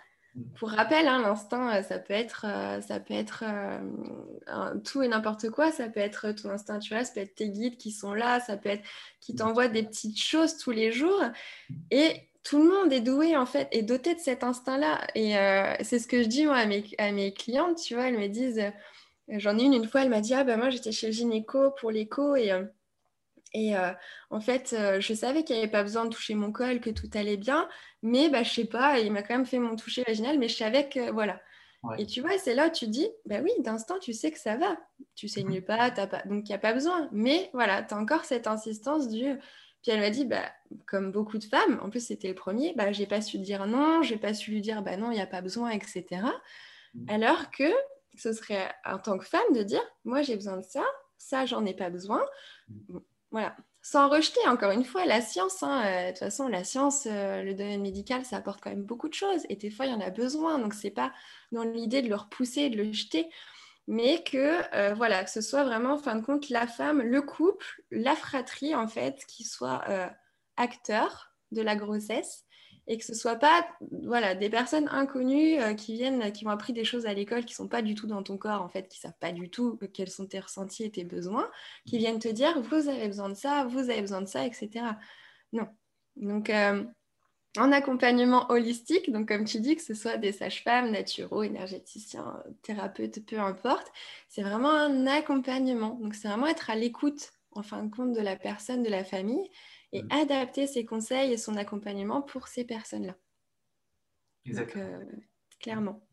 pour 0.57 0.71
rappel, 0.71 1.07
hein, 1.09 1.21
l'instinct, 1.21 1.75
euh, 1.75 1.83
ça 1.83 1.99
peut 1.99 2.15
être, 2.15 2.47
euh, 2.49 2.81
ça 2.81 3.01
peut 3.01 3.15
être 3.15 3.45
euh, 3.47 4.75
tout 4.85 5.03
et 5.03 5.09
n'importe 5.09 5.51
quoi. 5.51 5.73
Ça 5.73 5.89
peut 5.89 6.01
être 6.01 6.33
ton 6.33 6.51
instinct 6.51 6.75
naturel, 6.75 7.07
ça 7.07 7.13
peut 7.15 7.21
être 7.21 7.35
tes 7.35 7.49
guides 7.51 7.77
qui 7.77 7.91
sont 7.91 8.15
là, 8.15 8.41
ça 8.41 8.57
peut 8.57 8.69
être 8.69 8.85
qui 9.21 9.35
t'envoient 9.35 9.69
des 9.69 9.83
petites 9.83 10.21
choses 10.21 10.57
tous 10.59 10.71
les 10.71 10.93
jours. 10.93 11.23
Et 11.91 12.29
tout 12.45 12.63
le 12.63 12.69
monde 12.69 12.93
est 12.93 13.01
doué 13.01 13.37
en 13.37 13.47
fait, 13.47 13.69
est 13.73 13.83
doté 13.83 14.15
de 14.15 14.21
cet 14.21 14.45
instinct-là. 14.45 15.07
Et 15.15 15.33
c'est 15.85 15.99
ce 15.99 16.07
que 16.07 16.23
je 16.23 16.29
dis 16.29 16.47
moi 16.47 16.57
à 16.57 16.67
mes, 16.67 16.85
à 16.99 17.13
mes 17.13 17.33
clientes, 17.33 17.79
tu 17.79 17.95
vois, 17.95 18.09
elles 18.09 18.19
me 18.19 18.29
disent, 18.29 18.63
j'en 19.29 19.59
ai 19.59 19.65
une 19.65 19.75
une 19.75 19.89
fois, 19.89 20.03
elle 20.03 20.09
m'a 20.09 20.21
dit, 20.21 20.35
ah 20.35 20.45
ben 20.45 20.57
moi 20.57 20.71
j'étais 20.71 20.93
chez 20.93 21.09
le 21.09 21.13
gynéco 21.13 21.73
pour 21.73 21.91
l'écho 21.91 22.37
et 22.37 22.53
et 23.55 23.77
euh, 23.77 23.93
en 24.31 24.41
fait, 24.41 24.75
euh, 24.79 25.01
je 25.01 25.15
savais 25.15 25.43
qu'il 25.43 25.57
n'y 25.57 25.63
avait 25.63 25.71
pas 25.71 25.83
besoin 25.83 26.05
de 26.05 26.11
toucher 26.11 26.35
mon 26.35 26.53
col, 26.53 26.81
que 26.81 26.91
tout 26.91 27.11
allait 27.15 27.37
bien, 27.37 27.69
mais 28.03 28.29
bah, 28.29 28.43
je 28.43 28.53
sais 28.53 28.65
pas, 28.65 28.99
il 28.99 29.13
m'a 29.13 29.23
quand 29.23 29.35
même 29.35 29.47
fait 29.47 29.59
mon 29.59 29.77
toucher 29.77 30.05
vaginal, 30.07 30.39
mais 30.39 30.49
je 30.49 30.57
savais 30.57 30.89
que 30.89 31.11
voilà. 31.11 31.41
Et 31.97 32.07
tu 32.07 32.21
vois, 32.21 32.37
c'est 32.39 32.55
là 32.55 32.67
où 32.67 32.71
tu 32.71 32.89
dis, 32.89 33.09
bah 33.25 33.37
oui, 33.43 33.53
d'instant, 33.61 33.99
tu 34.01 34.13
sais 34.13 34.33
que 34.33 34.39
ça 34.39 34.57
va. 34.57 34.77
Tu 35.15 35.29
saignes 35.29 35.63
pas, 35.63 35.91
pas, 35.93 36.23
donc 36.25 36.49
il 36.49 36.51
n'y 36.51 36.55
a 36.55 36.59
pas 36.59 36.75
besoin. 36.75 37.09
Mais 37.13 37.51
voilà, 37.53 37.83
tu 37.83 37.95
as 37.95 37.99
encore 37.99 38.25
cette 38.25 38.49
insistance 38.49 39.09
du. 39.09 39.39
Puis 39.83 39.93
elle 39.93 40.01
m'a 40.01 40.11
dit, 40.11 40.25
bah, 40.25 40.43
comme 40.87 41.13
beaucoup 41.13 41.39
de 41.39 41.45
femmes, 41.45 41.79
en 41.81 41.89
plus 41.89 42.05
c'était 42.05 42.29
le 42.29 42.35
premier, 42.35 42.75
bah, 42.75 42.91
j'ai 42.91 43.07
pas 43.07 43.21
su 43.21 43.39
dire 43.39 43.67
non, 43.67 44.03
j'ai 44.03 44.19
pas 44.19 44.35
su 44.35 44.51
lui 44.51 44.61
dire, 44.61 44.83
bah 44.83 44.97
non, 44.97 45.13
il 45.13 45.15
n'y 45.15 45.21
a 45.21 45.27
pas 45.27 45.41
besoin, 45.41 45.71
etc. 45.71 46.05
Mmh. 46.95 47.05
Alors 47.09 47.51
que 47.53 47.73
ce 48.17 48.33
serait 48.33 48.69
en 48.85 48.99
tant 48.99 49.17
que 49.17 49.25
femme 49.25 49.53
de 49.55 49.63
dire, 49.63 49.83
moi 50.05 50.23
j'ai 50.23 50.35
besoin 50.35 50.57
de 50.57 50.65
ça, 50.65 50.85
ça 51.17 51.47
j'en 51.47 51.65
ai 51.65 51.75
pas 51.75 51.91
besoin. 51.91 52.25
Mmh. 52.69 52.99
Voilà. 53.31 53.57
Sans 53.83 54.09
rejeter, 54.09 54.41
encore 54.49 54.73
une 54.73 54.85
fois, 54.85 55.07
la 55.07 55.21
science. 55.21 55.63
Hein, 55.63 55.83
euh, 55.87 56.03
de 56.07 56.09
toute 56.11 56.19
façon, 56.19 56.49
la 56.49 56.65
science, 56.65 57.07
euh, 57.07 57.43
le 57.43 57.55
domaine 57.55 57.81
médical, 57.81 58.25
ça 58.25 58.37
apporte 58.37 58.61
quand 58.61 58.71
même 58.71 58.85
beaucoup 58.85 59.09
de 59.09 59.15
choses. 59.15 59.43
Et 59.49 59.57
des 59.57 59.71
fois, 59.71 59.87
il 59.87 59.93
y 59.93 59.95
en 59.95 60.01
a 60.01 60.11
besoin. 60.11 60.59
Donc, 60.59 60.75
ce 60.75 60.87
n'est 60.87 60.93
pas 60.93 61.13
dans 61.53 61.63
l'idée 61.63 62.03
de 62.03 62.09
le 62.09 62.17
repousser, 62.17 62.71
de 62.71 62.77
le 62.77 62.93
jeter. 62.93 63.29
Mais 63.87 64.23
que, 64.25 64.61
euh, 64.75 64.95
voilà, 64.95 65.25
que 65.25 65.31
ce 65.31 65.41
soit 65.41 65.65
vraiment, 65.65 65.95
en 65.95 65.99
fin 65.99 66.17
de 66.17 66.25
compte, 66.25 66.51
la 66.51 66.67
femme, 66.67 67.01
le 67.01 67.23
couple, 67.23 67.83
la 67.91 68.15
fratrie, 68.17 68.75
en 68.75 68.89
fait, 68.89 69.25
qui 69.27 69.45
soit 69.45 69.83
acteur 70.57 71.33
de 71.53 71.63
la 71.63 71.77
grossesse 71.77 72.45
et 72.89 72.99
que 72.99 73.05
ce 73.05 73.15
soit 73.15 73.37
pas 73.37 73.67
voilà 74.03 74.35
des 74.35 74.51
personnes 74.51 74.89
inconnues 74.91 75.61
euh, 75.61 75.75
qui 75.75 75.95
viennent 75.95 76.33
qui 76.33 76.47
ont 76.47 76.51
appris 76.51 76.73
des 76.73 76.85
choses 76.85 77.07
à 77.07 77.15
l'école 77.15 77.45
qui 77.45 77.55
sont 77.55 77.69
pas 77.69 77.83
du 77.83 77.95
tout 77.95 78.09
dans 78.09 78.23
ton 78.23 78.37
corps 78.37 78.63
en 78.63 78.69
fait 78.69 78.89
qui 78.89 78.99
savent 78.99 79.19
pas 79.21 79.31
du 79.31 79.51
tout 79.51 79.79
quels 79.95 80.11
sont 80.11 80.27
tes 80.27 80.41
ressentis 80.41 80.85
et 80.85 80.91
tes 80.91 81.05
besoins 81.05 81.49
qui 81.87 81.97
mmh. 81.97 81.99
viennent 81.99 82.19
te 82.19 82.29
dire 82.29 82.61
vous 82.61 82.89
avez 82.89 83.07
besoin 83.07 83.29
de 83.29 83.35
ça 83.35 83.65
vous 83.65 83.91
avez 83.91 84.01
besoin 84.01 84.23
de 84.23 84.27
ça 84.27 84.45
etc 84.45 84.87
non 85.53 85.69
donc 86.17 86.51
euh, 86.51 86.83
en 87.57 87.73
accompagnement 87.73 88.51
holistique, 88.51 89.11
donc 89.11 89.29
comme 89.29 89.45
tu 89.45 89.61
dis, 89.61 89.77
que 89.77 89.83
ce 89.83 89.95
soit 89.95 90.17
des 90.17 90.33
sages-femmes, 90.33 90.91
naturaux, 90.91 91.43
énergéticiens, 91.43 92.43
thérapeutes, 92.63 93.25
peu 93.27 93.39
importe, 93.39 93.91
c'est 94.29 94.43
vraiment 94.43 94.71
un 94.71 95.07
accompagnement. 95.07 95.99
Donc 96.01 96.15
c'est 96.15 96.29
vraiment 96.29 96.47
être 96.47 96.71
à 96.71 96.77
l'écoute, 96.77 97.33
en 97.53 97.63
fin 97.63 97.83
de 97.83 97.95
compte, 97.95 98.13
de 98.13 98.21
la 98.21 98.37
personne, 98.37 98.83
de 98.83 98.91
la 98.91 99.03
famille, 99.03 99.51
et 99.93 100.03
mm. 100.03 100.09
adapter 100.11 100.67
ses 100.67 100.85
conseils 100.85 101.33
et 101.33 101.37
son 101.37 101.57
accompagnement 101.57 102.23
pour 102.23 102.49
ces 102.49 102.65
personnes-là. 102.65 103.17
Exactement. 104.45 104.85
Euh, 104.85 105.05
clairement. 105.61 106.09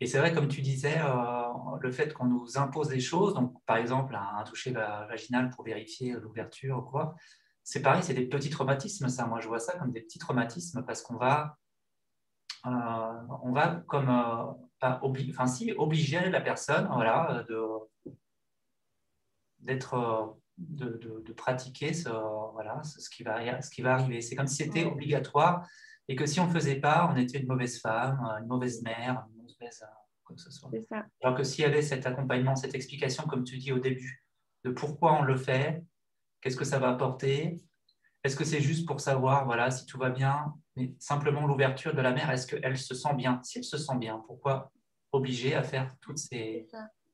Et 0.00 0.06
c'est 0.06 0.18
vrai, 0.18 0.32
comme 0.32 0.48
tu 0.48 0.60
disais, 0.60 0.98
euh, 0.98 1.42
le 1.80 1.92
fait 1.92 2.12
qu'on 2.12 2.26
nous 2.26 2.58
impose 2.58 2.88
des 2.88 3.00
choses, 3.00 3.34
donc 3.34 3.54
par 3.64 3.76
exemple 3.76 4.16
un, 4.16 4.42
toucher 4.44 4.72
vaginal 4.72 5.50
pour 5.50 5.64
vérifier 5.64 6.12
l'ouverture 6.14 6.78
ou 6.78 6.82
quoi, 6.82 7.14
c'est 7.62 7.80
pareil, 7.80 8.02
c'est 8.02 8.14
des 8.14 8.26
petits 8.26 8.50
traumatismes, 8.50 9.08
ça. 9.08 9.26
Moi, 9.26 9.40
je 9.40 9.48
vois 9.48 9.60
ça 9.60 9.78
comme 9.78 9.92
des 9.92 10.02
petits 10.02 10.18
traumatismes 10.18 10.84
parce 10.84 11.00
qu'on 11.00 11.16
va, 11.16 11.56
euh, 12.66 12.70
on 13.42 13.52
va 13.52 13.82
comme, 13.86 14.10
enfin, 14.80 15.46
si, 15.46 15.72
obliger 15.72 16.28
la 16.28 16.40
personne, 16.40 16.88
voilà, 16.92 17.44
de 17.48 17.64
d'être 19.60 20.36
de, 20.58 21.32
pratiquer 21.32 21.92
ce, 21.92 22.08
voilà, 22.52 22.82
ce, 22.84 23.08
qui 23.10 23.22
va, 23.22 23.60
ce 23.60 23.70
qui 23.70 23.82
va 23.82 23.94
arriver. 23.94 24.20
C'est 24.20 24.36
comme 24.36 24.46
si 24.46 24.56
c'était 24.56 24.84
obligatoire 24.84 25.66
et 26.08 26.16
que 26.16 26.26
si 26.26 26.40
on 26.40 26.46
ne 26.46 26.52
faisait 26.52 26.80
pas, 26.80 27.10
on 27.12 27.16
était 27.16 27.38
une 27.38 27.48
mauvaise 27.48 27.80
femme, 27.80 28.20
une 28.40 28.46
mauvaise 28.46 28.82
mère, 28.82 29.26
une 29.30 29.42
mauvaise 29.42 29.82
euh, 29.82 29.86
quoi 30.22 30.36
que 30.36 30.42
ce 30.42 30.50
soit. 30.50 30.70
Alors 31.22 31.36
que 31.36 31.44
s'il 31.44 31.62
y 31.62 31.66
avait 31.66 31.82
cet 31.82 32.06
accompagnement, 32.06 32.56
cette 32.56 32.74
explication, 32.74 33.24
comme 33.24 33.44
tu 33.44 33.58
dis 33.58 33.72
au 33.72 33.78
début, 33.78 34.24
de 34.64 34.70
pourquoi 34.70 35.18
on 35.18 35.22
le 35.22 35.36
fait, 35.36 35.82
qu'est-ce 36.40 36.56
que 36.56 36.64
ça 36.64 36.78
va 36.78 36.90
apporter, 36.90 37.62
est-ce 38.22 38.36
que 38.36 38.44
c'est 38.44 38.60
juste 38.60 38.86
pour 38.86 39.00
savoir 39.00 39.44
voilà, 39.44 39.70
si 39.70 39.84
tout 39.86 39.98
va 39.98 40.10
bien, 40.10 40.54
mais 40.76 40.94
simplement 40.98 41.46
l'ouverture 41.46 41.94
de 41.94 42.00
la 42.00 42.12
mère, 42.12 42.30
est-ce 42.30 42.46
qu'elle 42.46 42.78
se 42.78 42.94
sent 42.94 43.14
bien? 43.14 43.40
Si 43.42 43.58
elle 43.58 43.64
se 43.64 43.76
sent 43.76 43.96
bien, 43.98 44.22
pourquoi 44.26 44.72
obliger 45.12 45.54
à 45.54 45.62
faire 45.62 45.94
toutes 46.00 46.18
ces, 46.18 46.66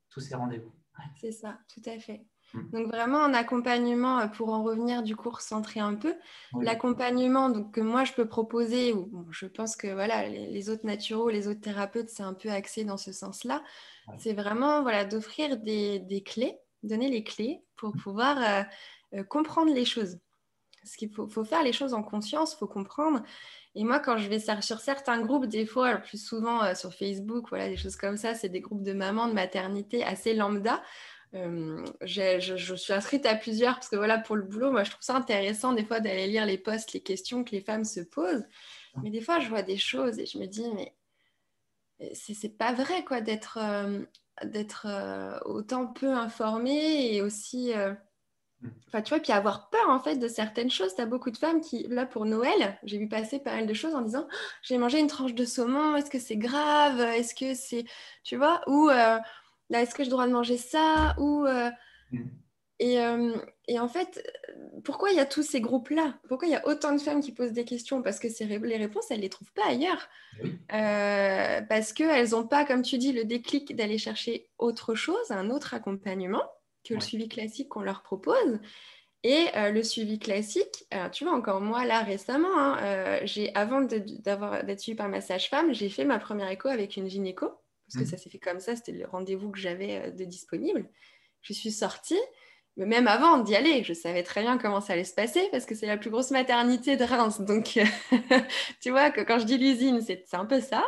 tous 0.08 0.20
ces 0.20 0.34
rendez-vous? 0.34 0.74
C'est 1.20 1.32
ça, 1.32 1.58
tout 1.72 1.82
à 1.86 1.98
fait. 1.98 2.24
Mm. 2.54 2.70
Donc 2.70 2.86
vraiment 2.88 3.22
un 3.22 3.34
accompagnement, 3.34 4.18
euh, 4.18 4.26
pour 4.26 4.50
en 4.50 4.62
revenir 4.62 5.02
du 5.02 5.16
cours 5.16 5.40
centré 5.40 5.80
un 5.80 5.94
peu, 5.94 6.14
l'accompagnement 6.60 7.64
que 7.64 7.80
moi 7.80 8.04
je 8.04 8.12
peux 8.12 8.26
proposer, 8.26 8.92
ou 8.92 9.26
je 9.30 9.46
pense 9.46 9.76
que 9.76 9.92
voilà, 9.92 10.28
les, 10.28 10.70
autres 10.70 10.86
naturaux, 10.86 11.28
les 11.28 11.48
autres 11.48 11.60
thérapeutes, 11.60 12.10
c'est 12.10 12.22
un 12.22 12.34
peu 12.34 12.50
axé 12.50 12.84
dans 12.84 12.96
ce 12.96 13.12
sens-là, 13.12 13.62
c'est 14.18 14.32
vraiment 14.32 14.82
voilà, 14.82 15.04
d'offrir 15.04 15.56
des, 15.56 16.22
clés, 16.26 16.58
donner 16.82 17.08
les 17.08 17.22
clés 17.22 17.62
pour 17.76 17.94
mm. 17.94 18.00
pouvoir 18.00 18.38
euh, 18.38 18.62
euh, 19.18 19.24
comprendre 19.24 19.72
les 19.72 19.84
choses. 19.84 20.18
Parce 20.82 20.96
qu'il 20.96 21.10
faut, 21.10 21.28
faut, 21.28 21.44
faire 21.44 21.62
les 21.62 21.74
choses 21.74 21.92
en 21.92 22.02
conscience, 22.02 22.54
il 22.54 22.56
faut 22.56 22.66
comprendre. 22.66 23.22
Et 23.74 23.84
moi, 23.84 24.00
quand 24.00 24.16
je 24.16 24.28
vais 24.28 24.38
sur 24.38 24.80
certains 24.80 25.20
groupes, 25.20 25.44
des 25.44 25.66
fois, 25.66 25.96
plus 25.96 26.16
souvent 26.24 26.74
sur 26.74 26.94
Facebook, 26.94 27.50
voilà, 27.50 27.68
des 27.68 27.76
choses 27.76 27.96
comme 27.96 28.16
ça, 28.16 28.34
c'est 28.34 28.48
des 28.48 28.62
groupes 28.62 28.82
de 28.82 28.94
mamans, 28.94 29.28
de 29.28 29.34
maternité 29.34 30.02
assez 30.02 30.32
lambda. 30.32 30.82
Euh, 31.34 31.84
je, 32.02 32.74
suis 32.76 32.92
inscrite 32.92 33.24
à 33.24 33.36
plusieurs 33.36 33.74
parce 33.74 33.88
que 33.88 33.96
voilà, 33.96 34.18
pour 34.18 34.36
le 34.36 34.42
boulot, 34.42 34.72
moi 34.72 34.82
je 34.82 34.90
trouve 34.90 35.02
ça 35.02 35.14
intéressant 35.14 35.72
des 35.72 35.84
fois 35.84 36.00
d'aller 36.00 36.26
lire 36.26 36.44
les 36.44 36.58
posts, 36.58 36.92
les 36.92 37.00
questions 37.00 37.44
que 37.44 37.52
les 37.52 37.60
femmes 37.60 37.84
se 37.84 38.00
posent. 38.00 38.44
Mais 39.02 39.10
des 39.10 39.20
fois, 39.20 39.38
je 39.38 39.48
vois 39.48 39.62
des 39.62 39.76
choses 39.76 40.18
et 40.18 40.26
je 40.26 40.38
me 40.38 40.46
dis, 40.46 40.66
mais 40.74 40.94
c'est 42.14 42.56
pas 42.56 42.72
vrai 42.72 43.04
quoi 43.04 43.20
d'être 43.20 43.58
euh, 43.60 44.00
d'être 44.44 44.86
euh, 44.88 45.38
autant 45.44 45.86
peu 45.86 46.12
informée 46.12 47.14
et 47.14 47.22
aussi. 47.22 47.72
Enfin, 48.88 49.00
tu 49.00 49.10
vois, 49.14 49.20
puis 49.20 49.32
avoir 49.32 49.70
peur 49.70 49.88
en 49.88 50.00
fait 50.00 50.16
de 50.16 50.28
certaines 50.28 50.70
choses. 50.70 50.94
Tu 50.94 51.00
as 51.00 51.06
beaucoup 51.06 51.30
de 51.30 51.38
femmes 51.38 51.60
qui, 51.60 51.86
là 51.88 52.04
pour 52.06 52.26
Noël, 52.26 52.78
j'ai 52.82 52.98
vu 52.98 53.08
passer 53.08 53.38
pas 53.38 53.54
mal 53.54 53.66
de 53.66 53.74
choses 53.74 53.94
en 53.94 54.02
disant 54.02 54.26
j'ai 54.62 54.76
mangé 54.78 54.98
une 54.98 55.06
tranche 55.06 55.34
de 55.34 55.44
saumon, 55.44 55.96
est-ce 55.96 56.10
que 56.10 56.18
c'est 56.18 56.36
grave? 56.36 57.00
Est-ce 57.00 57.34
que 57.34 57.54
c'est. 57.54 57.84
Tu 58.24 58.36
vois? 58.36 58.62
Ou 58.66 58.90
est-ce 59.78 59.94
que 59.94 60.04
je 60.04 60.10
dois 60.10 60.26
manger 60.26 60.56
ça 60.56 61.14
ou 61.18 61.46
euh, 61.46 61.70
mm. 62.10 62.18
euh, 62.82 63.36
et, 63.68 63.78
en 63.78 63.88
fait, 63.88 64.22
pourquoi 64.84 65.10
il 65.10 65.16
y 65.16 65.20
a 65.20 65.26
tous 65.26 65.42
ces 65.42 65.60
groupes-là? 65.60 66.18
Pourquoi 66.28 66.48
il 66.48 66.50
y 66.50 66.56
a 66.56 66.66
autant 66.66 66.92
de 66.92 67.00
femmes 67.00 67.20
qui 67.20 67.32
posent 67.32 67.52
des 67.52 67.64
questions? 67.64 68.02
Parce 68.02 68.18
que 68.18 68.26
les 68.66 68.76
réponses, 68.76 69.10
elles 69.10 69.18
ne 69.18 69.22
les 69.22 69.28
trouvent 69.28 69.52
pas 69.52 69.68
ailleurs. 69.68 70.08
Euh, 70.72 71.60
parce 71.62 71.92
qu'elles 71.92 72.30
n'ont 72.30 72.46
pas, 72.46 72.64
comme 72.64 72.82
tu 72.82 72.98
dis, 72.98 73.12
le 73.12 73.24
déclic 73.24 73.76
d'aller 73.76 73.98
chercher 73.98 74.48
autre 74.58 74.94
chose, 74.94 75.30
un 75.30 75.50
autre 75.50 75.74
accompagnement 75.74 76.42
que 76.84 76.94
le 76.94 77.00
suivi 77.00 77.28
classique 77.28 77.68
qu'on 77.68 77.82
leur 77.82 78.02
propose. 78.02 78.58
Et 79.22 79.46
le 79.54 79.82
suivi 79.82 80.18
classique, 80.18 80.86
tu 81.12 81.24
vois, 81.24 81.34
encore 81.34 81.60
moi, 81.60 81.84
là, 81.84 82.02
récemment, 82.02 82.56
hein, 82.56 83.20
j'ai, 83.24 83.54
avant 83.54 83.82
d'être 83.82 84.80
suivie 84.80 84.96
par 84.96 85.10
ma 85.10 85.20
sage-femme, 85.20 85.74
j'ai 85.74 85.90
fait 85.90 86.06
ma 86.06 86.18
première 86.18 86.48
écho 86.48 86.68
avec 86.68 86.96
une 86.96 87.08
gynéco 87.08 87.52
parce 87.90 88.04
que 88.04 88.08
mm. 88.08 88.10
ça 88.10 88.22
s'est 88.22 88.30
fait 88.30 88.38
comme 88.38 88.60
ça, 88.60 88.76
c'était 88.76 88.92
le 88.92 89.06
rendez-vous 89.06 89.50
que 89.50 89.58
j'avais 89.58 90.06
euh, 90.06 90.10
de 90.10 90.24
disponible. 90.24 90.88
Je 91.42 91.52
suis 91.52 91.72
sortie, 91.72 92.20
mais 92.76 92.86
même 92.86 93.08
avant 93.08 93.38
d'y 93.38 93.56
aller, 93.56 93.82
je 93.82 93.92
savais 93.92 94.22
très 94.22 94.42
bien 94.42 94.58
comment 94.58 94.80
ça 94.80 94.92
allait 94.92 95.04
se 95.04 95.14
passer 95.14 95.48
parce 95.50 95.66
que 95.66 95.74
c'est 95.74 95.86
la 95.86 95.96
plus 95.96 96.10
grosse 96.10 96.30
maternité 96.30 96.96
de 96.96 97.04
Reims. 97.04 97.40
Donc, 97.46 97.78
tu 98.80 98.90
vois, 98.90 99.10
que 99.10 99.20
quand 99.20 99.38
je 99.38 99.44
dis 99.44 99.58
l'usine, 99.58 100.00
c'est 100.02 100.24
un 100.34 100.46
peu 100.46 100.60
ça. 100.60 100.84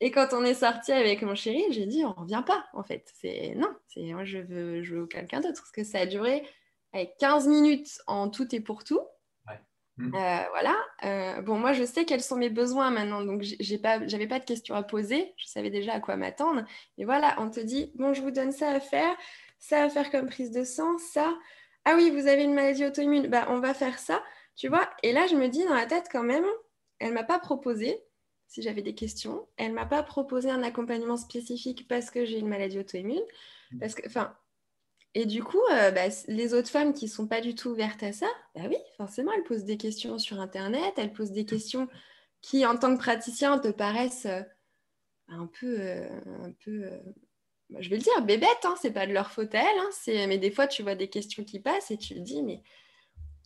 Et 0.00 0.10
quand 0.10 0.28
on 0.32 0.44
est 0.44 0.54
sorti 0.54 0.92
avec 0.92 1.22
mon 1.22 1.34
chéri, 1.34 1.62
j'ai 1.70 1.86
dit 1.86 2.04
on 2.04 2.12
revient 2.12 2.42
pas 2.46 2.64
en 2.72 2.82
fait. 2.82 3.10
C'est 3.20 3.54
non, 3.56 3.68
c'est 3.88 4.12
moi 4.12 4.24
je 4.24 4.38
veux 4.38 4.82
je 4.82 4.94
veux 4.94 5.06
quelqu'un 5.06 5.40
d'autre 5.40 5.60
parce 5.60 5.72
que 5.72 5.84
ça 5.84 6.00
a 6.00 6.06
duré 6.06 6.42
avec 6.92 7.16
15 7.18 7.48
minutes 7.48 7.98
en 8.06 8.30
tout 8.30 8.54
et 8.54 8.60
pour 8.60 8.82
tout. 8.82 9.00
Mm. 10.00 10.14
Euh, 10.14 10.42
voilà. 10.50 10.76
Euh, 11.04 11.42
bon, 11.42 11.58
moi, 11.58 11.72
je 11.72 11.84
sais 11.84 12.04
quels 12.04 12.22
sont 12.22 12.36
mes 12.36 12.48
besoins 12.48 12.90
maintenant, 12.90 13.22
donc 13.22 13.42
j'ai 13.42 13.78
pas, 13.78 14.06
j'avais 14.06 14.26
pas 14.26 14.38
de 14.38 14.44
questions 14.44 14.74
à 14.74 14.82
poser. 14.82 15.34
Je 15.36 15.46
savais 15.46 15.70
déjà 15.70 15.94
à 15.94 16.00
quoi 16.00 16.16
m'attendre. 16.16 16.64
Et 16.98 17.04
voilà, 17.04 17.36
on 17.38 17.50
te 17.50 17.60
dit 17.60 17.92
bon, 17.96 18.14
je 18.14 18.22
vous 18.22 18.30
donne 18.30 18.52
ça 18.52 18.70
à 18.70 18.80
faire, 18.80 19.14
ça 19.58 19.84
à 19.84 19.88
faire 19.88 20.10
comme 20.10 20.26
prise 20.26 20.50
de 20.50 20.64
sang, 20.64 20.98
ça. 20.98 21.36
Ah 21.84 21.94
oui, 21.96 22.10
vous 22.10 22.26
avez 22.26 22.44
une 22.44 22.54
maladie 22.54 22.84
auto-immune, 22.84 23.28
bah 23.28 23.46
on 23.48 23.60
va 23.60 23.74
faire 23.74 23.98
ça, 23.98 24.22
tu 24.56 24.68
vois. 24.68 24.88
Et 25.02 25.12
là, 25.12 25.26
je 25.26 25.36
me 25.36 25.48
dis 25.48 25.64
dans 25.64 25.74
la 25.74 25.86
tête 25.86 26.08
quand 26.10 26.22
même, 26.22 26.44
elle 26.98 27.12
m'a 27.12 27.24
pas 27.24 27.38
proposé 27.38 28.02
si 28.48 28.62
j'avais 28.62 28.82
des 28.82 28.94
questions. 28.94 29.46
Elle 29.56 29.72
m'a 29.72 29.86
pas 29.86 30.02
proposé 30.02 30.50
un 30.50 30.62
accompagnement 30.62 31.16
spécifique 31.16 31.86
parce 31.88 32.10
que 32.10 32.24
j'ai 32.24 32.38
une 32.38 32.48
maladie 32.48 32.78
auto-immune, 32.78 33.22
mm. 33.72 33.78
parce 33.78 33.94
que, 33.94 34.06
enfin, 34.06 34.34
Et 35.14 35.26
du 35.26 35.42
coup, 35.42 35.60
euh, 35.72 35.90
bah, 35.90 36.08
les 36.28 36.54
autres 36.54 36.68
femmes 36.68 36.92
qui 36.92 37.06
ne 37.06 37.10
sont 37.10 37.26
pas 37.26 37.40
du 37.40 37.54
tout 37.54 37.70
ouvertes 37.70 38.02
à 38.02 38.12
ça, 38.12 38.28
bah 38.54 38.62
oui, 38.68 38.76
forcément, 38.96 39.32
elles 39.32 39.42
posent 39.42 39.64
des 39.64 39.76
questions 39.76 40.18
sur 40.18 40.40
Internet, 40.40 40.94
elles 40.96 41.12
posent 41.12 41.32
des 41.32 41.44
questions 41.44 41.88
qui, 42.42 42.64
en 42.64 42.76
tant 42.76 42.94
que 42.94 43.00
praticien, 43.00 43.58
te 43.58 43.68
paraissent 43.68 44.26
euh, 44.26 44.42
un 45.28 45.46
peu, 45.46 45.80
euh, 45.80 46.08
un 46.44 46.52
peu 46.64 46.88
bah, 47.70 47.80
je 47.80 47.90
vais 47.90 47.96
le 47.96 48.02
dire, 48.02 48.22
bébêtes, 48.24 48.64
hein, 48.64 48.76
c'est 48.80 48.92
pas 48.92 49.06
de 49.06 49.12
leur 49.12 49.32
faute 49.32 49.54
à 49.54 49.60
elles, 49.60 49.78
hein, 49.78 50.26
mais 50.28 50.38
des 50.38 50.50
fois, 50.50 50.68
tu 50.68 50.82
vois 50.82 50.94
des 50.94 51.08
questions 51.08 51.44
qui 51.44 51.60
passent 51.60 51.90
et 51.90 51.98
tu 51.98 52.14
te 52.14 52.20
dis, 52.20 52.42
mais 52.42 52.62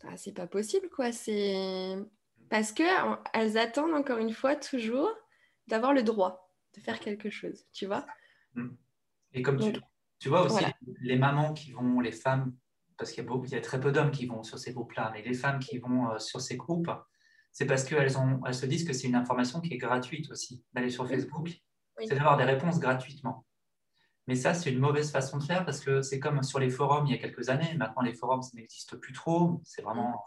ah, 0.07 0.16
c'est 0.16 0.33
pas 0.33 0.46
possible, 0.46 0.90
quoi. 0.90 1.12
C'est 1.12 1.96
parce 2.50 2.72
qu'elles 2.72 3.59
attendent, 3.59 3.94
encore 3.94 4.18
une 4.18 4.33
fois, 4.33 4.55
toujours 4.55 5.11
d'avoir 5.66 5.94
le 5.94 6.03
droit 6.03 6.53
de 6.74 6.81
faire 6.81 7.00
quelque 7.00 7.31
chose, 7.31 7.64
tu 7.72 7.87
vois? 7.87 8.07
Et 9.33 9.42
comme 9.42 9.59
tu 9.59 9.72
tu 10.24 10.30
vois 10.30 10.40
aussi 10.40 10.64
les 11.02 11.18
mamans 11.18 11.52
qui 11.52 11.72
vont, 11.72 12.00
les 12.00 12.10
femmes, 12.10 12.54
parce 12.96 13.12
qu'il 13.12 13.22
y, 13.22 13.50
y, 13.50 13.56
a 13.56 13.60
très 13.60 13.78
peu 13.78 13.92
d'hommes 13.92 14.10
qui 14.10 14.24
vont 14.24 14.42
sur 14.42 14.58
ces 14.58 14.72
groupes-là, 14.72 15.10
mais 15.12 15.20
les 15.20 15.34
femmes 15.34 15.58
qui 15.58 15.76
vont 15.76 16.12
euh, 16.12 16.18
sur 16.18 16.40
ces 16.40 16.56
groupes, 16.56 16.90
c'est 17.52 17.66
parce 17.66 17.84
qu'elles 17.84 18.10
elles 18.46 18.54
se 18.54 18.64
disent 18.64 18.84
que 18.84 18.94
c'est 18.94 19.06
une 19.06 19.16
information 19.16 19.60
qui 19.60 19.74
est 19.74 19.76
gratuite 19.76 20.30
aussi. 20.30 20.64
D'aller 20.72 20.88
sur 20.88 21.06
Facebook, 21.06 21.50
c'est 21.98 22.14
d'avoir 22.14 22.38
des 22.38 22.44
réponses 22.44 22.80
gratuitement. 22.80 23.44
Mais 24.26 24.34
ça, 24.34 24.54
c'est 24.54 24.72
une 24.72 24.78
mauvaise 24.78 25.12
façon 25.12 25.37
de 25.37 25.42
faire 25.42 25.66
parce 25.66 25.80
que 25.80 26.00
c'est 26.00 26.20
comme 26.20 26.42
sur 26.42 26.58
les 26.58 26.70
forums 26.70 27.04
il 27.06 27.12
y 27.12 27.14
a 27.14 27.18
quelques 27.18 27.50
années. 27.50 27.74
Maintenant, 27.76 28.00
les 28.00 28.14
forums, 28.14 28.40
ça 28.40 28.52
n'existe 28.54 28.96
plus 28.96 29.12
trop. 29.12 29.60
C'est 29.62 29.82
vraiment. 29.82 30.24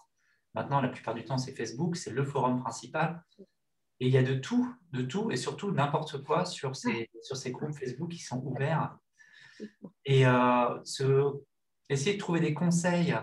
Maintenant, 0.54 0.80
la 0.80 0.90
plupart 0.90 1.16
du 1.16 1.26
temps, 1.26 1.40
c'est 1.40 1.54
Facebook, 1.54 1.96
c'est 1.96 2.12
le 2.12 2.24
forum 2.24 2.62
principal. 2.62 3.26
Et 4.00 4.06
il 4.06 4.14
y 4.14 4.18
a 4.18 4.22
de 4.22 4.36
tout, 4.36 4.72
de 4.92 5.02
tout, 5.02 5.32
et 5.32 5.38
surtout 5.38 5.72
n'importe 5.72 6.24
quoi 6.24 6.46
sur 6.46 6.76
ces, 6.76 7.10
sur 7.24 7.36
ces 7.36 7.52
groupes 7.52 7.74
Facebook 7.74 8.12
qui 8.12 8.22
sont 8.22 8.44
ouverts 8.46 8.96
et 10.06 10.26
euh, 10.26 10.80
essayer 11.90 12.14
de 12.14 12.20
trouver 12.20 12.40
des 12.40 12.54
conseils 12.54 13.16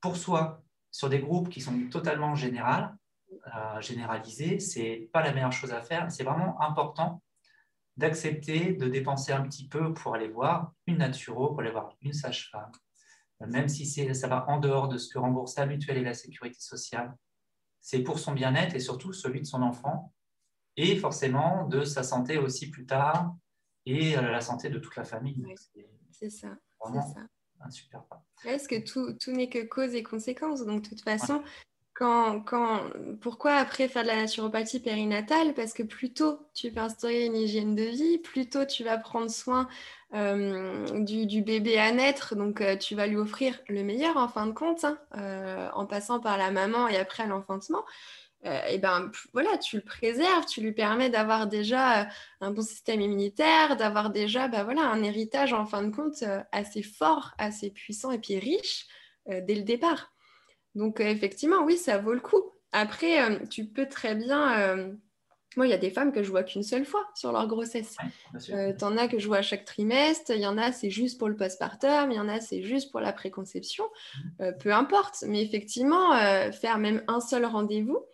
pour 0.00 0.16
soi 0.16 0.62
sur 0.90 1.08
des 1.08 1.20
groupes 1.20 1.48
qui 1.48 1.60
sont 1.60 1.88
totalement 1.88 2.34
général, 2.34 2.96
euh, 3.30 3.80
généralisés, 3.80 4.58
c'est 4.58 5.08
pas 5.12 5.22
la 5.22 5.32
meilleure 5.32 5.52
chose 5.52 5.72
à 5.72 5.82
faire. 5.82 6.10
C'est 6.10 6.24
vraiment 6.24 6.60
important 6.60 7.22
d'accepter 7.96 8.72
de 8.72 8.88
dépenser 8.88 9.32
un 9.32 9.42
petit 9.42 9.68
peu 9.68 9.92
pour 9.92 10.14
aller 10.14 10.28
voir 10.28 10.72
une 10.86 10.98
naturo, 10.98 11.48
pour 11.48 11.60
aller 11.60 11.70
voir 11.70 11.96
une 12.00 12.12
sage-femme, 12.12 12.72
même 13.46 13.68
si 13.68 13.86
ça 13.86 14.28
va 14.28 14.48
en 14.48 14.58
dehors 14.58 14.88
de 14.88 14.96
ce 14.96 15.12
que 15.12 15.18
rembourse 15.18 15.56
la 15.56 15.66
mutuelle 15.66 15.98
et 15.98 16.04
la 16.04 16.14
sécurité 16.14 16.58
sociale. 16.60 17.14
C'est 17.80 18.00
pour 18.00 18.18
son 18.18 18.32
bien-être 18.32 18.74
et 18.74 18.80
surtout 18.80 19.12
celui 19.12 19.40
de 19.40 19.46
son 19.46 19.62
enfant, 19.62 20.12
et 20.76 20.96
forcément 20.96 21.66
de 21.66 21.84
sa 21.84 22.02
santé 22.02 22.38
aussi 22.38 22.70
plus 22.70 22.86
tard, 22.86 23.34
et 23.86 24.16
euh, 24.16 24.22
la 24.22 24.40
santé 24.40 24.68
de 24.68 24.78
toute 24.78 24.96
la 24.96 25.04
famille. 25.04 25.44
c'est 26.10 26.30
ça. 26.30 26.48
C'est 26.86 27.00
ça. 27.00 27.26
Un 27.62 27.70
super 27.70 28.02
pas. 28.04 28.24
Est-ce 28.44 28.68
que 28.68 28.80
tout, 28.80 29.12
tout 29.14 29.32
n'est 29.32 29.50
que 29.50 29.62
cause 29.64 29.94
et 29.94 30.02
conséquence? 30.02 30.64
Donc, 30.64 30.82
de 30.82 30.88
toute 30.88 31.02
façon, 31.02 31.42
quand, 31.92 32.40
quand, 32.40 32.84
pourquoi 33.20 33.56
après 33.56 33.86
faire 33.86 34.02
de 34.02 34.08
la 34.08 34.16
naturopathie 34.16 34.80
périnatale? 34.80 35.52
Parce 35.52 35.74
que 35.74 35.82
plus 35.82 36.14
tôt 36.14 36.38
tu 36.54 36.70
vas 36.70 36.84
instaurer 36.84 37.26
une 37.26 37.36
hygiène 37.36 37.74
de 37.74 37.82
vie, 37.82 38.16
plus 38.16 38.48
tôt 38.48 38.64
tu 38.64 38.82
vas 38.82 38.96
prendre 38.96 39.30
soin 39.30 39.68
euh, 40.14 41.00
du, 41.00 41.26
du, 41.26 41.42
bébé 41.42 41.78
à 41.78 41.92
naître, 41.92 42.34
donc 42.34 42.62
euh, 42.62 42.76
tu 42.76 42.94
vas 42.94 43.06
lui 43.06 43.16
offrir 43.16 43.60
le 43.68 43.82
meilleur 43.84 44.16
en 44.16 44.28
fin 44.28 44.46
de 44.46 44.52
compte, 44.52 44.84
hein, 44.84 45.70
en 45.74 45.84
passant 45.84 46.18
par 46.18 46.38
la 46.38 46.50
maman 46.50 46.88
et 46.88 46.96
après 46.96 47.26
l'enfantement. 47.26 47.84
Euh, 48.46 48.58
et 48.68 48.78
ben 48.78 49.10
voilà, 49.32 49.58
tu 49.58 49.76
le 49.76 49.82
préserves, 49.82 50.46
tu 50.46 50.62
lui 50.62 50.72
permets 50.72 51.10
d'avoir 51.10 51.46
déjà 51.46 52.02
euh, 52.02 52.04
un 52.40 52.50
bon 52.50 52.62
système 52.62 53.00
immunitaire, 53.00 53.76
d'avoir 53.76 54.10
déjà 54.10 54.48
ben, 54.48 54.64
voilà, 54.64 54.82
un 54.82 55.02
héritage 55.02 55.52
en 55.52 55.66
fin 55.66 55.82
de 55.82 55.94
compte 55.94 56.22
euh, 56.22 56.40
assez 56.50 56.82
fort, 56.82 57.32
assez 57.38 57.70
puissant 57.70 58.10
et 58.10 58.18
puis 58.18 58.38
riche 58.38 58.86
dès 59.26 59.54
le 59.54 59.62
départ. 59.62 60.12
Donc 60.74 60.98
effectivement, 60.98 61.62
oui, 61.62 61.76
ça 61.76 61.98
vaut 61.98 62.14
le 62.14 62.20
coup. 62.20 62.42
Après, 62.72 63.46
tu 63.48 63.66
peux 63.66 63.86
très 63.86 64.16
bien... 64.16 64.96
Moi, 65.56 65.66
il 65.66 65.70
y 65.70 65.74
a 65.74 65.78
des 65.78 65.90
femmes 65.90 66.10
que 66.10 66.22
je 66.22 66.30
vois 66.30 66.42
qu'une 66.42 66.62
seule 66.62 66.84
fois 66.84 67.06
sur 67.14 67.30
leur 67.30 67.46
grossesse. 67.46 67.96
Ouais, 68.48 68.74
T'en 68.76 68.96
as 68.96 69.06
que 69.06 69.18
je 69.18 69.26
vois 69.26 69.38
à 69.38 69.42
chaque 69.42 69.64
trimestre, 69.64 70.32
il 70.34 70.40
y 70.40 70.46
en 70.46 70.58
a 70.58 70.72
c'est 70.72 70.90
juste 70.90 71.18
pour 71.18 71.28
le 71.28 71.36
postpartum, 71.36 72.10
il 72.10 72.16
y 72.16 72.20
en 72.20 72.28
a 72.28 72.40
c'est 72.40 72.62
juste 72.62 72.90
pour 72.90 73.00
la 73.00 73.12
préconception, 73.12 73.84
peu 74.58 74.72
importe. 74.72 75.22
Mais 75.28 75.42
effectivement, 75.42 76.12
faire 76.50 76.78
même 76.78 77.04
un 77.06 77.20
seul 77.20 77.44
rendez-vous, 77.44 78.04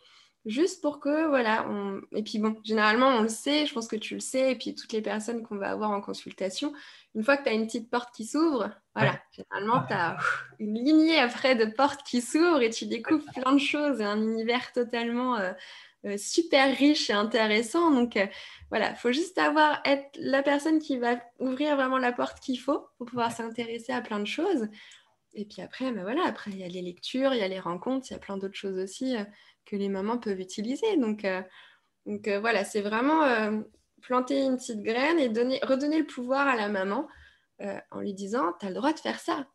juste 0.46 0.80
pour 0.80 1.00
que, 1.00 1.26
voilà, 1.28 1.68
on... 1.68 2.00
et 2.12 2.22
puis 2.22 2.38
bon, 2.38 2.56
généralement, 2.64 3.08
on 3.08 3.22
le 3.22 3.28
sait, 3.28 3.66
je 3.66 3.74
pense 3.74 3.88
que 3.88 3.96
tu 3.96 4.14
le 4.14 4.20
sais, 4.20 4.52
et 4.52 4.56
puis 4.56 4.74
toutes 4.74 4.92
les 4.92 5.02
personnes 5.02 5.42
qu'on 5.42 5.56
va 5.56 5.70
avoir 5.70 5.90
en 5.90 6.00
consultation, 6.00 6.72
une 7.16 7.24
fois 7.24 7.36
que 7.36 7.42
tu 7.42 7.48
as 7.48 7.52
une 7.52 7.66
petite 7.66 7.90
porte 7.90 8.14
qui 8.14 8.24
s'ouvre, 8.24 8.70
voilà, 8.94 9.20
généralement, 9.32 9.84
tu 9.86 9.92
as 9.92 10.16
une 10.60 10.74
lignée 10.74 11.18
après 11.18 11.56
de 11.56 11.64
portes 11.64 12.04
qui 12.04 12.22
s'ouvrent 12.22 12.62
et 12.62 12.70
tu 12.70 12.86
découvres 12.86 13.24
plein 13.34 13.52
de 13.52 13.60
choses 13.60 14.00
et 14.00 14.04
un 14.04 14.22
univers 14.22 14.72
totalement 14.72 15.36
euh, 15.36 15.52
euh, 16.06 16.16
super 16.16 16.76
riche 16.76 17.10
et 17.10 17.14
intéressant. 17.14 17.90
Donc, 17.90 18.16
euh, 18.16 18.26
voilà, 18.70 18.90
il 18.90 18.96
faut 18.96 19.12
juste 19.12 19.38
avoir, 19.38 19.80
être 19.84 20.16
la 20.16 20.44
personne 20.44 20.78
qui 20.78 20.96
va 20.96 21.16
ouvrir 21.40 21.74
vraiment 21.74 21.98
la 21.98 22.12
porte 22.12 22.38
qu'il 22.38 22.60
faut 22.60 22.86
pour 22.98 23.08
pouvoir 23.08 23.32
s'intéresser 23.32 23.92
à 23.92 24.00
plein 24.00 24.20
de 24.20 24.26
choses. 24.26 24.68
Et 25.34 25.44
puis 25.44 25.60
après, 25.60 25.90
ben 25.90 26.02
voilà, 26.02 26.22
après, 26.24 26.52
il 26.52 26.58
y 26.58 26.64
a 26.64 26.68
les 26.68 26.82
lectures, 26.82 27.34
il 27.34 27.40
y 27.40 27.42
a 27.42 27.48
les 27.48 27.60
rencontres, 27.60 28.06
il 28.08 28.14
y 28.14 28.16
a 28.16 28.20
plein 28.20 28.38
d'autres 28.38 28.54
choses 28.54 28.78
aussi 28.78 29.16
que 29.66 29.76
les 29.76 29.88
mamans 29.88 30.18
peuvent 30.18 30.40
utiliser. 30.40 30.96
Donc, 30.96 31.24
euh, 31.24 31.42
euh, 32.08 32.40
voilà, 32.40 32.64
c'est 32.64 32.80
vraiment 32.80 33.22
euh, 33.24 33.60
planter 34.00 34.42
une 34.42 34.56
petite 34.56 34.82
graine 34.82 35.18
et 35.18 35.28
donner, 35.28 35.60
redonner 35.62 35.98
le 35.98 36.06
pouvoir 36.06 36.46
à 36.46 36.56
la 36.56 36.68
maman 36.68 37.06
en 37.90 38.00
lui 38.00 38.12
disant, 38.12 38.52
tu 38.60 38.66
as 38.66 38.68
le 38.68 38.74
droit 38.74 38.92
de 38.92 38.98
faire 38.98 39.18
ça. 39.18 39.46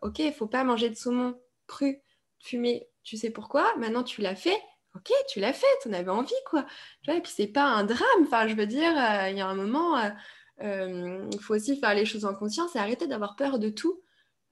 ok, 0.00 0.20
il 0.20 0.32
faut 0.32 0.46
pas 0.46 0.64
manger 0.64 0.88
de 0.88 0.94
saumon 0.94 1.38
cru, 1.66 1.98
fumé, 2.38 2.88
tu 3.02 3.18
sais 3.18 3.28
pourquoi, 3.28 3.76
maintenant 3.76 4.02
tu 4.02 4.22
l'as 4.22 4.34
fait. 4.34 4.58
Ok, 4.96 5.12
tu 5.28 5.40
l'as 5.40 5.52
fait, 5.52 5.66
tu 5.82 5.88
en 5.90 5.92
avais 5.92 6.08
envie, 6.08 6.32
quoi. 6.46 6.64
Et 7.08 7.20
puis 7.20 7.30
c'est 7.30 7.48
pas 7.48 7.64
un 7.64 7.84
drame. 7.84 8.22
Enfin, 8.22 8.48
je 8.48 8.54
veux 8.54 8.66
dire, 8.66 8.92
il 9.28 9.36
y 9.36 9.42
a 9.42 9.46
un 9.46 9.54
moment, 9.54 10.00
il 10.58 11.38
faut 11.42 11.54
aussi 11.54 11.78
faire 11.78 11.94
les 11.94 12.06
choses 12.06 12.24
en 12.24 12.34
conscience 12.34 12.74
et 12.76 12.78
arrêter 12.78 13.06
d'avoir 13.06 13.36
peur 13.36 13.58
de 13.58 13.68
tout. 13.68 14.00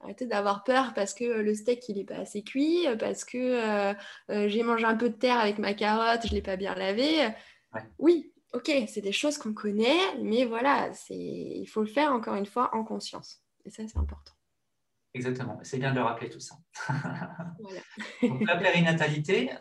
Arrêtez 0.01 0.25
d'avoir 0.25 0.63
peur 0.63 0.93
parce 0.93 1.13
que 1.13 1.25
le 1.25 1.53
steak 1.53 1.89
il 1.89 1.97
n'est 1.97 2.05
pas 2.05 2.19
assez 2.19 2.41
cuit, 2.41 2.85
parce 2.99 3.25
que 3.25 3.37
euh, 3.37 3.93
euh, 4.29 4.47
j'ai 4.47 4.63
mangé 4.63 4.85
un 4.85 4.95
peu 4.95 5.09
de 5.09 5.15
terre 5.15 5.39
avec 5.39 5.59
ma 5.59 5.73
carotte, 5.73 6.21
je 6.23 6.29
ne 6.29 6.35
l'ai 6.35 6.41
pas 6.41 6.55
bien 6.55 6.73
lavé. 6.73 7.29
Oui, 7.97 8.31
ok, 8.53 8.71
c'est 8.87 9.01
des 9.01 9.11
choses 9.11 9.37
qu'on 9.37 9.53
connaît, 9.53 10.17
mais 10.21 10.45
voilà, 10.45 10.89
il 11.09 11.65
faut 11.65 11.81
le 11.81 11.87
faire 11.87 12.13
encore 12.13 12.35
une 12.35 12.45
fois 12.45 12.73
en 12.73 12.83
conscience. 12.83 13.43
Et 13.65 13.69
ça, 13.69 13.83
c'est 13.87 13.97
important. 13.97 14.33
Exactement, 15.13 15.59
c'est 15.63 15.79
bien 15.79 15.91
de 15.91 15.97
le 15.97 16.03
rappeler 16.03 16.29
tout 16.29 16.39
ça. 16.39 16.55
donc, 18.21 18.45
la 18.45 18.55
périnatalité, 18.57 19.51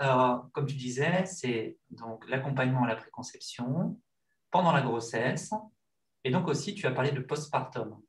comme 0.53 0.66
tu 0.66 0.77
disais, 0.77 1.24
c'est 1.27 1.79
donc 1.90 2.29
l'accompagnement 2.29 2.85
à 2.85 2.88
la 2.88 2.96
préconception, 2.96 3.98
pendant 4.51 4.72
la 4.72 4.83
grossesse, 4.83 5.51
et 6.22 6.31
donc 6.31 6.46
aussi 6.48 6.74
tu 6.74 6.87
as 6.87 6.92
parlé 6.92 7.11
de 7.11 7.20
postpartum. 7.20 8.01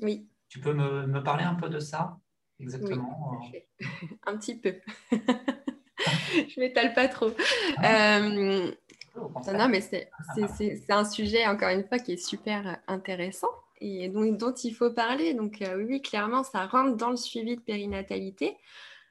Oui. 0.00 0.28
Tu 0.48 0.60
peux 0.60 0.72
me, 0.72 1.06
me, 1.06 1.22
parler 1.22 1.44
un 1.44 1.54
peu 1.54 1.68
de 1.68 1.78
ça 1.78 2.18
exactement 2.60 3.40
euh? 3.54 3.86
Un 4.26 4.36
petit 4.36 4.56
peu. 4.56 4.74
je 5.10 6.60
m'étale 6.60 6.94
pas 6.94 7.08
trop. 7.08 7.30
Euh, 7.84 8.72
non, 9.52 9.68
mais 9.68 9.80
c'est 9.80 10.10
un 10.88 11.04
sujet, 11.04 11.46
encore 11.46 11.70
une 11.70 11.86
fois, 11.86 11.98
qui 11.98 12.12
est 12.12 12.16
super 12.16 12.78
intéressant 12.86 13.50
et 13.80 14.08
dont, 14.08 14.24
dont 14.32 14.54
il 14.54 14.74
faut 14.74 14.90
parler. 14.90 15.34
Donc, 15.34 15.62
euh, 15.62 15.84
oui, 15.84 16.02
clairement, 16.02 16.42
ça 16.42 16.66
rentre 16.66 16.96
dans 16.96 17.10
le 17.10 17.16
suivi 17.16 17.56
de 17.56 17.60
périnatalité. 17.60 18.56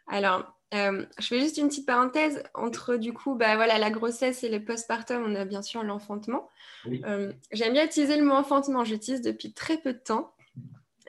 Alors, 0.08 0.54
je 0.74 1.06
fais 1.22 1.40
juste 1.40 1.58
une 1.58 1.68
petite 1.68 1.86
parenthèse 1.86 2.44
entre 2.54 2.96
du 2.96 3.14
coup, 3.14 3.36
bah, 3.36 3.56
voilà, 3.56 3.78
la 3.78 3.90
grossesse 3.90 4.44
et 4.44 4.50
le 4.50 4.64
postpartum. 4.64 5.24
On 5.26 5.36
a 5.36 5.46
bien 5.46 5.62
sûr 5.62 5.84
l'enfantement. 5.84 6.50
J'aime 6.86 7.74
bien 7.74 7.86
utiliser 7.86 8.18
le 8.18 8.24
mot 8.24 8.36
enfantement. 8.36 8.84
J'utilise 8.84 9.22
depuis 9.22 9.54
très 9.54 9.78
peu 9.78 9.94
de 9.94 10.00
temps. 10.00 10.34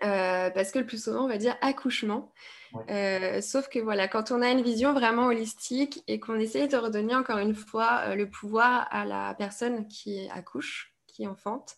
Euh, 0.05 0.51
parce 0.51 0.70
que 0.70 0.78
le 0.78 0.86
plus 0.86 1.03
souvent, 1.03 1.24
on 1.24 1.28
va 1.28 1.38
dire 1.38 1.57
accouchement. 1.61 2.32
Euh, 2.90 3.40
sauf 3.40 3.68
que 3.68 3.78
voilà, 3.78 4.09
quand 4.09 4.30
on 4.30 4.42
a 4.42 4.51
une 4.51 4.62
vision 4.62 4.92
vraiment 4.92 5.26
holistique 5.26 6.03
et 6.07 6.20
qu'on 6.20 6.38
essaye 6.38 6.68
de 6.68 6.76
redonner 6.76 7.14
encore 7.14 7.38
une 7.38 7.55
fois 7.55 8.03
euh, 8.05 8.14
le 8.14 8.28
pouvoir 8.28 8.86
à 8.90 9.07
la 9.07 9.34
personne 9.34 9.88
qui 9.88 10.28
accouche, 10.30 10.94
qui 11.07 11.26
enfante, 11.26 11.76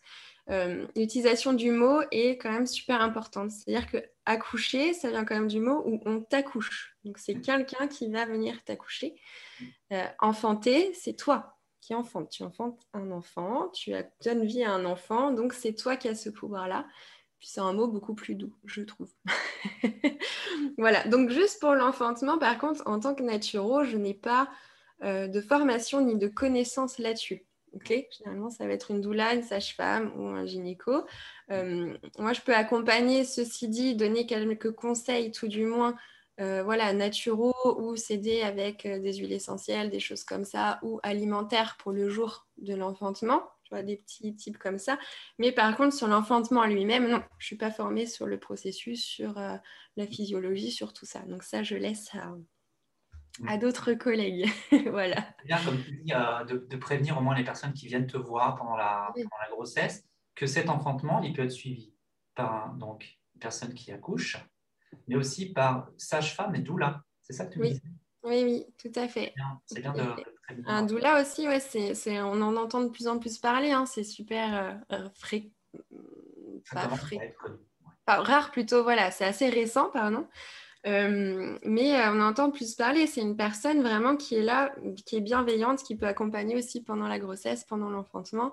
l'utilisation 0.96 1.52
du 1.52 1.70
mot 1.70 2.00
est 2.10 2.36
quand 2.36 2.50
même 2.50 2.66
super 2.66 3.00
importante. 3.02 3.52
C'est-à-dire 3.52 3.88
que 3.88 3.98
accoucher, 4.26 4.94
ça 4.94 5.08
vient 5.08 5.24
quand 5.24 5.36
même 5.36 5.46
du 5.46 5.60
mot 5.60 5.80
où 5.86 6.00
on 6.04 6.22
t'accouche. 6.22 6.96
Donc 7.04 7.18
c'est 7.18 7.36
mm. 7.36 7.42
quelqu'un 7.42 7.86
qui 7.86 8.10
va 8.10 8.24
venir 8.24 8.60
t'accoucher. 8.64 9.14
enfanter, 10.18 10.92
c'est 10.94 11.14
toi 11.14 11.56
qui 11.80 11.94
enfantes. 11.94 12.30
Tu 12.30 12.42
enfantes 12.42 12.80
un 12.94 13.12
enfant, 13.12 13.68
tu 13.68 13.92
donnes 14.24 14.44
vie 14.44 14.64
à 14.64 14.72
un 14.72 14.84
enfant, 14.84 15.30
donc 15.30 15.52
c'est 15.52 15.74
toi 15.74 15.96
qui 15.96 16.08
as 16.08 16.16
ce 16.16 16.30
pouvoir-là. 16.30 16.84
Puis 17.40 17.48
c'est 17.48 17.60
un 17.60 17.72
mot 17.72 17.88
beaucoup 17.88 18.14
plus 18.14 18.34
doux, 18.34 18.54
je 18.66 18.82
trouve. 18.82 19.08
voilà, 20.78 21.02
donc 21.08 21.30
juste 21.30 21.58
pour 21.58 21.74
l'enfantement, 21.74 22.38
par 22.38 22.58
contre, 22.58 22.82
en 22.84 23.00
tant 23.00 23.14
que 23.14 23.22
naturo, 23.22 23.82
je 23.82 23.96
n'ai 23.96 24.12
pas 24.12 24.50
euh, 25.02 25.26
de 25.26 25.40
formation 25.40 26.02
ni 26.02 26.16
de 26.16 26.28
connaissances 26.28 26.98
là-dessus. 26.98 27.46
Généralement, 27.88 28.50
ça 28.50 28.66
va 28.66 28.74
être 28.74 28.90
une 28.90 29.00
doula, 29.00 29.32
une 29.32 29.42
sage-femme 29.42 30.12
ou 30.18 30.26
un 30.26 30.44
gynéco. 30.44 31.06
moi, 31.48 32.32
je 32.34 32.40
peux 32.42 32.54
accompagner, 32.54 33.24
ceci 33.24 33.68
dit, 33.68 33.94
donner 33.94 34.26
quelques 34.26 34.72
conseils, 34.72 35.30
tout 35.30 35.48
du 35.48 35.64
moins, 35.64 35.94
voilà, 36.38 36.92
naturaux 36.92 37.54
ou 37.78 37.94
s'aider 37.94 38.42
avec 38.42 38.82
des 38.82 39.12
huiles 39.14 39.32
essentielles, 39.32 39.88
des 39.88 40.00
choses 40.00 40.24
comme 40.24 40.44
ça, 40.44 40.80
ou 40.82 40.98
alimentaires 41.04 41.76
pour 41.78 41.92
le 41.92 42.10
jour 42.10 42.48
de 42.58 42.74
l'enfantement 42.74 43.44
des 43.82 43.96
petits 43.96 44.34
types 44.34 44.58
comme 44.58 44.78
ça. 44.78 44.98
Mais 45.38 45.52
par 45.52 45.76
contre, 45.76 45.94
sur 45.94 46.08
l'enfantement 46.08 46.64
lui-même, 46.66 47.08
non, 47.08 47.22
je 47.38 47.44
ne 47.44 47.46
suis 47.46 47.56
pas 47.56 47.70
formée 47.70 48.06
sur 48.06 48.26
le 48.26 48.38
processus, 48.38 49.04
sur 49.04 49.38
euh, 49.38 49.56
la 49.96 50.06
physiologie, 50.06 50.70
sur 50.70 50.92
tout 50.92 51.06
ça. 51.06 51.20
Donc 51.20 51.42
ça, 51.42 51.62
je 51.62 51.76
laisse 51.76 52.14
à, 52.14 52.34
à 53.46 53.56
d'autres 53.56 53.94
collègues. 53.94 54.48
voilà. 54.90 55.24
Bien, 55.44 55.58
comme 55.64 55.82
tu 55.82 55.92
dis, 55.92 56.12
euh, 56.12 56.44
de, 56.44 56.76
prévenir 56.76 57.18
au 57.18 57.20
moins 57.20 57.34
les 57.34 57.44
personnes 57.44 57.72
qui 57.72 57.86
viennent 57.86 58.06
te 58.06 58.16
voir 58.16 58.56
pendant 58.56 58.76
la, 58.76 59.12
la 59.16 59.50
grossesse 59.50 60.04
que 60.34 60.46
cet 60.46 60.68
enfantement, 60.68 61.22
il 61.22 61.32
peut 61.32 61.42
être 61.42 61.50
suivi 61.50 61.94
par 62.34 62.74
donc, 62.74 63.18
une 63.34 63.40
personne 63.40 63.74
qui 63.74 63.92
accouche, 63.92 64.36
mais 65.08 65.16
aussi 65.16 65.52
par 65.52 65.90
sage-femme 65.96 66.54
et 66.54 66.60
doula. 66.60 67.02
C'est 67.22 67.32
ça 67.32 67.46
que 67.46 67.52
tu 67.52 67.58
me 67.58 67.68
disais? 67.68 67.82
Oui, 68.22 68.42
oui, 68.44 68.66
tout 68.78 68.92
à 68.98 69.08
fait. 69.08 69.34
C'est 69.66 69.80
bien, 69.80 69.92
de, 69.92 70.14
Un 70.66 70.82
doula 70.82 71.20
aussi, 71.20 71.46
ouais, 71.46 71.60
c'est, 71.60 72.20
on 72.20 72.40
en 72.42 72.56
entend 72.56 72.82
de 72.82 72.88
plus 72.88 73.08
en 73.08 73.18
plus 73.18 73.38
parler. 73.38 73.70
Hein, 73.70 73.86
c'est 73.86 74.04
super 74.04 74.54
euh, 74.90 74.96
euh 74.96 75.08
frais. 75.14 75.50
Pas 76.72 76.88
frais. 76.88 77.36
rare 78.06 78.50
plutôt, 78.50 78.82
voilà, 78.82 79.10
c'est 79.10 79.24
assez 79.24 79.48
récent, 79.48 79.90
pardon. 79.90 80.26
Euh, 80.86 81.58
mais 81.62 81.94
euh, 81.94 82.12
on 82.12 82.20
entend 82.20 82.50
plus 82.50 82.74
parler. 82.74 83.06
C'est 83.06 83.20
une 83.20 83.36
personne 83.36 83.82
vraiment 83.82 84.16
qui 84.16 84.36
est 84.36 84.42
là, 84.42 84.74
qui 85.06 85.16
est 85.16 85.20
bienveillante, 85.20 85.82
qui 85.82 85.96
peut 85.96 86.06
accompagner 86.06 86.56
aussi 86.56 86.82
pendant 86.82 87.08
la 87.08 87.18
grossesse, 87.18 87.64
pendant 87.64 87.90
l'enfantement, 87.90 88.52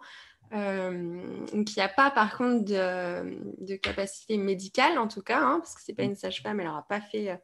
qui 0.51 1.79
n'a 1.79 1.89
pas 1.89 2.11
par 2.11 2.37
contre 2.37 2.65
de, 2.65 3.75
capacité 3.77 4.37
médicale 4.37 4.97
en 4.97 5.07
tout 5.07 5.21
cas, 5.21 5.41
hein, 5.41 5.59
parce 5.59 5.75
que 5.75 5.81
c'est 5.83 5.93
pas 5.93 6.03
mm. 6.03 6.09
une 6.09 6.15
sage-femme, 6.15 6.59
elle 6.59 6.67
n'aura 6.67 6.87
pas 6.87 7.01
fait. 7.01 7.37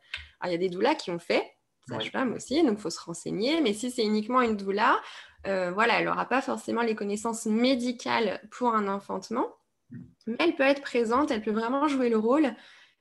il 0.45 0.51
y 0.51 0.53
a 0.53 0.57
des 0.57 0.69
doulas 0.69 0.95
qui 0.95 1.11
ont 1.11 1.19
fait, 1.19 1.43
sage-femme 1.87 2.33
aussi, 2.33 2.63
donc 2.63 2.77
il 2.77 2.81
faut 2.81 2.89
se 2.89 2.99
renseigner. 2.99 3.61
Mais 3.61 3.73
si 3.73 3.91
c'est 3.91 4.03
uniquement 4.03 4.41
une 4.41 4.57
doula, 4.57 4.99
euh, 5.47 5.71
voilà, 5.71 5.99
elle 5.99 6.05
n'aura 6.05 6.25
pas 6.25 6.41
forcément 6.41 6.81
les 6.81 6.95
connaissances 6.95 7.45
médicales 7.45 8.41
pour 8.51 8.73
un 8.73 8.87
enfantement, 8.87 9.47
mm. 9.91 9.97
mais 10.27 10.35
elle 10.39 10.55
peut 10.55 10.63
être 10.63 10.81
présente, 10.81 11.31
elle 11.31 11.41
peut 11.41 11.51
vraiment 11.51 11.87
jouer 11.87 12.09
le 12.09 12.17
rôle 12.17 12.53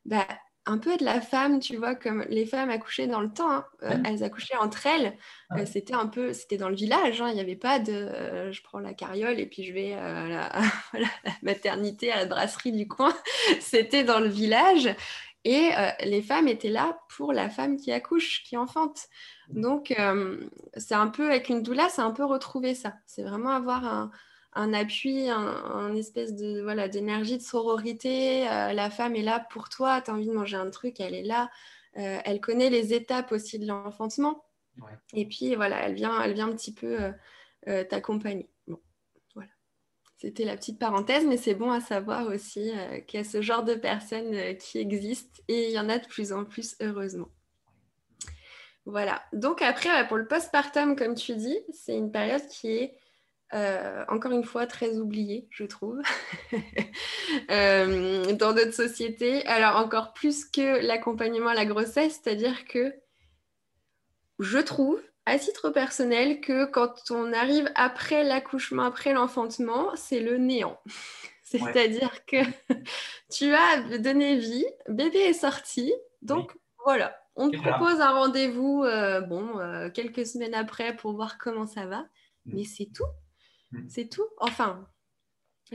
bah, 0.04 0.26
un 0.66 0.78
peu 0.78 0.96
de 0.96 1.04
la 1.04 1.20
femme, 1.20 1.58
tu 1.58 1.76
vois, 1.76 1.94
comme 1.94 2.24
les 2.28 2.46
femmes 2.46 2.70
accouchaient 2.70 3.08
dans 3.08 3.20
le 3.20 3.32
temps, 3.32 3.50
hein. 3.50 3.66
euh, 3.82 3.96
elles 4.04 4.22
accouchaient 4.22 4.56
entre 4.56 4.86
elles. 4.86 5.16
Euh, 5.56 5.66
c'était 5.66 5.94
un 5.94 6.06
peu, 6.06 6.32
c'était 6.32 6.56
dans 6.56 6.68
le 6.68 6.76
village, 6.76 7.20
hein. 7.20 7.28
il 7.28 7.34
n'y 7.34 7.40
avait 7.40 7.56
pas 7.56 7.78
de 7.80 8.50
je 8.50 8.62
prends 8.62 8.78
la 8.78 8.94
carriole 8.94 9.40
et 9.40 9.46
puis 9.46 9.64
je 9.64 9.72
vais 9.72 9.94
à 9.94 10.28
la, 10.28 10.52
la 10.94 11.32
maternité, 11.42 12.12
à 12.12 12.16
la 12.16 12.26
brasserie 12.26 12.72
du 12.72 12.86
coin. 12.86 13.14
c'était 13.60 14.04
dans 14.04 14.20
le 14.20 14.28
village. 14.28 14.88
Et 15.44 15.70
euh, 15.76 15.90
les 16.04 16.22
femmes 16.22 16.46
étaient 16.46 16.68
là 16.68 17.00
pour 17.16 17.32
la 17.32 17.50
femme 17.50 17.76
qui 17.76 17.90
accouche, 17.90 18.44
qui 18.44 18.56
enfante. 18.56 19.08
Donc, 19.48 19.92
euh, 19.98 20.48
c'est 20.76 20.94
un 20.94 21.08
peu, 21.08 21.26
avec 21.26 21.48
une 21.48 21.62
doula, 21.62 21.88
c'est 21.88 22.02
un 22.02 22.12
peu 22.12 22.24
retrouver 22.24 22.74
ça. 22.74 22.94
C'est 23.06 23.24
vraiment 23.24 23.50
avoir 23.50 24.10
un, 24.54 24.72
appui, 24.72 25.28
un, 25.28 25.94
espèce 25.96 26.34
de 26.36 26.62
voilà 26.62 26.88
d'énergie, 26.88 27.38
de 27.38 27.42
sororité. 27.42 28.48
Euh, 28.48 28.72
la 28.72 28.88
femme 28.88 29.16
est 29.16 29.22
là 29.22 29.40
pour 29.50 29.68
toi, 29.68 30.00
tu 30.00 30.10
as 30.10 30.14
envie 30.14 30.28
de 30.28 30.32
manger 30.32 30.56
un 30.56 30.70
truc, 30.70 31.00
elle 31.00 31.14
est 31.14 31.24
là. 31.24 31.50
elle 31.94 32.40
connaît 32.40 32.70
les 32.70 32.94
étapes 32.94 33.32
aussi 33.32 33.58
de 33.58 33.66
l'enfantement. 33.66 34.44
Et 35.12 35.26
puis, 35.26 35.54
voilà, 35.56 35.80
elle 35.82 35.94
vient, 35.94 36.22
elle 36.22 36.34
vient 36.34 36.48
un 36.48 36.54
petit 36.54 36.72
peu 36.72 37.12
t'accompagner. 37.66 38.51
C'était 40.22 40.44
la 40.44 40.56
petite 40.56 40.78
parenthèse, 40.78 41.24
mais 41.26 41.36
c'est 41.36 41.56
bon 41.56 41.72
à 41.72 41.80
savoir 41.80 42.28
aussi 42.28 42.70
euh, 42.70 43.00
qu'il 43.00 43.18
y 43.18 43.20
a 43.20 43.24
ce 43.24 43.42
genre 43.42 43.64
de 43.64 43.74
personnes 43.74 44.32
euh, 44.32 44.54
qui 44.54 44.78
existent 44.78 45.42
et 45.48 45.66
il 45.66 45.72
y 45.72 45.80
en 45.80 45.88
a 45.88 45.98
de 45.98 46.06
plus 46.06 46.32
en 46.32 46.44
plus, 46.44 46.76
heureusement. 46.80 47.26
Voilà. 48.86 49.24
Donc 49.32 49.62
après, 49.62 50.06
pour 50.06 50.16
le 50.16 50.28
postpartum, 50.28 50.94
comme 50.94 51.16
tu 51.16 51.34
dis, 51.34 51.58
c'est 51.72 51.96
une 51.96 52.12
période 52.12 52.46
qui 52.46 52.70
est 52.70 52.96
euh, 53.52 54.04
encore 54.06 54.30
une 54.30 54.44
fois 54.44 54.68
très 54.68 54.96
oubliée, 54.96 55.48
je 55.50 55.64
trouve, 55.64 56.00
dans 57.48 58.54
notre 58.54 58.74
société. 58.74 59.44
Alors 59.48 59.74
encore 59.74 60.12
plus 60.12 60.44
que 60.44 60.86
l'accompagnement 60.86 61.50
à 61.50 61.54
la 61.54 61.66
grossesse, 61.66 62.20
c'est-à-dire 62.22 62.64
que 62.66 62.94
je 64.38 64.58
trouve 64.60 65.02
à 65.26 65.38
titre 65.38 65.70
personnel 65.70 66.40
que 66.40 66.64
quand 66.64 67.10
on 67.10 67.32
arrive 67.32 67.70
après 67.74 68.24
l'accouchement, 68.24 68.82
après 68.82 69.12
l'enfantement, 69.12 69.90
c'est 69.94 70.20
le 70.20 70.38
néant. 70.38 70.80
C'est-à-dire 71.44 72.24
que 72.24 72.38
tu 73.32 73.52
as 73.54 73.98
donné 73.98 74.36
vie, 74.36 74.66
bébé 74.88 75.18
est 75.18 75.32
sorti, 75.34 75.92
donc 76.22 76.56
voilà, 76.84 77.14
on 77.36 77.50
te 77.50 77.56
propose 77.56 78.00
un 78.00 78.10
rendez-vous 78.10 78.84
euh, 78.84 79.20
bon, 79.20 79.58
euh, 79.58 79.90
quelques 79.90 80.26
semaines 80.26 80.54
après 80.54 80.96
pour 80.96 81.12
voir 81.14 81.38
comment 81.38 81.66
ça 81.66 81.86
va, 81.86 82.00
mm. 82.46 82.54
mais 82.54 82.64
c'est 82.64 82.90
tout. 82.92 83.06
Mm. 83.72 83.88
C'est 83.88 84.08
tout. 84.08 84.26
Enfin, 84.38 84.86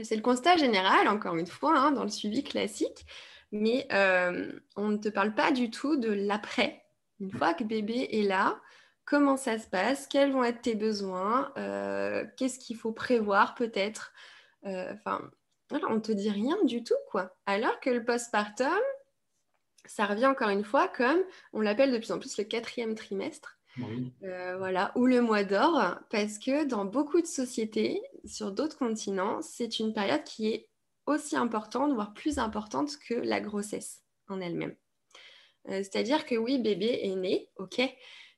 c'est 0.02 0.16
le 0.16 0.22
constat 0.22 0.56
général, 0.56 1.08
encore 1.08 1.36
une 1.36 1.46
fois, 1.46 1.76
hein, 1.76 1.92
dans 1.92 2.04
le 2.04 2.10
suivi 2.10 2.44
classique, 2.44 3.06
mais 3.50 3.86
euh, 3.92 4.52
on 4.76 4.88
ne 4.88 4.98
te 4.98 5.08
parle 5.08 5.34
pas 5.34 5.50
du 5.50 5.70
tout 5.70 5.96
de 5.96 6.12
l'après. 6.12 6.84
Une 7.20 7.28
mm. 7.28 7.38
fois 7.38 7.54
que 7.54 7.64
bébé 7.64 8.08
est 8.12 8.22
là, 8.22 8.60
comment 9.08 9.38
ça 9.38 9.58
se 9.58 9.66
passe, 9.66 10.06
quels 10.06 10.32
vont 10.32 10.44
être 10.44 10.60
tes 10.60 10.74
besoins, 10.74 11.50
euh, 11.56 12.26
qu'est-ce 12.36 12.58
qu'il 12.58 12.76
faut 12.76 12.92
prévoir 12.92 13.54
peut-être. 13.54 14.12
Euh, 14.66 14.92
enfin, 14.92 15.30
on 15.88 15.94
ne 15.94 16.00
te 16.00 16.12
dit 16.12 16.30
rien 16.30 16.62
du 16.64 16.84
tout, 16.84 16.94
quoi. 17.10 17.34
Alors 17.46 17.80
que 17.80 17.88
le 17.88 18.04
postpartum, 18.04 18.68
ça 19.86 20.04
revient 20.04 20.26
encore 20.26 20.50
une 20.50 20.64
fois 20.64 20.88
comme, 20.88 21.22
on 21.54 21.62
l'appelle 21.62 21.90
de 21.90 21.96
plus 21.96 22.12
en 22.12 22.18
plus 22.18 22.36
le 22.36 22.44
quatrième 22.44 22.94
trimestre. 22.94 23.54
Euh, 24.24 24.56
voilà, 24.58 24.92
ou 24.96 25.06
le 25.06 25.22
mois 25.22 25.44
d'or, 25.44 25.98
parce 26.10 26.38
que 26.38 26.64
dans 26.64 26.84
beaucoup 26.84 27.20
de 27.20 27.26
sociétés, 27.26 28.02
sur 28.24 28.52
d'autres 28.52 28.76
continents, 28.76 29.40
c'est 29.40 29.78
une 29.78 29.94
période 29.94 30.24
qui 30.24 30.48
est 30.48 30.68
aussi 31.06 31.36
importante, 31.36 31.94
voire 31.94 32.12
plus 32.12 32.38
importante 32.38 32.98
que 32.98 33.14
la 33.14 33.40
grossesse 33.40 34.02
en 34.28 34.40
elle-même. 34.40 34.74
C'est-à-dire 35.66 36.26
que 36.26 36.34
oui, 36.34 36.58
bébé 36.58 37.00
est 37.02 37.14
né, 37.14 37.50
ok, 37.56 37.80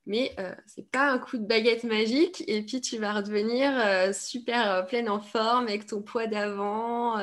mais 0.06 0.34
euh, 0.38 0.54
c'est 0.66 0.90
pas 0.90 1.10
un 1.12 1.18
coup 1.18 1.36
de 1.36 1.46
baguette 1.46 1.84
magique 1.84 2.42
et 2.46 2.62
puis 2.62 2.80
tu 2.80 2.98
vas 2.98 3.12
redevenir 3.12 3.70
euh, 3.78 4.12
super 4.12 4.70
euh, 4.70 4.82
pleine 4.82 5.08
en 5.08 5.20
forme 5.20 5.68
avec 5.68 5.86
ton 5.86 6.02
poids 6.02 6.26
d'avant, 6.26 7.18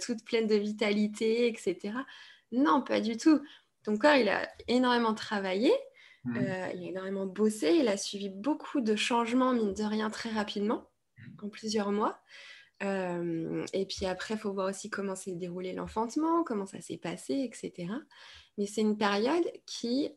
toute 0.00 0.24
pleine 0.24 0.46
de 0.46 0.56
vitalité, 0.56 1.46
etc. 1.46 1.94
Non, 2.50 2.82
pas 2.82 3.00
du 3.00 3.16
tout. 3.16 3.40
Ton 3.84 3.96
corps, 3.96 4.16
il 4.16 4.28
a 4.28 4.48
énormément 4.68 5.14
travaillé, 5.14 5.72
mmh. 6.24 6.36
il 6.74 6.86
a 6.86 6.88
énormément 6.88 7.26
bossé, 7.26 7.76
il 7.80 7.88
a 7.88 7.96
suivi 7.96 8.28
beaucoup 8.28 8.80
de 8.80 8.94
changements, 8.96 9.52
mine 9.52 9.74
de 9.74 9.82
rien, 9.82 10.08
très 10.08 10.30
rapidement, 10.30 10.88
en 11.42 11.48
plusieurs 11.48 11.90
mois. 11.90 12.20
et 12.80 13.86
puis 13.86 14.06
après, 14.06 14.34
il 14.34 14.40
faut 14.40 14.52
voir 14.52 14.68
aussi 14.68 14.88
comment 14.88 15.16
s'est 15.16 15.34
déroulé 15.34 15.72
l'enfantement, 15.72 16.44
comment 16.44 16.66
ça 16.66 16.80
s'est 16.80 16.98
passé, 16.98 17.34
etc. 17.44 17.92
Mais 18.56 18.66
c'est 18.66 18.82
une 18.82 18.96
période 18.96 19.44
qui 19.66 20.10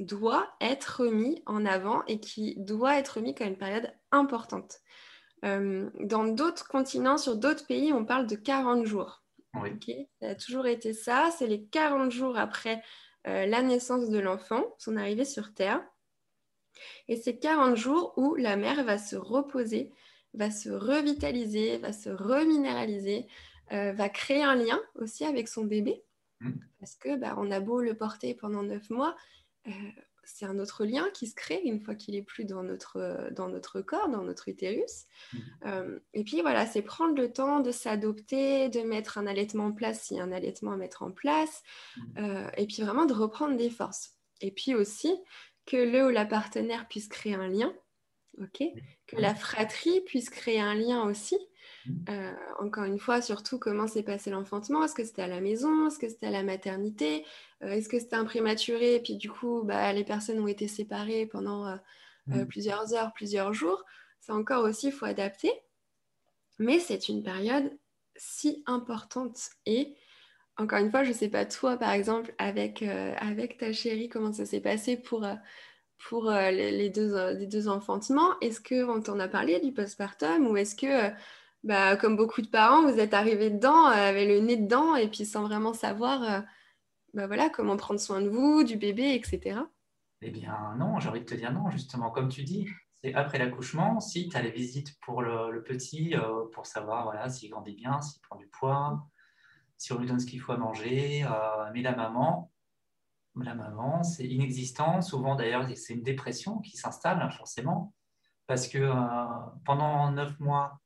doit 0.00 0.48
être 0.60 1.02
remis 1.02 1.42
en 1.46 1.64
avant 1.66 2.04
et 2.06 2.20
qui 2.20 2.56
doit 2.58 2.98
être 2.98 3.18
remis 3.18 3.34
comme 3.34 3.48
une 3.48 3.58
période 3.58 3.92
importante. 4.10 4.80
Euh, 5.44 5.88
dans 6.00 6.24
d'autres 6.24 6.68
continents, 6.68 7.18
sur 7.18 7.36
d'autres 7.36 7.66
pays, 7.66 7.92
on 7.92 8.04
parle 8.04 8.26
de 8.26 8.36
40 8.36 8.84
jours. 8.84 9.22
ça 9.54 10.28
a 10.28 10.34
toujours 10.34 10.66
été 10.66 10.92
ça. 10.92 11.30
C'est 11.36 11.46
les 11.46 11.64
40 11.64 12.10
jours 12.10 12.36
après 12.38 12.82
euh, 13.26 13.46
la 13.46 13.62
naissance 13.62 14.08
de 14.10 14.18
l'enfant, 14.18 14.64
son 14.78 14.96
arrivée 14.96 15.24
sur 15.24 15.54
Terre. 15.54 15.82
Et 17.08 17.16
c'est 17.16 17.38
40 17.38 17.76
jours 17.76 18.14
où 18.16 18.34
la 18.36 18.56
mère 18.56 18.84
va 18.84 18.96
se 18.96 19.16
reposer, 19.16 19.92
va 20.34 20.50
se 20.50 20.70
revitaliser, 20.70 21.78
va 21.78 21.92
se 21.92 22.08
reminéraliser, 22.08 23.26
euh, 23.72 23.92
va 23.92 24.08
créer 24.08 24.42
un 24.42 24.54
lien 24.54 24.80
aussi 24.94 25.24
avec 25.24 25.48
son 25.48 25.64
bébé. 25.64 26.02
Mmh. 26.40 26.52
Parce 26.78 26.96
que 26.96 27.16
bah, 27.16 27.34
on 27.36 27.50
a 27.50 27.60
beau 27.60 27.80
le 27.82 27.94
porter 27.94 28.34
pendant 28.34 28.62
9 28.62 28.88
mois, 28.90 29.14
c'est 30.24 30.46
un 30.46 30.58
autre 30.58 30.84
lien 30.84 31.08
qui 31.12 31.26
se 31.26 31.34
crée 31.34 31.60
une 31.64 31.80
fois 31.80 31.94
qu'il 31.94 32.14
est 32.14 32.22
plus 32.22 32.44
dans 32.44 32.62
notre, 32.62 33.30
dans 33.32 33.48
notre 33.48 33.80
corps, 33.80 34.08
dans 34.08 34.22
notre 34.22 34.48
utérus. 34.48 35.06
Mmh. 35.32 35.38
Euh, 35.66 35.98
et 36.14 36.24
puis 36.24 36.40
voilà, 36.40 36.66
c'est 36.66 36.82
prendre 36.82 37.14
le 37.14 37.32
temps 37.32 37.60
de 37.60 37.70
s'adopter, 37.70 38.68
de 38.68 38.80
mettre 38.80 39.18
un 39.18 39.26
allaitement 39.26 39.66
en 39.66 39.72
place 39.72 40.02
s'il 40.02 40.16
y 40.16 40.20
a 40.20 40.24
un 40.24 40.32
allaitement 40.32 40.72
à 40.72 40.76
mettre 40.76 41.02
en 41.02 41.10
place, 41.10 41.62
mmh. 41.96 42.02
euh, 42.18 42.50
et 42.56 42.66
puis 42.66 42.82
vraiment 42.82 43.06
de 43.06 43.14
reprendre 43.14 43.56
des 43.56 43.70
forces. 43.70 44.16
Et 44.40 44.50
puis 44.50 44.74
aussi 44.74 45.14
que 45.66 45.76
le 45.76 46.06
ou 46.06 46.10
la 46.10 46.24
partenaire 46.24 46.88
puisse 46.88 47.08
créer 47.08 47.34
un 47.34 47.48
lien, 47.48 47.72
ok? 48.40 48.62
Que 49.06 49.16
la 49.16 49.34
fratrie 49.34 50.00
puisse 50.02 50.30
créer 50.30 50.60
un 50.60 50.74
lien 50.74 51.02
aussi, 51.04 51.36
euh, 52.08 52.32
encore 52.58 52.84
une 52.84 52.98
fois, 52.98 53.22
surtout 53.22 53.58
comment 53.58 53.86
s'est 53.86 54.02
passé 54.02 54.30
l'enfantement? 54.30 54.84
Est-ce 54.84 54.94
que 54.94 55.04
c'était 55.04 55.22
à 55.22 55.28
la 55.28 55.40
maison? 55.40 55.86
Est-ce 55.86 55.98
que 55.98 56.08
c'était 56.08 56.26
à 56.26 56.30
la 56.30 56.42
maternité? 56.42 57.24
Euh, 57.62 57.70
Est-ce 57.70 57.88
que 57.88 57.98
c'était 57.98 58.16
un 58.16 58.24
prématuré 58.24 58.96
Et 58.96 59.00
puis 59.00 59.16
du 59.16 59.30
coup, 59.30 59.62
bah, 59.64 59.92
les 59.92 60.04
personnes 60.04 60.40
ont 60.40 60.46
été 60.46 60.68
séparées 60.68 61.26
pendant 61.26 61.66
euh, 61.66 62.44
plusieurs 62.46 62.94
heures, 62.94 63.12
plusieurs 63.14 63.52
jours. 63.52 63.84
Ça 64.20 64.34
encore 64.34 64.64
aussi, 64.64 64.88
il 64.88 64.92
faut 64.92 65.06
adapter. 65.06 65.50
Mais 66.58 66.78
c'est 66.78 67.08
une 67.08 67.22
période 67.22 67.72
si 68.16 68.62
importante 68.66 69.38
et 69.64 69.94
encore 70.58 70.78
une 70.78 70.90
fois, 70.90 71.04
je 71.04 71.08
ne 71.08 71.14
sais 71.14 71.30
pas 71.30 71.46
toi, 71.46 71.78
par 71.78 71.92
exemple, 71.92 72.34
avec, 72.36 72.82
avec 72.82 73.56
ta 73.56 73.72
chérie, 73.72 74.10
comment 74.10 74.30
ça 74.30 74.44
s'est 74.44 74.60
passé 74.60 74.98
pour, 74.98 75.26
pour 76.06 76.30
les, 76.30 76.90
deux, 76.90 77.30
les 77.38 77.46
deux 77.46 77.66
enfantements? 77.66 78.38
Est-ce 78.42 78.60
qu'on 78.60 79.00
t'en 79.00 79.18
a 79.20 79.28
parlé 79.28 79.58
du 79.60 79.72
postpartum 79.72 80.46
ou 80.46 80.58
est-ce 80.58 80.76
que, 80.76 81.14
bah, 81.62 81.96
comme 81.96 82.16
beaucoup 82.16 82.42
de 82.42 82.48
parents, 82.48 82.82
vous 82.82 82.98
êtes 82.98 83.14
arrivés 83.14 83.50
dedans, 83.50 83.86
avec 83.86 84.28
le 84.28 84.40
nez 84.40 84.56
dedans 84.56 84.96
et 84.96 85.08
puis 85.08 85.24
sans 85.24 85.42
vraiment 85.42 85.72
savoir 85.74 86.44
bah, 87.14 87.26
voilà, 87.26 87.50
comment 87.50 87.76
prendre 87.76 88.00
soin 88.00 88.20
de 88.20 88.28
vous, 88.28 88.64
du 88.64 88.76
bébé, 88.76 89.14
etc. 89.14 89.60
Eh 90.22 90.30
bien 90.30 90.74
non, 90.78 90.98
j'ai 91.00 91.08
envie 91.08 91.20
de 91.20 91.24
te 91.26 91.34
dire 91.34 91.52
non, 91.52 91.70
justement, 91.70 92.10
comme 92.10 92.28
tu 92.28 92.44
dis, 92.44 92.68
c'est 93.02 93.14
après 93.14 93.38
l'accouchement, 93.38 94.00
si 94.00 94.28
tu 94.28 94.36
as 94.36 94.42
les 94.42 94.50
visites 94.50 94.98
pour 95.00 95.22
le, 95.22 95.62
petit, 95.62 96.14
pour 96.52 96.66
savoir 96.66 97.04
voilà, 97.04 97.28
s'il 97.28 97.50
grandit 97.50 97.74
bien, 97.74 98.00
s'il 98.00 98.20
prend 98.22 98.36
du 98.36 98.46
poids, 98.48 99.06
si 99.80 99.94
on 99.94 99.98
lui 99.98 100.06
donne 100.06 100.20
ce 100.20 100.26
qu'il 100.26 100.40
faut 100.40 100.52
à 100.52 100.58
manger. 100.58 101.24
Euh, 101.24 101.70
mais 101.72 101.80
la 101.80 101.96
maman, 101.96 102.52
la 103.34 103.54
maman, 103.54 104.02
c'est 104.02 104.26
inexistant. 104.26 105.00
Souvent, 105.00 105.36
d'ailleurs, 105.36 105.66
c'est 105.74 105.94
une 105.94 106.02
dépression 106.02 106.58
qui 106.58 106.76
s'installe, 106.76 107.20
hein, 107.22 107.30
forcément, 107.30 107.94
parce 108.46 108.68
que 108.68 108.78
euh, 108.78 109.24
pendant 109.64 110.12
neuf 110.12 110.38
mois, 110.38 110.79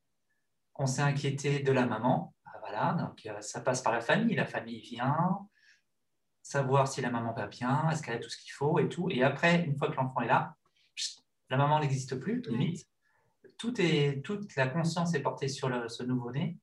on 0.77 0.87
s'est 0.87 1.03
inquiété 1.03 1.61
de 1.61 1.72
la 1.72 1.87
maman. 1.87 2.35
Ah, 2.47 2.59
voilà, 2.61 2.93
donc 2.95 3.25
euh, 3.27 3.41
ça 3.41 3.61
passe 3.61 3.83
par 3.83 3.93
la 3.93 4.01
famille. 4.01 4.35
La 4.35 4.47
famille 4.47 4.81
vient 4.81 5.39
savoir 6.43 6.89
si 6.89 7.01
la 7.01 7.11
maman 7.11 7.33
va 7.33 7.47
bien, 7.47 7.89
est-ce 7.91 8.03
qu'elle 8.03 8.16
a 8.16 8.20
tout 8.20 8.29
ce 8.29 8.37
qu'il 8.37 8.53
faut 8.53 8.79
et 8.79 8.89
tout. 8.89 9.09
Et 9.11 9.22
après, 9.22 9.64
une 9.64 9.77
fois 9.77 9.89
que 9.89 9.97
l'enfant 9.97 10.20
est 10.20 10.29
là, 10.29 10.55
la 11.49 11.57
maman 11.57 11.81
n'existe 11.81 12.18
plus, 12.20 12.43
limite. 12.49 12.87
Tout 13.59 13.81
est, 13.81 14.22
toute 14.22 14.55
la 14.57 14.66
conscience 14.66 15.14
est 15.14 15.22
portée 15.22 15.49
sur 15.49 15.68
le, 15.68 15.89
ce 15.89 16.03
nouveau-né 16.03 16.59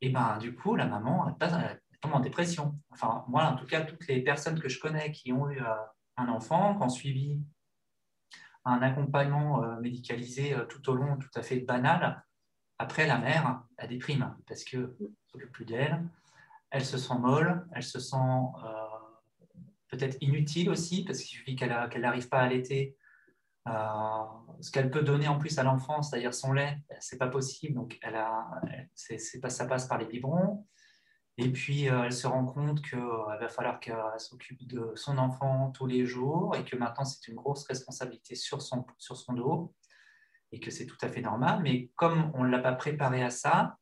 et 0.00 0.08
ben 0.10 0.38
du 0.38 0.54
coup, 0.54 0.76
la 0.76 0.86
maman, 0.86 1.36
elle, 1.40 1.80
tombe 2.00 2.14
en 2.14 2.20
dépression. 2.20 2.78
Enfin, 2.90 3.24
moi, 3.28 3.44
en 3.44 3.56
tout 3.56 3.66
cas, 3.66 3.82
toutes 3.82 4.06
les 4.06 4.22
personnes 4.22 4.58
que 4.58 4.68
je 4.68 4.80
connais 4.80 5.12
qui 5.12 5.32
ont 5.32 5.50
eu 5.50 5.60
euh, 5.60 5.74
un 6.16 6.28
enfant, 6.28 6.76
qui 6.76 6.82
ont 6.82 6.88
suivi 6.88 7.42
un 8.64 8.80
accompagnement 8.82 9.62
euh, 9.62 9.78
médicalisé 9.80 10.54
euh, 10.54 10.64
tout 10.64 10.88
au 10.88 10.94
long, 10.94 11.18
tout 11.18 11.30
à 11.34 11.42
fait 11.42 11.60
banal, 11.60 12.24
après, 12.80 13.06
la 13.06 13.18
mère, 13.18 13.62
elle 13.76 13.90
déprime 13.90 14.34
parce 14.46 14.64
que 14.64 14.96
s'occupe 15.26 15.52
plus 15.52 15.64
d'elle, 15.64 16.02
elle 16.70 16.84
se 16.84 16.98
sent 16.98 17.18
molle, 17.18 17.66
elle 17.74 17.82
se 17.82 18.00
sent 18.00 18.16
peut-être 19.90 20.16
inutile 20.20 20.70
aussi, 20.70 21.04
parce 21.04 21.18
qu'il 21.18 21.28
suffit 21.28 21.56
qu'elle 21.56 21.70
n'arrive 22.00 22.28
pas 22.28 22.38
à 22.38 22.44
allaiter 22.44 22.96
euh, 23.68 23.72
ce 24.60 24.70
qu'elle 24.70 24.90
peut 24.90 25.02
donner 25.02 25.28
en 25.28 25.38
plus 25.38 25.58
à 25.58 25.62
l'enfant, 25.62 26.02
c'est-à-dire 26.02 26.32
son 26.32 26.52
lait, 26.52 26.78
c'est 27.00 27.18
pas 27.18 27.28
possible. 27.28 27.74
Donc, 27.74 27.98
elle 28.02 28.16
a, 28.16 28.46
c'est, 28.94 29.40
pas, 29.40 29.50
ça 29.50 29.66
passe 29.66 29.86
par 29.86 29.98
les 29.98 30.06
biberons. 30.06 30.66
Et 31.36 31.50
puis, 31.50 31.88
euh, 31.88 32.04
elle 32.04 32.12
se 32.12 32.26
rend 32.26 32.44
compte 32.44 32.82
qu'il 32.82 32.98
euh, 32.98 33.36
va 33.38 33.48
falloir 33.48 33.80
qu'elle 33.80 33.96
s'occupe 34.18 34.66
de 34.66 34.92
son 34.94 35.18
enfant 35.18 35.70
tous 35.70 35.86
les 35.86 36.04
jours 36.04 36.54
et 36.56 36.64
que 36.64 36.76
maintenant, 36.76 37.04
c'est 37.04 37.28
une 37.28 37.34
grosse 37.36 37.66
responsabilité 37.66 38.34
sur 38.34 38.60
son, 38.62 38.86
sur 38.98 39.16
son 39.16 39.32
dos 39.32 39.74
et 40.52 40.60
que 40.60 40.70
c'est 40.70 40.86
tout 40.86 40.98
à 41.02 41.08
fait 41.08 41.20
normal. 41.20 41.60
Mais 41.62 41.90
comme 41.96 42.30
on 42.34 42.44
ne 42.44 42.50
l'a 42.50 42.58
pas 42.58 42.72
préparé 42.72 43.22
à 43.22 43.30
ça, 43.30 43.76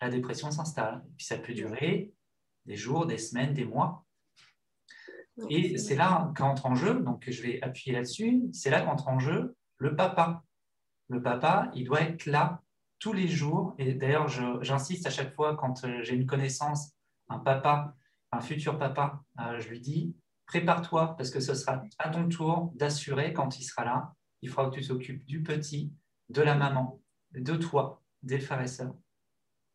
la 0.00 0.10
dépression 0.10 0.50
s'installe. 0.50 1.02
Et 1.06 1.12
puis, 1.16 1.26
ça 1.26 1.38
peut 1.38 1.54
durer 1.54 2.12
des 2.64 2.76
jours, 2.76 3.06
des 3.06 3.18
semaines, 3.18 3.54
des 3.54 3.64
mois. 3.64 4.04
Et 5.50 5.76
c'est 5.78 5.96
là 5.96 6.32
qu'entre 6.36 6.66
en 6.66 6.74
jeu, 6.74 7.00
donc 7.00 7.28
je 7.28 7.42
vais 7.42 7.62
appuyer 7.62 7.94
là-dessus, 7.94 8.42
c'est 8.52 8.70
là 8.70 8.80
qu'entre 8.82 9.08
en 9.08 9.18
jeu 9.18 9.54
le 9.78 9.94
papa. 9.94 10.42
Le 11.08 11.22
papa, 11.22 11.70
il 11.74 11.84
doit 11.84 12.00
être 12.00 12.26
là 12.26 12.62
tous 12.98 13.12
les 13.12 13.28
jours. 13.28 13.74
Et 13.78 13.94
d'ailleurs, 13.94 14.28
j'insiste 14.62 15.06
à 15.06 15.10
chaque 15.10 15.34
fois 15.34 15.56
quand 15.56 15.84
euh, 15.84 16.02
j'ai 16.02 16.14
une 16.14 16.26
connaissance, 16.26 16.92
un 17.28 17.38
papa, 17.38 17.94
un 18.32 18.40
futur 18.40 18.78
papa, 18.78 19.22
euh, 19.40 19.60
je 19.60 19.68
lui 19.68 19.80
dis, 19.80 20.16
prépare-toi 20.46 21.14
parce 21.16 21.30
que 21.30 21.40
ce 21.40 21.54
sera 21.54 21.82
à 21.98 22.08
ton 22.08 22.28
tour 22.28 22.72
d'assurer 22.74 23.32
quand 23.32 23.58
il 23.58 23.64
sera 23.64 23.84
là. 23.84 24.14
Il 24.42 24.48
faudra 24.48 24.70
que 24.70 24.76
tu 24.76 24.86
t'occupes 24.86 25.24
du 25.24 25.42
petit, 25.42 25.92
de 26.28 26.42
la 26.42 26.54
maman, 26.54 27.00
de 27.32 27.56
toi, 27.56 28.02
des 28.22 28.38
frères 28.38 28.62
et 28.62 28.66
sœurs, 28.66 28.94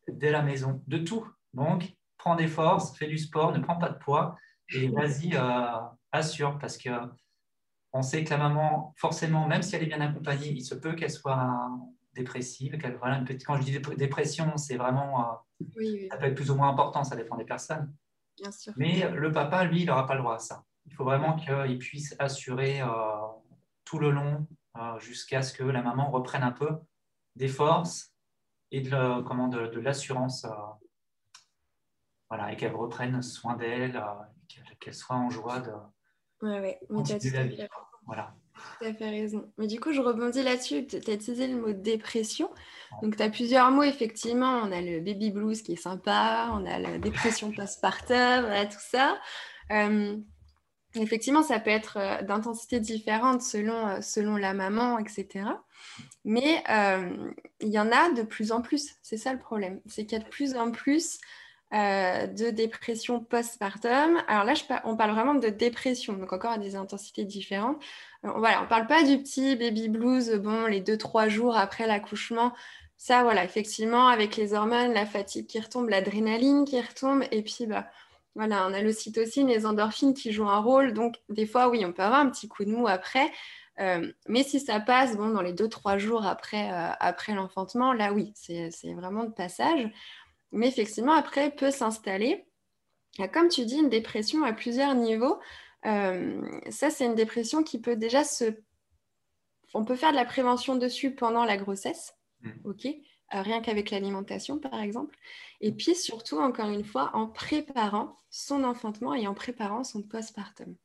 de 0.08 0.28
la 0.28 0.42
maison, 0.42 0.84
de 0.88 0.98
tout. 0.98 1.28
Donc, 1.54 1.96
prends 2.18 2.36
des 2.36 2.48
forces, 2.48 2.98
fais 2.98 3.08
du 3.08 3.18
sport, 3.18 3.52
ne 3.52 3.60
prends 3.60 3.78
pas 3.78 3.90
de 3.90 3.98
poids 3.98 4.38
et 4.74 4.88
vas-y, 4.90 5.36
euh, 5.36 5.80
assure, 6.12 6.58
parce 6.60 6.78
que 6.78 6.90
on 7.94 8.02
sait 8.02 8.24
que 8.24 8.30
la 8.30 8.38
maman, 8.38 8.94
forcément, 8.98 9.48
même 9.48 9.62
si 9.62 9.76
elle 9.76 9.84
est 9.84 9.88
bien 9.88 10.00
accompagnée, 10.00 10.50
il 10.50 10.64
se 10.64 10.76
peut 10.76 10.94
qu'elle 10.94 11.12
soit 11.12 11.70
dépressive. 12.14 12.78
voilà, 13.00 13.18
une 13.18 13.26
petite, 13.26 13.46
quand 13.46 13.58
je 13.58 13.64
dis 13.64 13.80
dépression, 13.98 14.56
c'est 14.58 14.78
vraiment. 14.78 15.44
Euh, 15.78 16.08
ça 16.10 16.18
peut 16.18 16.26
être 16.26 16.36
plus 16.36 16.52
ou 16.52 16.56
moins 16.56 16.70
important, 16.70 17.04
ça 17.04 17.16
dépend 17.16 17.36
des 17.36 17.46
personnes. 17.46 17.94
Bien 18.38 18.52
sûr. 18.52 18.74
Mais 18.78 19.10
le 19.12 19.32
papa, 19.32 19.66
lui, 19.66 19.82
il 19.82 19.88
n'aura 19.88 20.08
pas 20.08 20.16
le 20.16 20.22
droit 20.22 20.36
à 20.36 20.40
ça. 20.40 20.64
Il 20.86 20.94
faut 20.94 21.04
vraiment 21.04 21.36
qu'il 21.36 21.78
puisse 21.78 22.16
assurer 22.18 22.82
euh, 22.82 22.88
tout 23.86 24.00
le 24.00 24.12
long 24.12 24.48
jusqu'à 25.00 25.42
ce 25.42 25.54
que 25.54 25.64
la 25.64 25.82
maman 25.82 26.10
reprenne 26.10 26.44
un 26.44 26.52
peu 26.52 26.70
des 27.36 27.48
forces 27.48 28.14
et 28.72 28.82
de, 28.82 29.22
comment, 29.22 29.48
de, 29.48 29.68
de 29.68 29.80
l'assurance. 29.80 30.46
voilà, 32.30 32.52
et 32.54 32.56
qu'elle 32.56 32.76
reprenne 32.76 33.22
soin 33.22 33.56
d'elle, 33.56 34.02
qu'elle 34.80 34.94
soit 34.94 35.16
en 35.16 35.30
joie 35.30 35.60
de 35.60 35.72
ouais, 36.42 36.60
ouais. 36.60 36.80
Mais 36.90 37.32
la 37.32 37.44
vie. 37.44 37.68
Voilà. 38.06 38.34
Tu 38.80 38.88
as 38.88 38.94
fait 38.94 39.10
raison. 39.10 39.52
Mais 39.58 39.68
du 39.68 39.80
coup, 39.80 39.92
je 39.92 40.02
rebondis 40.02 40.44
là-dessus. 40.44 40.86
Tu 40.88 40.98
as 40.98 41.14
utilisé 41.14 41.48
le 41.48 41.60
mot 41.60 41.72
dépression. 41.72 42.50
Donc, 43.02 43.16
tu 43.16 43.24
as 43.24 43.30
plusieurs 43.30 43.72
mots, 43.72 43.84
effectivement. 43.84 44.62
On 44.64 44.72
a 44.72 44.82
le 44.82 45.00
baby 45.00 45.32
blues 45.32 45.62
qui 45.62 45.74
est 45.74 45.78
sympa, 45.78 46.50
on 46.54 46.66
a 46.66 46.80
la 46.80 46.98
dépression 46.98 47.52
postpartum, 47.52 48.42
voilà, 48.42 48.66
tout 48.66 48.80
ça. 48.80 49.20
Euh, 49.72 50.18
effectivement, 50.96 51.44
ça 51.44 51.60
peut 51.60 51.70
être 51.70 51.98
euh, 51.98 52.22
d'intensité 52.24 52.80
différente 52.80 53.42
selon, 53.42 53.88
euh, 53.88 54.02
selon 54.02 54.38
la 54.38 54.54
maman, 54.54 55.00
etc. 55.00 55.46
Mais 56.24 56.64
il 57.62 57.70
y 57.70 57.80
en 57.80 57.92
a 57.92 58.12
de 58.12 58.24
plus 58.24 58.52
en 58.52 58.62
plus. 58.62 58.92
C'est 59.02 59.18
ça 59.18 59.34
le 59.34 59.40
problème. 59.40 59.82
C'est 59.88 60.06
qu'il 60.06 60.18
y 60.18 60.22
a 60.22 60.24
de 60.24 60.30
plus 60.30 60.56
en 60.56 60.72
plus 60.72 61.20
euh, 61.74 62.28
de 62.28 62.50
dépression 62.50 63.22
postpartum. 63.24 64.22
Alors 64.28 64.44
là, 64.44 64.54
on 64.84 64.98
parle 64.98 65.12
vraiment 65.12 65.36
de 65.36 65.48
dépression, 65.48 66.12
donc 66.12 66.34
encore 66.34 66.52
à 66.52 66.58
des 66.58 66.76
intensités 66.76 67.24
différentes. 67.24 67.82
Euh, 68.26 68.32
voilà, 68.36 68.60
on 68.60 68.64
ne 68.64 68.68
parle 68.68 68.88
pas 68.88 69.04
du 69.04 69.18
petit 69.18 69.56
baby 69.56 69.88
blues, 69.88 70.32
bon, 70.32 70.66
les 70.66 70.82
deux, 70.82 70.98
trois 70.98 71.30
jours 71.30 71.56
après 71.56 71.88
l'accouchement. 71.88 72.52
Ça, 72.98 73.24
voilà, 73.24 73.46
effectivement, 73.46 74.10
avec 74.10 74.36
les 74.36 74.54
hormones, 74.54 74.92
la 74.92 75.06
fatigue 75.06 75.48
qui 75.48 75.62
retombe, 75.62 75.88
l'adrénaline 75.88 76.66
qui 76.66 76.82
retombe, 76.82 77.24
et 77.32 77.42
puis, 77.42 77.68
bah, 77.68 77.88
voilà, 78.36 78.68
on 78.68 78.74
a 78.74 78.82
l'ocytocine, 78.82 79.48
les 79.48 79.66
endorphines 79.66 80.14
qui 80.14 80.32
jouent 80.32 80.50
un 80.50 80.60
rôle. 80.60 80.94
Donc, 80.94 81.16
des 81.30 81.46
fois, 81.46 81.70
oui, 81.70 81.84
on 81.86 81.92
peut 81.92 82.04
avoir 82.04 82.22
un 82.22 82.30
petit 82.30 82.48
coup 82.48 82.64
de 82.66 82.72
mou 82.72 82.88
après. 82.88 83.32
Euh, 83.80 84.12
mais 84.28 84.44
si 84.44 84.60
ça 84.60 84.80
passe 84.80 85.18
bon, 85.18 85.30
dans 85.30 85.42
les 85.42 85.54
deux, 85.54 85.70
trois 85.70 85.98
jours 85.98 86.26
après, 86.26 86.70
après 87.00 87.34
l'enfantement, 87.34 87.94
là, 87.94 88.14
oui, 88.14 88.32
c'est 88.36 88.94
vraiment 88.94 89.24
de 89.24 89.32
passage 89.32 89.90
mais 90.52 90.68
effectivement, 90.68 91.14
après, 91.14 91.52
peut 91.52 91.72
s'installer, 91.72 92.46
comme 93.34 93.48
tu 93.48 93.66
dis, 93.66 93.78
une 93.78 93.90
dépression 93.90 94.44
à 94.44 94.54
plusieurs 94.54 94.96
niveaux. 94.96 95.40
Euh, 95.86 96.42
ça, 96.70 96.90
c'est 96.90 97.06
une 97.06 97.16
dépression 97.16 97.64
qui 97.64 97.80
peut 97.80 97.96
déjà 97.96 98.24
se... 98.24 98.56
On 99.74 99.86
peut 99.86 99.96
faire 99.96 100.12
de 100.12 100.18
la 100.18 100.26
prévention 100.26 100.76
dessus 100.76 101.16
pendant 101.16 101.46
la 101.46 101.56
grossesse, 101.56 102.14
mmh. 102.42 102.50
ok 102.66 102.86
euh, 102.88 102.92
rien 103.32 103.62
qu'avec 103.62 103.92
l'alimentation, 103.92 104.60
par 104.60 104.82
exemple. 104.82 105.18
Et 105.62 105.72
puis, 105.72 105.96
surtout, 105.96 106.40
encore 106.40 106.70
une 106.70 106.84
fois, 106.84 107.12
en 107.14 107.28
préparant 107.28 108.18
son 108.30 108.64
enfantement 108.64 109.14
et 109.14 109.28
en 109.28 109.34
préparant 109.34 109.84
son 109.84 110.02
postpartum. 110.02 110.76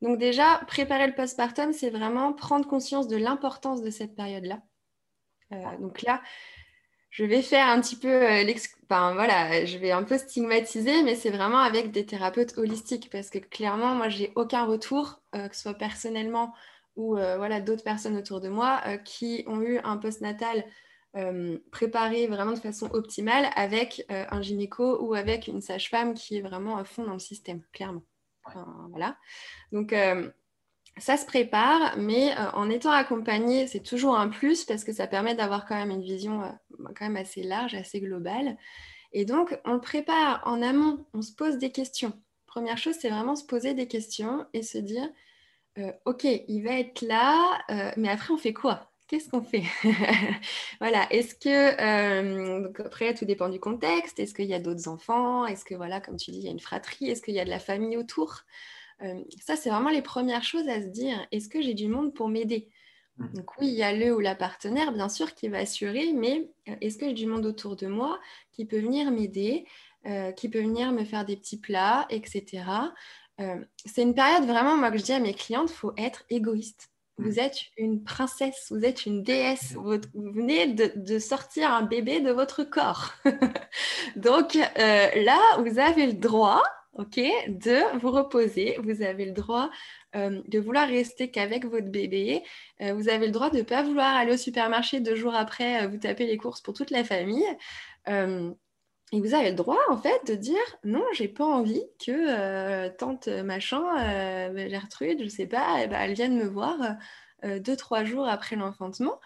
Donc 0.00 0.18
déjà, 0.18 0.60
préparer 0.66 1.06
le 1.06 1.14
postpartum, 1.14 1.72
c'est 1.72 1.90
vraiment 1.90 2.32
prendre 2.32 2.66
conscience 2.66 3.08
de 3.08 3.16
l'importance 3.16 3.82
de 3.82 3.90
cette 3.90 4.16
période-là. 4.16 4.60
Euh, 5.52 5.78
donc 5.78 6.02
là, 6.02 6.20
je 7.12 7.24
vais 7.24 7.42
faire 7.42 7.68
un 7.68 7.80
petit 7.80 7.96
peu 7.96 8.08
euh, 8.08 8.54
enfin, 8.84 9.12
voilà, 9.12 9.66
je 9.66 9.76
vais 9.76 9.90
un 9.92 10.02
peu 10.02 10.16
stigmatiser, 10.16 11.02
mais 11.02 11.14
c'est 11.14 11.30
vraiment 11.30 11.58
avec 11.58 11.90
des 11.92 12.06
thérapeutes 12.06 12.56
holistiques 12.56 13.10
parce 13.10 13.28
que 13.28 13.38
clairement, 13.38 13.94
moi, 13.94 14.08
j'ai 14.08 14.32
aucun 14.34 14.64
retour, 14.64 15.20
euh, 15.34 15.46
que 15.48 15.54
ce 15.54 15.62
soit 15.62 15.74
personnellement 15.74 16.54
ou 16.96 17.18
euh, 17.18 17.36
voilà 17.36 17.60
d'autres 17.60 17.84
personnes 17.84 18.16
autour 18.16 18.40
de 18.40 18.48
moi 18.48 18.80
qui 19.04 19.44
ont 19.46 19.60
eu 19.60 19.78
un 19.84 19.98
postnatal 19.98 20.64
préparé 21.70 22.26
vraiment 22.26 22.52
de 22.52 22.58
façon 22.58 22.88
optimale 22.92 23.50
avec 23.54 24.04
un 24.08 24.40
gynéco 24.40 25.04
ou 25.04 25.14
avec 25.14 25.46
une 25.46 25.60
sage-femme 25.60 26.14
qui 26.14 26.38
est 26.38 26.40
vraiment 26.40 26.78
à 26.78 26.84
fond 26.84 27.04
dans 27.04 27.12
le 27.12 27.18
système, 27.18 27.62
clairement. 27.72 28.02
voilà. 28.90 29.16
Donc 29.72 29.92
ça 30.98 31.16
se 31.16 31.24
prépare, 31.24 31.96
mais 31.96 32.32
euh, 32.32 32.50
en 32.52 32.68
étant 32.68 32.90
accompagné, 32.90 33.66
c'est 33.66 33.82
toujours 33.82 34.16
un 34.16 34.28
plus 34.28 34.64
parce 34.64 34.84
que 34.84 34.92
ça 34.92 35.06
permet 35.06 35.34
d'avoir 35.34 35.66
quand 35.66 35.74
même 35.74 35.90
une 35.90 36.02
vision 36.02 36.42
euh, 36.42 36.48
quand 36.96 37.06
même 37.06 37.16
assez 37.16 37.42
large, 37.42 37.74
assez 37.74 38.00
globale. 38.00 38.56
Et 39.12 39.24
donc, 39.24 39.58
on 39.64 39.74
le 39.74 39.80
prépare 39.80 40.42
en 40.44 40.62
amont, 40.62 41.06
on 41.14 41.22
se 41.22 41.32
pose 41.32 41.58
des 41.58 41.70
questions. 41.70 42.12
Première 42.46 42.78
chose, 42.78 42.96
c'est 43.00 43.08
vraiment 43.08 43.36
se 43.36 43.44
poser 43.44 43.74
des 43.74 43.88
questions 43.88 44.46
et 44.52 44.62
se 44.62 44.78
dire, 44.78 45.08
euh, 45.78 45.92
OK, 46.04 46.24
il 46.24 46.62
va 46.62 46.78
être 46.78 47.00
là, 47.02 47.62
mais 47.96 48.08
après, 48.08 48.32
on 48.32 48.38
fait 48.38 48.52
quoi? 48.52 48.91
Qu'est-ce 49.12 49.28
qu'on 49.28 49.42
fait? 49.42 49.64
Voilà, 50.80 51.06
est-ce 51.12 51.34
que, 51.34 52.62
donc 52.62 52.80
après, 52.80 53.12
tout 53.12 53.26
dépend 53.26 53.50
du 53.50 53.60
contexte. 53.60 54.18
Est-ce 54.18 54.32
qu'il 54.32 54.46
y 54.46 54.54
a 54.54 54.58
d'autres 54.58 54.88
enfants? 54.88 55.44
Est-ce 55.44 55.66
que, 55.66 55.74
voilà, 55.74 56.00
comme 56.00 56.16
tu 56.16 56.30
dis, 56.30 56.38
il 56.38 56.44
y 56.44 56.48
a 56.48 56.50
une 56.50 56.60
fratrie? 56.60 57.10
Est-ce 57.10 57.20
qu'il 57.20 57.34
y 57.34 57.40
a 57.40 57.44
de 57.44 57.50
la 57.50 57.58
famille 57.58 57.98
autour? 57.98 58.40
Ça, 59.38 59.56
c'est 59.56 59.68
vraiment 59.68 59.90
les 59.90 60.00
premières 60.00 60.44
choses 60.44 60.66
à 60.66 60.80
se 60.80 60.86
dire. 60.86 61.26
Est-ce 61.30 61.50
que 61.50 61.60
j'ai 61.60 61.74
du 61.74 61.88
monde 61.88 62.14
pour 62.14 62.28
m'aider? 62.28 62.70
Mmh. 63.18 63.26
donc 63.34 63.50
oui, 63.60 63.66
il 63.66 63.74
y 63.74 63.82
a 63.82 63.92
le 63.92 64.14
ou 64.16 64.20
la 64.20 64.34
partenaire, 64.34 64.92
bien 64.92 65.10
sûr, 65.10 65.34
qui 65.34 65.48
va 65.48 65.58
assurer, 65.58 66.14
mais 66.14 66.48
est-ce 66.80 66.96
que 66.96 67.06
j'ai 67.06 67.12
du 67.12 67.26
monde 67.26 67.44
autour 67.44 67.76
de 67.76 67.88
moi 67.88 68.18
qui 68.50 68.64
peut 68.64 68.78
venir 68.78 69.10
m'aider, 69.10 69.66
qui 70.36 70.48
peut 70.48 70.62
venir 70.62 70.90
me 70.92 71.04
faire 71.04 71.26
des 71.26 71.36
petits 71.36 71.60
plats, 71.60 72.06
etc. 72.08 72.64
c'est 73.84 74.02
une 74.02 74.14
période 74.14 74.44
vraiment, 74.46 74.78
moi, 74.78 74.90
que 74.90 74.96
je 74.96 75.04
dis 75.04 75.12
à 75.12 75.20
mes 75.20 75.34
clientes, 75.34 75.70
il 75.70 75.76
faut 75.76 75.92
être 75.98 76.24
égoïste. 76.30 76.91
Vous 77.18 77.38
êtes 77.38 77.58
une 77.76 78.02
princesse, 78.02 78.68
vous 78.70 78.84
êtes 78.84 79.06
une 79.06 79.22
déesse, 79.22 79.74
vous, 79.74 79.98
venez 80.14 80.68
de, 80.68 81.18
sortir 81.18 81.70
un 81.70 81.82
bébé 81.82 82.20
de 82.20 82.32
votre 82.32 82.64
corps. 82.64 83.12
Donc 84.16 84.56
euh, 84.56 85.08
là, 85.22 85.38
vous 85.58 85.78
avez 85.78 86.06
le 86.06 86.14
droit, 86.14 86.62
ok, 86.94 87.20
de 87.48 87.98
vous 87.98 88.10
reposer. 88.10 88.78
Vous 88.82 89.02
avez 89.02 89.26
le 89.26 89.32
droit 89.32 89.70
euh, 90.16 90.40
de 90.48 90.58
vouloir 90.58 90.88
rester 90.88 91.30
qu'avec 91.30 91.66
votre 91.66 91.88
bébé. 91.88 92.42
Euh, 92.80 92.94
vous 92.94 93.08
avez 93.08 93.26
le 93.26 93.32
droit 93.32 93.50
de 93.50 93.58
ne 93.58 93.62
pas 93.62 93.82
vouloir 93.82 94.16
aller 94.16 94.32
au 94.32 94.38
supermarché 94.38 95.00
deux 95.00 95.14
jours 95.14 95.34
après, 95.34 95.86
vous 95.86 95.98
taper 95.98 96.26
les 96.26 96.38
courses 96.38 96.62
pour 96.62 96.74
toute 96.74 96.90
la 96.90 97.04
famille. 97.04 97.46
Et 99.14 99.20
vous 99.20 99.34
avez 99.34 99.50
le 99.50 99.56
droit, 99.56 99.78
en 99.90 99.98
fait, 99.98 100.26
de 100.26 100.34
dire 100.34 100.56
non, 100.84 101.04
j'ai 101.12 101.28
pas 101.28 101.44
envie 101.44 101.84
que 102.04 102.10
euh, 102.10 102.88
tante 102.88 103.28
machin, 103.28 103.84
euh, 104.00 104.68
Gertrude, 104.70 105.22
je 105.22 105.28
sais 105.28 105.46
pas, 105.46 105.82
eh 105.82 105.86
ben, 105.86 106.00
elle 106.00 106.14
vienne 106.14 106.34
me 106.34 106.46
voir 106.46 106.96
euh, 107.44 107.58
deux, 107.58 107.76
trois 107.76 108.04
jours 108.04 108.26
après 108.26 108.56
l'enfantement. 108.56 109.20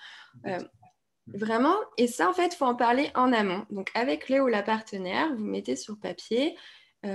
vraiment, 1.28 1.76
et 1.98 2.08
ça, 2.08 2.28
en 2.28 2.32
fait, 2.32 2.52
il 2.52 2.56
faut 2.56 2.64
en 2.64 2.74
parler 2.74 3.10
en 3.14 3.32
amont. 3.32 3.64
Donc, 3.70 3.90
avec 3.94 4.28
Léo, 4.28 4.48
la 4.48 4.64
partenaire, 4.64 5.32
vous 5.36 5.44
mettez 5.44 5.76
sur 5.76 5.98
papier, 5.98 6.56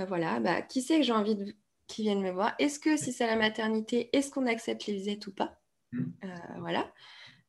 voilà, 0.08 0.40
bah, 0.40 0.62
qui 0.62 0.80
c'est 0.80 0.96
que 0.96 1.02
j'ai 1.02 1.12
envie 1.12 1.36
de, 1.36 1.54
qui 1.86 2.02
vienne 2.02 2.22
me 2.22 2.30
voir? 2.30 2.54
Est-ce 2.58 2.80
que 2.80 2.96
si 2.96 3.12
c'est 3.12 3.26
la 3.26 3.36
maternité, 3.36 4.08
est-ce 4.16 4.30
qu'on 4.30 4.46
accepte 4.46 4.86
les 4.86 4.94
visites 4.94 5.26
ou 5.26 5.32
pas? 5.34 5.60
Mmh. 5.92 6.04
Voilà. 6.60 6.90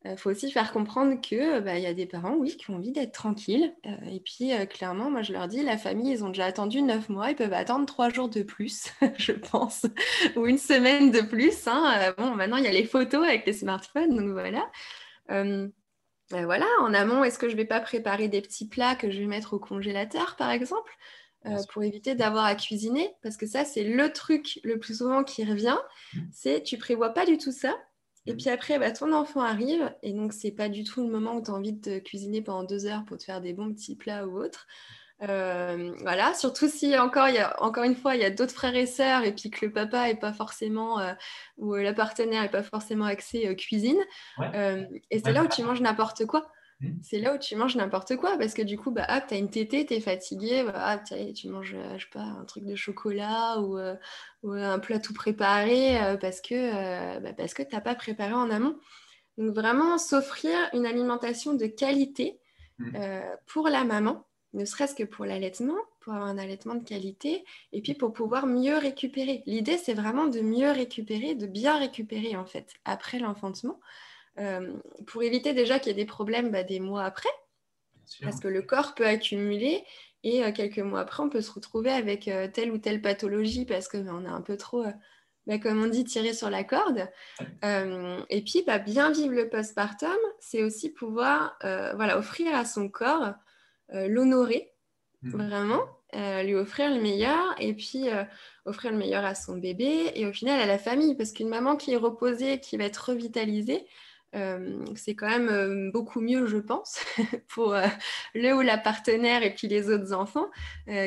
Il 0.05 0.11
euh, 0.11 0.17
faut 0.17 0.29
aussi 0.29 0.51
faire 0.51 0.73
comprendre 0.73 1.19
qu'il 1.21 1.61
bah, 1.63 1.79
y 1.79 1.85
a 1.85 1.93
des 1.93 2.05
parents, 2.05 2.35
oui, 2.35 2.57
qui 2.57 2.69
ont 2.69 2.75
envie 2.75 2.91
d'être 2.91 3.13
tranquilles. 3.13 3.73
Euh, 3.85 3.95
et 4.11 4.19
puis, 4.19 4.53
euh, 4.53 4.65
clairement, 4.65 5.09
moi, 5.09 5.21
je 5.21 5.31
leur 5.31 5.47
dis, 5.47 5.63
la 5.63 5.77
famille, 5.77 6.11
ils 6.11 6.25
ont 6.25 6.29
déjà 6.29 6.45
attendu 6.45 6.81
neuf 6.81 7.07
mois, 7.07 7.29
ils 7.29 7.35
peuvent 7.35 7.53
attendre 7.53 7.85
trois 7.85 8.09
jours 8.09 8.27
de 8.27 8.43
plus, 8.43 8.91
je 9.17 9.31
pense, 9.31 9.85
ou 10.35 10.45
une 10.45 10.57
semaine 10.57 11.11
de 11.11 11.21
plus. 11.21 11.67
Hein. 11.67 12.13
bon, 12.17 12.35
maintenant, 12.35 12.57
il 12.57 12.65
y 12.65 12.67
a 12.67 12.71
les 12.71 12.83
photos 12.83 13.25
avec 13.25 13.45
les 13.45 13.53
smartphones, 13.53 14.15
donc 14.15 14.29
voilà. 14.31 14.69
voilà, 16.31 16.65
en 16.81 16.93
amont, 16.93 17.23
est-ce 17.23 17.39
que 17.39 17.47
je 17.47 17.53
ne 17.53 17.57
vais 17.57 17.67
pas 17.67 17.79
préparer 17.79 18.27
des 18.27 18.41
petits 18.41 18.67
plats 18.67 18.95
que 18.95 19.09
je 19.09 19.19
vais 19.19 19.27
mettre 19.27 19.53
au 19.53 19.59
congélateur, 19.59 20.35
par 20.35 20.51
exemple 20.51 20.91
pour 21.73 21.83
éviter 21.83 22.15
d'avoir 22.15 22.45
à 22.45 22.55
cuisiner, 22.55 23.13
parce 23.21 23.35
que 23.35 23.45
ça, 23.45 23.65
c'est 23.65 23.83
le 23.83 24.13
truc 24.13 24.61
le 24.63 24.79
plus 24.79 24.99
souvent 24.99 25.25
qui 25.25 25.43
revient, 25.43 25.77
c'est 26.31 26.63
tu 26.63 26.77
prévois 26.77 27.09
pas 27.09 27.25
du 27.25 27.37
tout 27.37 27.51
ça, 27.51 27.75
et 28.25 28.35
puis 28.35 28.49
après, 28.49 28.79
bah, 28.79 28.91
ton 28.91 29.13
enfant 29.13 29.41
arrive, 29.41 29.93
et 30.01 30.13
donc 30.13 30.33
c'est 30.33 30.51
pas 30.51 30.69
du 30.69 30.83
tout 30.83 31.03
le 31.03 31.09
moment 31.09 31.35
où 31.35 31.43
tu 31.43 31.51
as 31.51 31.53
envie 31.53 31.73
de 31.73 31.81
te 31.81 31.99
cuisiner 31.99 32.41
pendant 32.41 32.63
deux 32.63 32.85
heures 32.85 33.03
pour 33.05 33.17
te 33.17 33.23
faire 33.23 33.41
des 33.41 33.53
bons 33.53 33.73
petits 33.73 33.95
plats 33.95 34.25
ou 34.25 34.37
autres. 34.37 34.67
Euh, 35.21 35.93
voilà, 36.01 36.33
surtout 36.33 36.67
si 36.67 36.97
encore, 36.97 37.29
y 37.29 37.37
a, 37.37 37.61
encore 37.63 37.83
une 37.83 37.95
fois, 37.95 38.15
il 38.15 38.21
y 38.21 38.25
a 38.25 38.29
d'autres 38.29 38.53
frères 38.53 38.75
et 38.75 38.85
sœurs, 38.85 39.23
et 39.23 39.33
puis 39.33 39.49
que 39.49 39.65
le 39.65 39.71
papa 39.71 40.09
est 40.09 40.19
pas 40.19 40.33
forcément, 40.33 40.99
euh, 40.99 41.13
ou 41.57 41.75
la 41.75 41.93
partenaire 41.93 42.43
est 42.43 42.51
pas 42.51 42.63
forcément 42.63 43.05
axé 43.05 43.47
euh, 43.47 43.55
cuisine. 43.55 43.99
et 45.11 45.19
c'est 45.19 45.31
là 45.31 45.43
où 45.43 45.47
tu 45.47 45.63
manges 45.63 45.81
n'importe 45.81 46.25
quoi. 46.25 46.51
Mmh. 46.83 46.99
C'est 47.01 47.19
là 47.19 47.33
où 47.33 47.37
tu 47.37 47.55
manges 47.55 47.75
n'importe 47.75 48.15
quoi 48.17 48.37
parce 48.37 48.53
que 48.53 48.61
du 48.61 48.77
coup, 48.77 48.91
bah, 48.91 49.07
tu 49.27 49.33
as 49.33 49.37
une 49.37 49.49
tétée, 49.49 49.85
tu 49.85 49.93
es 49.93 49.99
fatigué, 50.01 50.63
bah, 50.63 51.01
tu 51.33 51.47
manges 51.49 51.75
euh, 51.75 51.97
je 51.97 52.03
sais 52.03 52.09
pas, 52.11 52.21
un 52.21 52.43
truc 52.45 52.65
de 52.65 52.75
chocolat 52.75 53.59
ou, 53.59 53.77
euh, 53.77 53.95
un 54.43 54.79
plat 54.79 54.99
tout 54.99 55.13
préparé 55.13 56.01
euh, 56.01 56.17
parce 56.17 56.41
que, 56.41 57.19
bah, 57.19 57.33
parce 57.33 57.53
que 57.53 57.63
tu 57.63 57.73
n'as 57.73 57.81
pas 57.81 57.95
préparé 57.95 58.33
en 58.33 58.49
amont. 58.49 58.77
Donc 59.37 59.55
vraiment, 59.55 59.97
s'offrir 59.97 60.55
une 60.73 60.85
alimentation 60.85 61.53
de 61.53 61.65
qualité 61.65 62.39
mmh. 62.79 62.97
pour 63.47 63.67
la 63.67 63.83
maman, 63.83 64.27
ne 64.53 64.65
serait-ce 64.65 64.93
que 64.93 65.03
pour 65.03 65.25
l'allaitement, 65.25 65.77
pour 66.01 66.13
avoir 66.13 66.27
un 66.27 66.37
allaitement 66.37 66.75
de 66.75 66.83
qualité 66.83 67.43
et 67.71 67.81
puis 67.81 67.95
pour 67.95 68.13
pouvoir 68.13 68.45
mieux 68.45 68.77
récupérer. 68.77 69.41
L'idée, 69.47 69.77
c'est 69.77 69.95
vraiment 69.95 70.27
de 70.27 70.41
mieux 70.41 70.69
récupérer, 70.69 71.33
de 71.33 71.47
bien 71.47 71.79
récupérer 71.79 72.35
en 72.35 72.45
fait 72.45 72.73
après 72.85 73.17
l'enfantement. 73.17 73.79
Euh, 74.39 74.73
pour 75.05 75.21
éviter 75.21 75.53
déjà 75.53 75.79
qu'il 75.79 75.89
y 75.89 75.91
ait 75.91 76.03
des 76.03 76.07
problèmes 76.07 76.49
bah, 76.49 76.63
des 76.63 76.79
mois 76.79 77.03
après, 77.03 77.29
parce 78.21 78.39
que 78.39 78.47
le 78.47 78.61
corps 78.63 78.95
peut 78.95 79.05
accumuler 79.05 79.83
et 80.23 80.43
euh, 80.43 80.51
quelques 80.51 80.79
mois 80.79 81.01
après, 81.01 81.21
on 81.21 81.29
peut 81.29 81.41
se 81.41 81.51
retrouver 81.51 81.91
avec 81.91 82.27
euh, 82.27 82.47
telle 82.47 82.71
ou 82.71 82.77
telle 82.79 83.01
pathologie 83.01 83.65
parce 83.65 83.87
qu'on 83.87 84.03
bah, 84.03 84.29
a 84.29 84.33
un 84.33 84.41
peu 84.41 84.57
trop, 84.57 84.85
bah, 85.45 85.59
comme 85.59 85.83
on 85.83 85.87
dit, 85.87 86.03
tiré 86.03 86.33
sur 86.33 86.49
la 86.49 86.63
corde. 86.63 87.07
et 87.61 88.43
puis, 88.43 88.65
bien 88.85 89.11
vivre 89.11 89.33
le 89.33 89.49
postpartum, 89.49 90.17
c'est 90.39 90.63
aussi 90.63 90.89
pouvoir 90.89 91.57
voilà, 91.61 92.17
offrir 92.17 92.55
à 92.55 92.65
son 92.65 92.89
corps, 92.89 93.33
l'honorer, 93.89 94.73
mmh. 95.21 95.29
vraiment, 95.29 95.83
lui 96.43 96.55
offrir 96.55 96.89
le 96.91 97.01
meilleur 97.01 97.53
et 97.59 97.73
puis 97.73 98.05
offrir 98.65 98.91
le 98.91 98.97
meilleur 98.97 99.25
à 99.25 99.35
son 99.35 99.57
bébé 99.57 100.11
et 100.15 100.25
au 100.25 100.33
final 100.33 100.59
à 100.59 100.65
la 100.65 100.79
famille. 100.79 101.15
Parce 101.15 101.33
qu'une 101.33 101.49
maman 101.49 101.75
qui 101.75 101.93
est 101.93 101.97
reposée, 101.97 102.59
qui 102.59 102.77
va 102.77 102.85
être 102.85 103.09
revitalisée, 103.09 103.85
euh, 104.35 104.83
c'est 104.95 105.13
quand 105.13 105.29
même 105.29 105.49
euh, 105.49 105.91
beaucoup 105.91 106.19
mieux, 106.19 106.47
je 106.47 106.57
pense, 106.57 106.99
pour 107.47 107.73
euh, 107.73 107.85
le 108.33 108.53
ou 108.53 108.61
la 108.61 108.77
partenaire 108.77 109.43
et 109.43 109.53
puis 109.53 109.67
les 109.67 109.89
autres 109.89 110.13
enfants, 110.13 110.49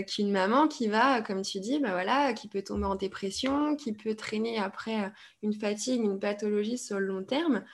qu'une 0.06 0.30
maman 0.30 0.68
qui 0.68 0.88
va, 0.88 1.22
comme 1.22 1.42
tu 1.42 1.58
dis, 1.60 1.80
bah 1.80 1.90
voilà, 1.90 2.32
qui 2.34 2.48
peut 2.48 2.62
tomber 2.62 2.86
en 2.86 2.94
dépression, 2.94 3.76
qui 3.76 3.92
peut 3.92 4.14
traîner 4.14 4.58
après 4.58 5.12
une 5.42 5.52
fatigue, 5.52 6.02
une 6.02 6.20
pathologie 6.20 6.78
sur 6.78 7.00
le 7.00 7.06
long 7.06 7.24
terme. 7.24 7.64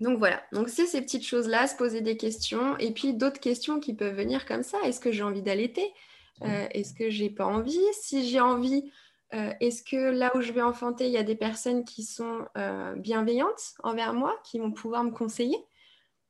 donc 0.00 0.18
voilà, 0.18 0.42
donc 0.52 0.68
c'est 0.68 0.86
ces 0.86 1.00
petites 1.02 1.26
choses-là, 1.26 1.66
se 1.66 1.76
poser 1.76 2.00
des 2.00 2.16
questions 2.16 2.76
et 2.78 2.92
puis 2.92 3.14
d'autres 3.14 3.40
questions 3.40 3.80
qui 3.80 3.94
peuvent 3.94 4.16
venir 4.16 4.46
comme 4.46 4.62
ça. 4.62 4.78
Est-ce 4.84 5.00
que 5.00 5.12
j'ai 5.12 5.22
envie 5.22 5.42
d'allaiter? 5.42 5.92
Est-ce 6.42 6.94
que 6.94 7.10
j'ai 7.10 7.30
pas 7.30 7.46
envie? 7.46 7.80
Si 8.00 8.28
j'ai 8.28 8.40
envie, 8.40 8.92
euh, 9.34 9.52
est-ce 9.60 9.82
que 9.82 9.96
là 9.96 10.34
où 10.34 10.40
je 10.40 10.52
vais 10.52 10.62
enfanter, 10.62 11.06
il 11.06 11.12
y 11.12 11.18
a 11.18 11.22
des 11.22 11.36
personnes 11.36 11.84
qui 11.84 12.02
sont 12.02 12.46
euh, 12.56 12.94
bienveillantes 12.94 13.74
envers 13.82 14.14
moi, 14.14 14.38
qui 14.44 14.58
vont 14.58 14.72
pouvoir 14.72 15.04
me 15.04 15.10
conseiller? 15.10 15.58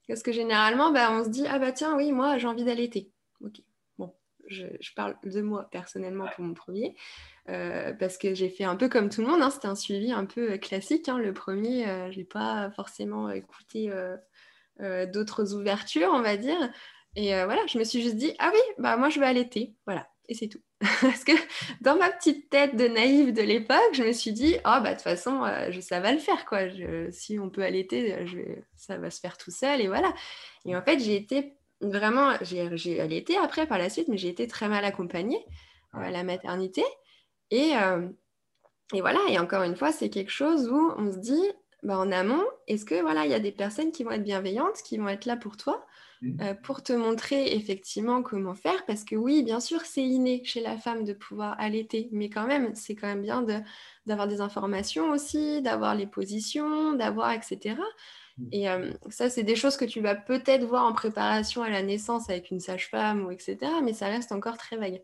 Parce 0.08 0.22
que 0.22 0.32
généralement, 0.32 0.90
bah, 0.90 1.12
on 1.12 1.24
se 1.24 1.28
dit 1.28 1.46
Ah 1.48 1.58
bah 1.58 1.72
tiens, 1.72 1.96
oui, 1.96 2.12
moi 2.12 2.38
j'ai 2.38 2.48
envie 2.48 2.64
d'allaiter. 2.64 3.12
Ok, 3.44 3.60
bon, 3.98 4.12
je, 4.48 4.66
parle 4.96 5.16
de 5.22 5.40
moi 5.42 5.68
personnellement 5.70 6.26
pour 6.34 6.44
mon 6.44 6.54
premier, 6.54 6.96
euh, 7.48 7.92
parce 7.92 8.18
que 8.18 8.34
j'ai 8.34 8.48
fait 8.48 8.64
un 8.64 8.74
peu 8.74 8.88
comme 8.88 9.10
tout 9.10 9.20
le 9.20 9.28
monde, 9.28 9.42
hein, 9.42 9.50
c'était 9.50 9.68
un 9.68 9.76
suivi 9.76 10.10
un 10.10 10.24
peu 10.24 10.58
classique. 10.58 11.08
Hein. 11.08 11.18
le 11.18 11.32
premier, 11.32 11.84
je 12.10 12.18
n'ai 12.18 12.24
pas 12.24 12.70
forcément 12.72 13.30
écouté 13.30 13.92
d'autres 14.80 15.54
ouvertures, 15.54 16.10
on 16.12 16.22
va 16.22 16.36
dire. 16.36 16.72
Et 17.14 17.28
voilà, 17.44 17.64
je 17.68 17.78
me 17.78 17.84
suis 17.84 18.02
juste 18.02 18.16
dit 18.16 18.34
Ah 18.40 18.50
oui, 18.52 18.60
bah 18.78 18.96
moi 18.96 19.08
je 19.10 19.20
vais 19.20 19.26
allaiter. 19.26 19.76
Voilà, 19.86 20.08
et 20.28 20.34
c'est 20.34 20.48
tout. 20.48 20.62
Parce 21.00 21.24
que 21.24 21.32
dans 21.80 21.96
ma 21.96 22.10
petite 22.10 22.50
tête 22.50 22.76
de 22.76 22.86
naïve 22.86 23.32
de 23.32 23.42
l'époque, 23.42 23.92
je 23.92 24.04
me 24.04 24.12
suis 24.12 24.32
dit, 24.32 24.54
oh, 24.58 24.78
bah, 24.80 24.90
de 24.90 24.94
toute 24.94 25.02
façon, 25.02 25.42
euh, 25.42 25.72
je, 25.72 25.80
ça 25.80 25.98
va 25.98 26.12
le 26.12 26.18
faire. 26.18 26.46
Quoi. 26.46 26.60
si 27.10 27.38
on 27.38 27.50
peut 27.50 27.62
allaiter, 27.62 28.14
euh, 28.14 28.26
je, 28.26 28.38
ça 28.76 28.96
va 28.96 29.10
se 29.10 29.18
faire 29.18 29.36
tout 29.36 29.50
seul. 29.50 29.80
Et 29.80 29.88
voilà. 29.88 30.14
Et 30.66 30.76
en 30.76 30.82
fait, 30.82 31.00
j'ai 31.00 31.16
été 31.16 31.56
vraiment, 31.80 32.34
j'ai 32.42 33.00
allaité 33.00 33.36
après 33.36 33.66
par 33.66 33.78
la 33.78 33.90
suite, 33.90 34.08
mais 34.08 34.18
j'ai 34.18 34.28
été 34.28 34.46
très 34.46 34.68
mal 34.68 34.84
accompagnée 34.84 35.44
à 35.92 36.10
la 36.10 36.22
maternité. 36.22 36.84
Et, 37.50 37.72
euh, 37.76 38.08
et 38.94 39.00
voilà. 39.00 39.20
Et 39.28 39.38
encore 39.40 39.64
une 39.64 39.76
fois, 39.76 39.90
c'est 39.90 40.10
quelque 40.10 40.30
chose 40.30 40.68
où 40.68 40.92
on 40.96 41.10
se 41.10 41.18
dit, 41.18 41.52
bah, 41.82 41.98
en 41.98 42.12
amont, 42.12 42.44
est-ce 42.68 42.84
que 42.84 43.00
voilà, 43.00 43.24
il 43.24 43.32
y 43.32 43.34
a 43.34 43.40
des 43.40 43.52
personnes 43.52 43.90
qui 43.90 44.04
vont 44.04 44.12
être 44.12 44.22
bienveillantes, 44.22 44.82
qui 44.84 44.98
vont 44.98 45.08
être 45.08 45.26
là 45.26 45.36
pour 45.36 45.56
toi? 45.56 45.84
Euh, 46.40 46.52
pour 46.54 46.82
te 46.82 46.92
montrer 46.92 47.54
effectivement 47.54 48.22
comment 48.22 48.54
faire. 48.54 48.84
Parce 48.86 49.04
que 49.04 49.14
oui, 49.14 49.44
bien 49.44 49.60
sûr, 49.60 49.82
c'est 49.82 50.02
inné 50.02 50.42
chez 50.44 50.60
la 50.60 50.76
femme 50.76 51.04
de 51.04 51.12
pouvoir 51.12 51.54
allaiter, 51.60 52.08
mais 52.10 52.28
quand 52.28 52.46
même, 52.46 52.74
c'est 52.74 52.96
quand 52.96 53.06
même 53.06 53.22
bien 53.22 53.46
d'avoir 54.06 54.26
des 54.26 54.40
informations 54.40 55.10
aussi, 55.10 55.62
d'avoir 55.62 55.94
les 55.94 56.08
positions, 56.08 56.92
d'avoir, 56.94 57.32
etc. 57.32 57.76
Et 58.50 58.68
euh, 58.68 58.92
ça, 59.10 59.30
c'est 59.30 59.44
des 59.44 59.56
choses 59.56 59.76
que 59.76 59.84
tu 59.84 60.00
vas 60.00 60.16
peut-être 60.16 60.64
voir 60.64 60.84
en 60.86 60.92
préparation 60.92 61.62
à 61.62 61.70
la 61.70 61.82
naissance 61.82 62.28
avec 62.30 62.50
une 62.50 62.60
sage-femme 62.60 63.24
ou 63.26 63.30
etc. 63.30 63.58
Mais 63.84 63.92
ça 63.92 64.08
reste 64.08 64.32
encore 64.32 64.58
très 64.58 64.76
vague. 64.76 65.02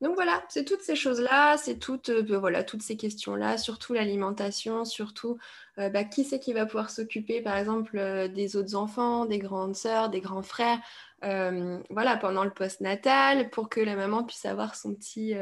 Donc 0.00 0.16
voilà, 0.16 0.44
c'est 0.48 0.64
toutes 0.64 0.82
ces 0.82 0.96
choses-là, 0.96 1.56
c'est 1.56 1.78
toutes, 1.78 2.08
euh, 2.08 2.22
ben 2.22 2.38
voilà, 2.38 2.64
toutes 2.64 2.82
ces 2.82 2.96
questions-là, 2.96 3.56
surtout 3.56 3.92
l'alimentation, 3.92 4.84
surtout 4.84 5.38
euh, 5.78 5.88
bah, 5.88 6.04
qui 6.04 6.24
c'est 6.24 6.38
qui 6.38 6.52
va 6.52 6.66
pouvoir 6.66 6.90
s'occuper, 6.90 7.40
par 7.40 7.56
exemple, 7.56 7.96
euh, 7.96 8.28
des 8.28 8.56
autres 8.56 8.74
enfants, 8.74 9.24
des 9.24 9.38
grandes 9.38 9.74
sœurs, 9.74 10.10
des 10.10 10.20
grands 10.20 10.42
frères, 10.42 10.78
voilà, 11.22 12.16
pendant 12.16 12.44
le 12.44 12.50
post-natal, 12.50 13.48
pour 13.50 13.68
que 13.68 13.80
la 13.80 13.94
maman 13.94 14.24
puisse 14.24 14.44
avoir 14.44 14.74
son 14.74 14.92
petit, 14.92 15.34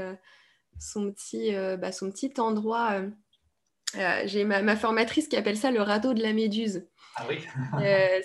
son 0.78 1.10
petit, 1.10 1.52
bah, 1.78 1.90
son 1.90 2.10
petit 2.10 2.34
endroit 2.38 3.00
j'ai 4.26 4.44
ma, 4.44 4.76
formatrice 4.76 5.26
qui 5.26 5.36
appelle 5.38 5.56
ça 5.56 5.70
le 5.70 5.80
radeau 5.80 6.12
de 6.12 6.22
la 6.22 6.34
méduse. 6.34 6.86
Ah 7.16 7.24
oui. 7.30 7.38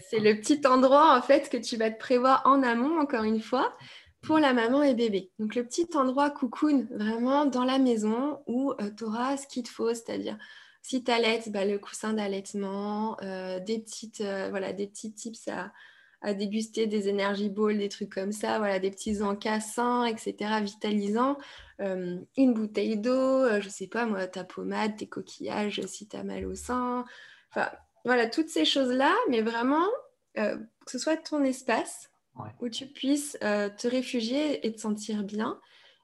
c'est 0.10 0.20
le 0.20 0.36
petit 0.36 0.68
endroit 0.68 1.18
en 1.18 1.22
fait 1.22 1.49
que 1.49 1.56
tu 1.56 1.78
vas 1.78 1.89
te 1.89 1.97
prévoir 1.97 2.41
en 2.43 2.62
amont, 2.62 2.99
encore 2.99 3.24
une 3.24 3.41
fois, 3.41 3.74
pour 4.22 4.38
la 4.38 4.51
maman 4.51 4.84
et 4.84 4.93
bébé. 4.93 5.32
Donc 5.39 5.56
le 5.56 5.64
petit 5.64 5.88
endroit 5.95 6.32
cocoon, 6.32 6.88
vraiment 6.91 7.45
dans 7.45 7.64
la 7.64 7.80
maison 7.80 8.41
où 8.47 8.74
tu 8.97 9.06
auras 9.06 9.38
ce 9.38 9.47
qu'il 9.47 9.64
te 9.64 9.70
faut, 9.70 9.93
c'est-à-dire 9.93 10.38
si 10.88 11.03
tu 11.03 11.11
allaites, 11.11 11.51
bah, 11.51 11.65
le 11.65 11.79
coussin 11.79 12.13
d'allaitement, 12.13 13.17
des, 13.21 13.79
petites, 13.79 14.21
voilà, 14.21 14.73
des 14.73 14.88
petits 14.88 15.13
tips 15.13 15.47
à, 15.47 15.71
à 16.25 16.33
déguster 16.33 16.88
des 16.88 17.07
énergies 17.07 17.49
balls, 17.49 17.77
des 17.77 17.88
trucs 17.88 18.13
comme 18.13 18.31
ça, 18.31 18.57
voilà, 18.57 18.79
des 18.79 18.89
petits 18.89 19.21
encas 19.21 19.59
sains, 19.59 20.05
etc., 20.05 20.59
vitalisants, 20.61 21.38
euh, 21.81 22.17
une 22.36 22.53
bouteille 22.55 22.97
d'eau, 22.97 23.11
euh, 23.43 23.61
je 23.61 23.69
sais 23.69 23.86
pas 23.86 24.07
moi, 24.07 24.25
ta 24.25 24.43
pommade, 24.43 24.97
tes 24.97 25.07
coquillages 25.07 25.81
si 25.86 26.07
tu 26.07 26.17
as 26.17 26.23
mal 26.23 26.45
au 26.47 26.55
sein, 26.55 27.05
enfin 27.51 27.69
voilà, 28.05 28.27
toutes 28.27 28.49
ces 28.49 28.65
choses-là, 28.65 29.13
mais 29.29 29.41
vraiment 29.41 29.88
euh, 30.39 30.57
que 30.86 30.91
ce 30.91 30.97
soit 30.97 31.17
ton 31.17 31.43
espace 31.43 32.09
où 32.59 32.67
tu 32.67 32.88
puisses 32.88 33.38
te 33.39 33.88
réfugier 33.88 34.65
et 34.67 34.73
te 34.73 34.81
sentir 34.81 35.23
bien, 35.23 35.57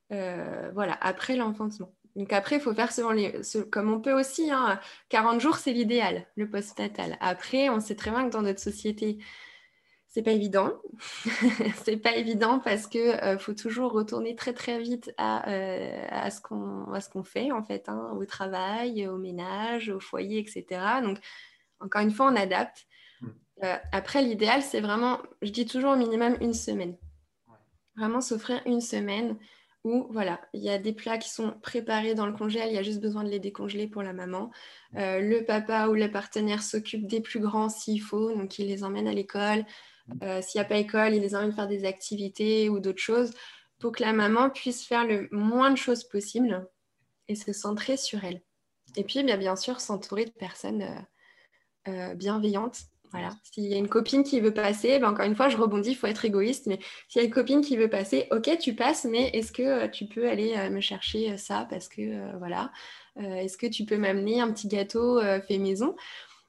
voilà, 0.09 0.97
après 1.01 1.35
l'enfantement. 1.35 1.91
Donc 2.15 2.33
après, 2.33 2.57
il 2.57 2.61
faut 2.61 2.73
faire 2.73 2.91
selon 2.91 3.11
les, 3.11 3.33
comme 3.71 3.91
on 3.91 4.01
peut 4.01 4.17
aussi. 4.17 4.51
Hein, 4.51 4.79
40 5.09 5.39
jours, 5.39 5.57
c'est 5.57 5.73
l'idéal, 5.73 6.25
le 6.35 6.49
post-natal. 6.49 7.17
Après, 7.19 7.69
on 7.69 7.79
sait 7.79 7.95
très 7.95 8.11
bien 8.11 8.27
que 8.27 8.33
dans 8.33 8.41
notre 8.41 8.59
société, 8.59 9.19
c'est 10.07 10.23
pas 10.23 10.31
évident. 10.31 10.73
c'est 11.83 11.97
pas 11.97 12.15
évident 12.15 12.59
parce 12.59 12.87
que 12.87 13.23
euh, 13.23 13.37
faut 13.37 13.53
toujours 13.53 13.93
retourner 13.93 14.35
très 14.35 14.53
très 14.53 14.79
vite 14.79 15.13
à, 15.17 15.49
euh, 15.49 16.05
à 16.09 16.29
ce 16.29 16.41
qu'on 16.41 17.23
fait 17.23 17.51
en 17.51 17.63
fait, 17.63 17.87
hein, 17.87 18.11
au 18.17 18.25
travail, 18.25 19.07
au 19.07 19.17
ménage, 19.17 19.89
au 19.89 20.01
foyer, 20.01 20.39
etc. 20.39 20.81
Donc 21.01 21.17
encore 21.79 22.01
une 22.01 22.11
fois, 22.11 22.27
on 22.31 22.35
adapte. 22.35 22.85
Mm. 23.21 23.27
Euh, 23.63 23.77
après, 23.91 24.21
l'idéal, 24.21 24.61
c'est 24.61 24.81
vraiment, 24.81 25.19
je 25.41 25.51
dis 25.51 25.65
toujours 25.65 25.91
au 25.91 25.97
minimum 25.97 26.37
une 26.41 26.53
semaine. 26.53 26.97
Vraiment 27.95 28.21
s'offrir 28.21 28.61
une 28.65 28.81
semaine 28.81 29.37
où 29.83 30.07
voilà, 30.11 30.39
il 30.53 30.61
y 30.61 30.69
a 30.69 30.77
des 30.77 30.93
plats 30.93 31.17
qui 31.17 31.29
sont 31.29 31.53
préparés 31.61 32.13
dans 32.13 32.27
le 32.27 32.33
congèle, 32.33 32.69
il 32.69 32.75
y 32.75 32.77
a 32.77 32.83
juste 32.83 33.01
besoin 33.01 33.23
de 33.23 33.29
les 33.29 33.39
décongeler 33.39 33.87
pour 33.87 34.03
la 34.03 34.13
maman. 34.13 34.51
Mm. 34.93 35.19
le 35.19 35.45
papa 35.45 35.87
ou 35.87 35.93
le 35.93 36.11
partenaire 36.11 36.61
s'occupe 36.61 37.07
des 37.07 37.21
plus 37.21 37.39
grands 37.39 37.69
s'il 37.69 38.01
faut, 38.01 38.33
donc 38.35 38.59
il 38.59 38.67
les 38.67 38.83
emmène 38.83 39.07
à 39.07 39.13
l'école. 39.13 39.65
Euh, 40.23 40.41
s'il 40.41 40.59
n'y 40.59 40.65
a 40.65 40.67
pas 40.67 40.77
école, 40.77 41.13
il 41.13 41.21
les 41.21 41.35
emmène 41.35 41.53
faire 41.53 41.67
des 41.67 41.85
activités 41.85 42.69
ou 42.69 42.79
d'autres 42.79 43.01
choses 43.01 43.31
pour 43.79 43.91
que 43.91 44.03
la 44.03 44.13
maman 44.13 44.49
puisse 44.49 44.85
faire 44.85 45.05
le 45.05 45.27
moins 45.31 45.71
de 45.71 45.75
choses 45.75 46.03
possible 46.03 46.67
et 47.27 47.35
se 47.35 47.51
centrer 47.53 47.97
sur 47.97 48.23
elle. 48.23 48.41
Et 48.95 49.03
puis, 49.03 49.23
bien, 49.23 49.37
bien 49.37 49.55
sûr, 49.55 49.79
s'entourer 49.79 50.25
de 50.25 50.31
personnes 50.31 50.83
euh, 50.83 51.91
euh, 51.91 52.15
bienveillantes. 52.15 52.81
Voilà. 53.11 53.29
S'il 53.43 53.65
y 53.65 53.73
a 53.73 53.77
une 53.77 53.89
copine 53.89 54.23
qui 54.23 54.39
veut 54.39 54.53
passer, 54.53 54.99
ben 54.99 55.09
encore 55.09 55.25
une 55.25 55.35
fois, 55.35 55.49
je 55.49 55.57
rebondis, 55.57 55.91
il 55.91 55.95
faut 55.95 56.07
être 56.07 56.23
égoïste, 56.25 56.67
mais 56.67 56.79
s'il 57.09 57.21
y 57.21 57.23
a 57.23 57.27
une 57.27 57.33
copine 57.33 57.61
qui 57.61 57.75
veut 57.77 57.89
passer, 57.89 58.27
ok, 58.31 58.57
tu 58.59 58.73
passes, 58.73 59.05
mais 59.05 59.29
est-ce 59.33 59.51
que 59.51 59.87
tu 59.87 60.05
peux 60.05 60.29
aller 60.29 60.69
me 60.69 60.79
chercher 60.79 61.37
ça 61.37 61.67
parce 61.69 61.89
que, 61.89 62.37
voilà, 62.37 62.71
est-ce 63.19 63.57
que 63.57 63.67
tu 63.67 63.83
peux 63.83 63.97
m'amener 63.97 64.39
un 64.39 64.49
petit 64.51 64.69
gâteau 64.69 65.19
fait 65.45 65.57
maison? 65.57 65.95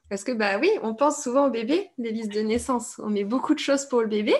Parce 0.09 0.23
que, 0.23 0.31
bah 0.31 0.57
oui, 0.59 0.69
on 0.83 0.93
pense 0.93 1.23
souvent 1.23 1.47
au 1.47 1.49
bébé, 1.49 1.89
les 1.97 2.11
listes 2.11 2.33
de 2.33 2.41
naissance. 2.41 2.99
On 3.03 3.09
met 3.09 3.23
beaucoup 3.23 3.53
de 3.53 3.59
choses 3.59 3.85
pour 3.85 4.01
le 4.01 4.07
bébé, 4.07 4.35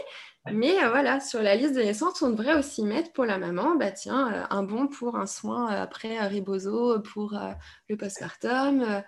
mais 0.51 0.83
euh, 0.83 0.89
voilà, 0.89 1.19
sur 1.19 1.41
la 1.41 1.55
liste 1.55 1.73
de 1.75 1.81
naissance, 1.81 2.21
on 2.21 2.29
devrait 2.29 2.55
aussi 2.55 2.83
mettre 2.83 3.13
pour 3.13 3.25
la 3.25 3.37
maman, 3.37 3.75
bah 3.75 3.91
tiens, 3.91 4.31
euh, 4.33 4.43
un 4.49 4.63
bon 4.63 4.87
pour 4.87 5.15
un 5.15 5.25
soin 5.25 5.71
euh, 5.71 5.81
après 5.81 6.19
riboso, 6.27 6.99
pour 6.99 7.39
le 7.87 7.97
postpartum. 7.97 9.03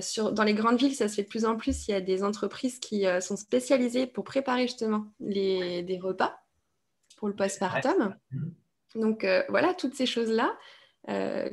Sur, 0.00 0.32
dans 0.32 0.42
les 0.42 0.54
grandes 0.54 0.78
villes, 0.78 0.94
ça 0.94 1.06
se 1.06 1.16
fait 1.16 1.22
de 1.22 1.28
plus 1.28 1.44
en 1.44 1.56
plus. 1.56 1.86
Il 1.86 1.90
y 1.90 1.94
a 1.94 2.00
des 2.00 2.24
entreprises 2.24 2.78
qui 2.78 3.04
sont 3.20 3.36
spécialisées 3.36 4.06
pour 4.06 4.24
préparer 4.24 4.62
justement 4.62 5.06
les, 5.20 5.82
des 5.82 5.98
repas 5.98 6.40
pour 7.18 7.28
le 7.28 7.34
postpartum. 7.34 8.16
Donc 8.94 9.26
voilà, 9.50 9.74
toutes 9.74 9.94
ces 9.94 10.06
choses-là 10.06 10.56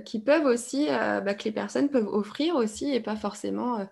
qui 0.06 0.22
peuvent 0.22 0.46
aussi, 0.46 0.88
bah, 0.88 1.34
que 1.34 1.44
les 1.44 1.52
personnes 1.52 1.90
peuvent 1.90 2.08
offrir 2.08 2.56
aussi 2.56 2.94
et 2.94 3.02
pas 3.02 3.18
forcément 3.18 3.86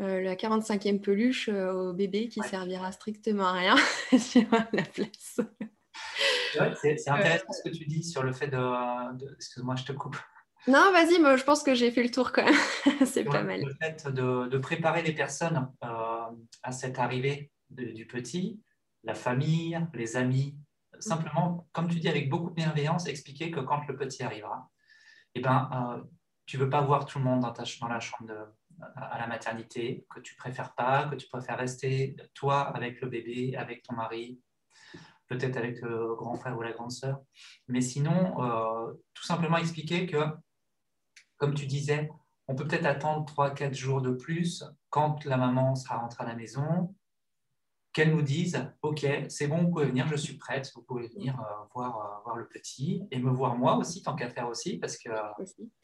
euh, 0.00 0.22
la 0.22 0.34
45e 0.34 1.00
peluche 1.00 1.48
euh, 1.48 1.72
au 1.72 1.92
bébé 1.92 2.28
qui 2.28 2.40
servira 2.40 2.90
strictement 2.92 3.48
à 3.48 3.52
rien 3.52 3.76
sur 4.18 4.46
la 4.50 4.82
place. 4.82 5.40
C'est 6.80 7.08
intéressant 7.08 7.52
ce 7.52 7.68
que 7.68 7.74
tu 7.74 7.84
dis 7.84 8.02
sur 8.02 8.22
le 8.22 8.32
fait 8.32 8.48
de. 8.48 9.34
Excuse-moi, 9.34 9.76
je 9.76 9.84
te 9.84 9.92
coupe. 9.92 10.16
Non, 10.66 10.92
vas-y, 10.92 11.18
moi 11.20 11.36
je 11.36 11.44
pense 11.44 11.62
que 11.62 11.74
j'ai 11.74 11.90
fait 11.90 12.02
le 12.02 12.10
tour 12.10 12.32
quand 12.32 12.44
même. 12.44 12.54
C'est 13.06 13.24
pas 13.24 13.42
mal. 13.42 13.62
Le 13.62 13.74
fait 13.74 14.08
de, 14.08 14.58
préparer 14.58 15.02
les 15.02 15.14
personnes 15.14 15.70
euh, 15.84 16.30
à 16.62 16.72
cette 16.72 16.98
arrivée 16.98 17.50
du 17.70 18.06
petit, 18.06 18.60
la 19.04 19.14
famille, 19.14 19.78
les 19.94 20.16
amis, 20.16 20.56
simplement, 20.98 21.68
comme 21.72 21.88
tu 21.88 21.98
dis, 21.98 22.08
avec 22.08 22.28
beaucoup 22.28 22.50
de 22.50 22.54
bienveillance, 22.54 23.06
expliquer 23.06 23.50
que 23.50 23.60
quand 23.60 23.86
le 23.86 23.96
petit 23.96 24.22
arrivera, 24.22 24.68
eh 25.34 25.40
ben, 25.40 26.04
tu 26.46 26.58
ne 26.58 26.64
veux 26.64 26.70
pas 26.70 26.80
voir 26.80 27.06
tout 27.06 27.18
le 27.18 27.24
monde 27.24 27.40
dans, 27.40 27.52
ta, 27.52 27.62
dans 27.80 27.88
la 27.88 28.00
chambre 28.00 28.28
de, 28.28 28.36
à 28.96 29.18
la 29.18 29.26
maternité, 29.26 30.04
que 30.14 30.20
tu 30.20 30.34
préfères 30.36 30.74
pas, 30.74 31.06
que 31.06 31.14
tu 31.14 31.28
préfères 31.28 31.58
rester 31.58 32.16
toi 32.34 32.62
avec 32.62 33.00
le 33.00 33.08
bébé, 33.08 33.56
avec 33.56 33.82
ton 33.82 33.94
mari, 33.94 34.40
peut-être 35.28 35.56
avec 35.56 35.80
le 35.80 36.14
grand 36.16 36.34
frère 36.34 36.56
ou 36.58 36.62
la 36.62 36.72
grande 36.72 36.90
sœur. 36.90 37.20
Mais 37.68 37.80
sinon, 37.80 38.42
euh, 38.42 38.92
tout 39.14 39.24
simplement 39.24 39.58
expliquer 39.58 40.06
que, 40.06 40.18
comme 41.40 41.54
tu 41.54 41.66
disais, 41.66 42.10
on 42.46 42.54
peut 42.54 42.66
peut-être 42.66 42.86
attendre 42.86 43.24
3-4 43.24 43.74
jours 43.74 44.02
de 44.02 44.10
plus 44.10 44.62
quand 44.90 45.24
la 45.24 45.36
maman 45.36 45.74
sera 45.74 45.96
rentrée 45.96 46.24
à 46.24 46.28
la 46.28 46.34
maison, 46.34 46.94
qu'elle 47.92 48.14
nous 48.14 48.22
dise 48.22 48.70
Ok, 48.82 49.06
c'est 49.28 49.48
bon, 49.48 49.62
vous 49.64 49.70
pouvez 49.70 49.86
venir, 49.86 50.06
je 50.06 50.16
suis 50.16 50.36
prête, 50.36 50.70
vous 50.74 50.82
pouvez 50.82 51.08
venir 51.08 51.40
euh, 51.40 51.64
voir, 51.74 51.96
euh, 51.96 52.22
voir 52.24 52.36
le 52.36 52.46
petit 52.46 53.02
et 53.10 53.18
me 53.18 53.30
voir 53.30 53.56
moi 53.56 53.76
aussi, 53.76 54.02
tant 54.02 54.14
qu'à 54.14 54.28
faire 54.28 54.48
aussi, 54.48 54.78
parce 54.78 54.98
que 54.98 55.10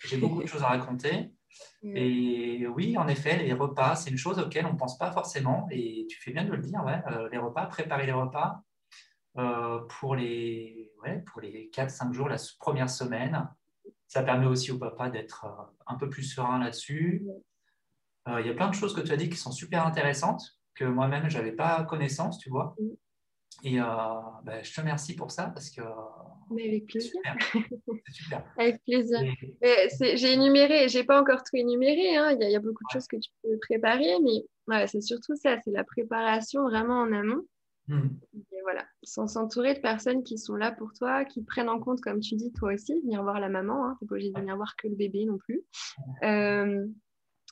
j'ai 0.05 0.19
beaucoup 0.19 0.43
de 0.43 0.47
choses 0.47 0.63
à 0.63 0.69
raconter. 0.69 1.33
Mm. 1.83 1.97
Et 1.97 2.67
oui, 2.69 2.99
en 2.99 3.09
effet, 3.09 3.39
les 3.39 3.55
repas, 3.55 3.97
c'est 3.97 4.11
une 4.11 4.19
chose 4.19 4.39
auquel 4.39 4.67
on 4.67 4.75
ne 4.75 4.79
pense 4.79 4.99
pas 4.99 5.11
forcément. 5.11 5.67
Et 5.71 6.07
tu 6.09 6.21
fais 6.21 6.33
bien 6.33 6.45
de 6.45 6.53
le 6.53 6.59
dire, 6.59 6.85
ouais, 6.85 7.01
euh, 7.11 7.29
les 7.33 7.39
repas, 7.39 7.67
préparer 7.67 8.07
les 8.07 8.13
repas 8.13 8.63
pour 9.89 10.17
les, 10.17 10.91
ouais, 11.03 11.23
pour 11.27 11.43
les 11.43 11.71
4-5 11.71 12.13
jours, 12.13 12.29
la 12.29 12.39
première 12.59 12.89
semaine. 12.89 13.47
Ça 14.09 14.23
permet 14.23 14.47
aussi 14.47 14.71
au 14.73 14.79
papa 14.79 15.11
d'être 15.11 15.47
un 15.87 15.97
peu 15.97 16.09
plus 16.09 16.23
serein 16.23 16.59
là-dessus. 16.59 17.27
Il 18.29 18.47
y 18.47 18.51
a 18.51 18.55
plein 18.55 18.69
de 18.69 18.75
choses 18.75 18.95
que 18.95 19.01
tu 19.01 19.13
as 19.13 19.17
dit 19.17 19.29
qui 19.29 19.37
sont 19.37 19.53
super 19.53 19.87
intéressantes 19.87 20.57
que 20.77 20.85
moi-même, 20.85 21.29
je 21.29 21.39
n'avais 21.39 21.53
pas 21.53 21.85
connaissance, 21.85 22.39
tu 22.39 22.51
vois. 22.51 22.77
Mm. 22.79 22.89
Et 23.65 23.81
euh, 23.81 23.85
bah, 24.45 24.63
je 24.63 24.73
te 24.73 24.81
remercie 24.81 25.17
pour 25.17 25.31
ça 25.31 25.47
parce 25.47 25.71
que. 25.71 25.81
Mais 26.51 26.69
avec 26.69 26.87
plaisir. 26.87 27.13
Super. 28.13 28.45
avec 28.59 28.83
plaisir. 28.85 29.19
J'ai 30.15 30.33
énuméré, 30.35 30.89
j'ai 30.89 31.05
pas 31.05 31.21
encore 31.21 31.43
tout 31.43 31.57
énuméré. 31.57 32.17
Hein. 32.17 32.37
Il, 32.39 32.51
y 32.51 32.55
a, 32.55 32.61
beaucoup 32.61 32.85
de 32.85 32.93
choses 32.93 33.07
que 33.09 33.17
tu 33.17 33.31
peux 33.43 33.59
préparer, 33.59 34.15
mais 34.23 34.87
c'est 34.87 35.01
surtout 35.01 35.35
ça, 35.35 35.57
c'est 35.65 35.73
la 35.73 35.85
préparation 35.85 36.63
vraiment 36.65 37.01
en 37.01 37.13
amont. 37.13 37.43
Mm. 37.89 38.09
Voilà, 38.67 38.85
s'entourer 39.05 39.75
de 39.75 39.79
personnes 39.79 40.25
qui 40.25 40.39
sont 40.39 40.57
là 40.57 40.73
pour 40.73 40.93
toi, 40.93 41.25
qui 41.25 41.45
prennent 41.45 41.69
en 41.69 41.79
compte, 41.79 42.01
comme 42.01 42.19
tu 42.19 42.35
dis, 42.35 42.53
toi 42.53 42.75
aussi, 42.75 43.01
venir 43.01 43.23
voir 43.23 43.39
la 43.39 43.49
maman. 43.49 43.87
Hein. 43.87 43.97
Tu 44.01 44.05
n'es 44.05 44.09
pas 44.09 44.15
obligé 44.15 44.33
de 44.33 44.41
venir 44.41 44.57
voir 44.57 44.75
que 44.75 44.89
le 44.89 44.97
bébé 44.97 45.25
non 45.25 45.39
plus. 45.39 45.63
Euh, 46.25 46.85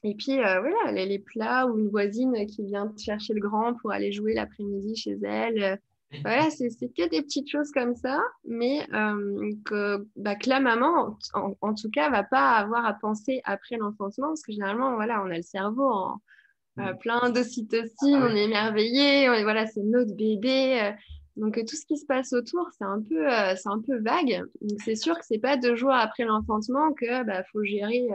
et 0.03 0.17
puis, 0.17 0.41
euh, 0.41 0.61
voilà, 0.61 0.91
les, 0.91 1.19
plats 1.21 1.69
ou 1.69 1.79
une 1.79 1.89
voisine 1.89 2.47
qui 2.47 2.65
vient 2.65 2.93
chercher 2.99 3.33
le 3.33 3.41
grand 3.41 3.75
pour 3.75 3.93
aller 3.93 4.11
jouer 4.11 4.35
l'après-midi 4.35 4.97
chez 4.97 5.17
elle. 5.23 5.81
Voilà, 6.23 6.51
c'est 6.51 6.69
que 6.69 7.09
des 7.09 7.23
petites 7.23 7.49
choses 7.49 7.71
comme 7.71 7.95
ça, 7.95 8.21
mais 8.45 8.85
euh, 8.93 9.53
que, 9.65 10.05
bah, 10.17 10.35
que, 10.35 10.51
la 10.51 10.59
maman, 10.59 11.17
en, 11.33 11.75
tout 11.75 11.91
cas, 11.91 12.11
va 12.11 12.25
pas 12.25 12.57
avoir 12.57 12.85
à 12.85 12.95
penser 12.95 13.41
après 13.45 13.77
l'enfantement, 13.77 14.29
parce 14.29 14.43
que 14.43 14.51
généralement, 14.51 14.97
voilà, 14.97 15.23
on 15.23 15.31
a 15.31 15.37
le 15.37 15.43
cerveau 15.43 15.89
en 15.89 16.21
mm. 16.77 16.99
plein 16.99 17.31
d'ocytocine, 17.31 18.15
ah 18.15 18.29
on 18.31 18.35
est 18.35 18.45
émerveillé, 18.45 19.29
voilà, 19.43 19.67
c'est 19.67 19.83
notre 19.83 20.15
bébé. 20.15 20.93
donc 21.37 21.55
tout 21.55 21.77
ce 21.77 21.87
qui 21.87 21.97
se 21.97 22.07
passe 22.07 22.33
autour, 22.33 22.69
c'est 22.77 22.85
un 22.85 23.01
peu, 23.01 23.27
c'est 23.57 23.69
un 23.69 23.81
peu 23.81 23.99
vague. 24.01 24.43
Donc 24.61 24.81
c'est 24.85 24.97
sûr 24.97 25.15
que 25.15 25.25
c'est 25.25 25.39
pas 25.39 25.57
deux 25.57 25.77
jours 25.77 25.93
après 25.93 26.25
l'enfantement 26.25 26.93
que 26.93 27.25
bah, 27.25 27.43
faut 27.53 27.65
gérer 27.65 28.09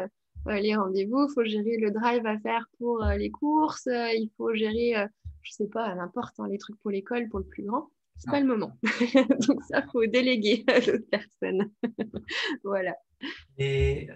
euh, 0.48 0.60
les 0.60 0.76
rendez-vous, 0.76 1.28
il 1.30 1.34
faut 1.34 1.44
gérer 1.44 1.78
le 1.78 1.92
drive 1.92 2.26
à 2.26 2.40
faire 2.40 2.66
pour 2.78 3.04
euh, 3.04 3.16
les 3.16 3.30
courses, 3.30 3.88
euh, 3.88 4.12
il 4.14 4.32
faut 4.38 4.54
gérer, 4.54 4.94
je 5.42 5.52
sais 5.52 5.68
pas, 5.68 5.94
n'importe, 5.96 6.40
hein, 6.40 6.48
les 6.50 6.58
trucs 6.58 6.80
pour 6.80 6.92
l'école, 6.92 7.28
pour 7.30 7.40
le 7.40 7.46
plus 7.46 7.64
grand. 7.64 7.90
C'est 8.18 8.32
pas 8.32 8.40
le 8.40 8.48
moment. 8.48 8.78
Donc 9.48 9.62
ça, 9.70 9.82
faut 9.92 10.06
déléguer 10.06 10.64
à 10.68 10.80
d'autres 10.80 11.10
personnes. 11.10 11.72
voilà. 12.64 12.96
Et 13.58 14.10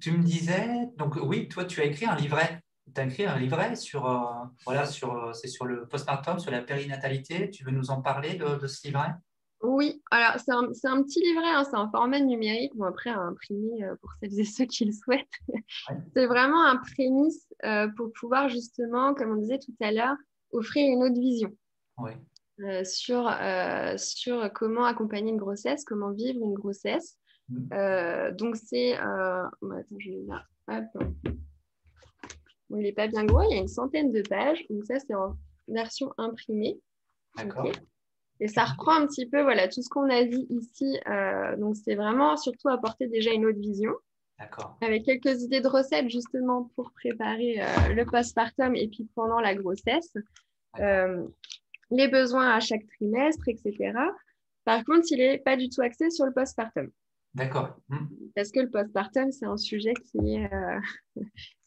tu 0.00 0.12
me 0.12 0.22
disais, 0.22 0.88
donc 0.96 1.16
oui, 1.16 1.46
toi, 1.48 1.66
tu 1.66 1.80
as 1.82 1.84
écrit 1.84 2.06
un 2.06 2.16
livret. 2.16 2.62
Tu 2.92 3.00
as 3.00 3.04
écrit 3.04 3.26
un 3.26 3.38
livret 3.38 3.76
sur, 3.76 4.02
voilà, 4.64 4.86
sur, 4.86 5.34
c'est 5.34 5.48
sur 5.48 5.64
le 5.64 5.86
postpartum, 5.86 6.38
sur 6.38 6.50
la 6.50 6.62
périnatalité. 6.62 7.50
Tu 7.50 7.64
veux 7.64 7.70
nous 7.70 7.90
en 7.90 8.02
parler 8.02 8.34
de, 8.34 8.56
de 8.56 8.66
ce 8.66 8.86
livret? 8.86 9.14
Oui, 9.64 10.02
alors 10.10 10.38
c'est 10.38 10.52
un, 10.52 11.02
petit 11.02 11.20
livret, 11.20 11.48
hein, 11.48 11.64
c'est 11.64 11.76
un 11.76 11.88
format 11.88 12.20
numérique, 12.20 12.76
bon 12.76 12.84
après 12.84 13.08
à 13.08 13.18
imprimer 13.18 13.82
euh, 13.84 13.94
pour 13.96 14.10
celles 14.20 14.38
et 14.38 14.44
ceux 14.44 14.66
qui 14.66 14.84
le 14.84 14.92
souhaitent. 14.92 15.26
c'est 16.14 16.26
vraiment 16.26 16.62
un 16.66 16.76
prémisse 16.76 17.48
euh, 17.64 17.88
pour 17.96 18.12
pouvoir 18.12 18.50
justement, 18.50 19.14
comme 19.14 19.32
on 19.32 19.36
disait 19.36 19.58
tout 19.58 19.74
à 19.80 19.90
l'heure, 19.90 20.16
offrir 20.52 20.92
une 20.92 21.02
autre 21.02 21.18
vision 21.18 21.56
euh, 22.60 22.84
sur, 22.84 23.34
sur 23.96 24.52
comment 24.52 24.84
accompagner 24.84 25.30
une 25.30 25.38
grossesse, 25.38 25.84
comment 25.84 26.10
vivre 26.10 26.44
une 26.44 26.54
grossesse. 26.54 27.16
Mm. 27.48 28.36
donc 28.36 28.56
c'est... 28.56 28.94
attends, 28.94 29.50
je 29.98 30.10
vais 30.10 30.24
là. 30.26 30.44
Il 32.70 32.78
n'est 32.78 32.92
pas 32.92 33.08
bien 33.08 33.24
gros, 33.24 33.42
il 33.42 33.54
y 33.54 33.58
a 33.58 33.60
une 33.60 33.68
centaine 33.68 34.12
de 34.12 34.22
pages, 34.22 34.64
donc 34.70 34.84
ça 34.84 34.98
c'est 34.98 35.14
en 35.14 35.36
version 35.68 36.12
imprimée. 36.18 36.78
D'accord. 37.36 37.70
Et 38.40 38.48
ça 38.48 38.64
reprend 38.64 38.92
un 38.96 39.06
petit 39.06 39.26
peu 39.26 39.42
voilà, 39.42 39.68
tout 39.68 39.82
ce 39.82 39.88
qu'on 39.88 40.10
a 40.10 40.24
dit 40.24 40.46
ici. 40.50 40.98
Euh, 41.08 41.56
donc, 41.56 41.76
c'est 41.76 41.94
vraiment 41.94 42.36
surtout 42.36 42.68
apporter 42.68 43.06
déjà 43.06 43.32
une 43.32 43.46
autre 43.46 43.60
vision. 43.60 43.92
Avec 44.82 45.04
quelques 45.04 45.42
idées 45.42 45.60
de 45.60 45.68
recettes 45.68 46.10
justement 46.10 46.70
pour 46.74 46.92
préparer 46.92 47.62
euh, 47.62 47.94
le 47.94 48.04
postpartum 48.04 48.74
et 48.74 48.88
puis 48.88 49.08
pendant 49.14 49.40
la 49.40 49.54
grossesse. 49.54 50.14
Euh, 50.80 51.24
les 51.90 52.08
besoins 52.08 52.50
à 52.50 52.58
chaque 52.58 52.84
trimestre, 52.96 53.48
etc. 53.48 53.92
Par 54.64 54.84
contre, 54.84 55.06
il 55.10 55.18
n'est 55.18 55.38
pas 55.38 55.56
du 55.56 55.68
tout 55.68 55.82
axé 55.82 56.10
sur 56.10 56.26
le 56.26 56.32
postpartum. 56.32 56.90
D'accord. 57.34 57.76
Hmm. 57.88 58.06
Parce 58.34 58.50
que 58.50 58.60
le 58.60 58.70
postpartum, 58.70 59.30
c'est 59.30 59.46
un 59.46 59.56
sujet 59.56 59.94
qui 59.94 60.34
est 60.34 60.50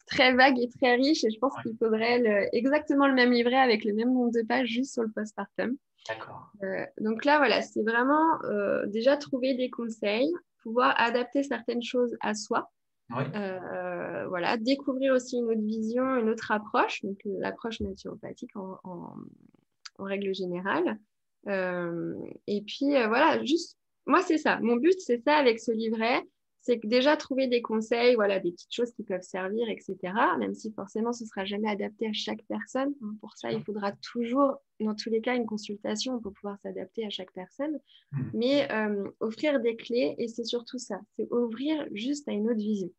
très 0.08 0.32
vague 0.34 0.58
et 0.58 0.68
très 0.68 0.94
riche 0.94 1.24
et 1.24 1.30
je 1.30 1.38
pense 1.38 1.54
qu'il 1.62 1.76
faudrait 1.76 2.48
exactement 2.52 3.06
le 3.06 3.14
même 3.14 3.32
livret 3.32 3.58
avec 3.58 3.84
le 3.84 3.92
même 3.94 4.12
nombre 4.12 4.32
de 4.32 4.42
pages 4.42 4.68
juste 4.68 4.94
sur 4.94 5.02
le 5.02 5.10
postpartum. 5.10 5.76
D'accord. 6.08 6.52
Euh, 6.62 6.86
donc 7.00 7.24
là, 7.24 7.38
voilà, 7.38 7.62
c'est 7.62 7.82
vraiment 7.82 8.42
euh, 8.44 8.86
déjà 8.86 9.16
trouver 9.16 9.54
des 9.54 9.70
conseils, 9.70 10.32
pouvoir 10.62 10.94
adapter 10.98 11.42
certaines 11.42 11.82
choses 11.82 12.16
à 12.20 12.34
soi. 12.34 12.70
Euh, 13.16 14.26
voilà, 14.28 14.58
découvrir 14.58 15.14
aussi 15.14 15.36
une 15.36 15.46
autre 15.46 15.62
vision, 15.62 16.16
une 16.16 16.28
autre 16.28 16.50
approche, 16.50 17.02
donc 17.02 17.18
l'approche 17.24 17.80
naturopathique 17.80 18.54
en, 18.54 18.78
en, 18.84 19.14
règle 19.98 20.34
générale. 20.34 20.98
et 21.46 22.62
puis 22.66 22.90
voilà, 22.90 23.42
juste, 23.44 23.78
moi 24.06 24.20
c'est 24.20 24.36
ça. 24.36 24.58
Mon 24.60 24.76
but 24.76 25.00
c'est 25.00 25.22
ça 25.24 25.36
avec 25.36 25.58
ce 25.58 25.72
livret, 25.72 26.22
c'est 26.60 26.78
que 26.78 26.86
déjà 26.86 27.16
trouver 27.16 27.46
des 27.46 27.62
conseils, 27.62 28.14
voilà, 28.14 28.40
des 28.40 28.52
petites 28.52 28.74
choses 28.74 28.92
qui 28.92 29.02
peuvent 29.02 29.22
servir, 29.22 29.68
etc. 29.68 29.96
Même 30.38 30.54
si 30.54 30.72
forcément 30.72 31.12
ce 31.12 31.24
ne 31.24 31.28
sera 31.28 31.44
jamais 31.44 31.70
adapté 31.70 32.08
à 32.08 32.12
chaque 32.12 32.42
personne. 32.48 32.94
Pour 33.20 33.36
ça, 33.36 33.52
il 33.52 33.62
faudra 33.62 33.92
toujours, 33.92 34.56
dans 34.80 34.94
tous 34.94 35.10
les 35.10 35.20
cas, 35.20 35.34
une 35.34 35.46
consultation 35.46 36.20
pour 36.20 36.32
pouvoir 36.32 36.58
s'adapter 36.62 37.06
à 37.06 37.10
chaque 37.10 37.32
personne. 37.32 37.78
Mmh. 38.12 38.22
Mais 38.34 38.72
euh, 38.72 39.08
offrir 39.20 39.60
des 39.60 39.76
clés, 39.76 40.14
et 40.18 40.28
c'est 40.28 40.44
surtout 40.44 40.78
ça, 40.78 41.00
c'est 41.16 41.32
ouvrir 41.32 41.86
juste 41.92 42.28
à 42.28 42.32
une 42.32 42.50
autre 42.50 42.60
vision. 42.60 42.90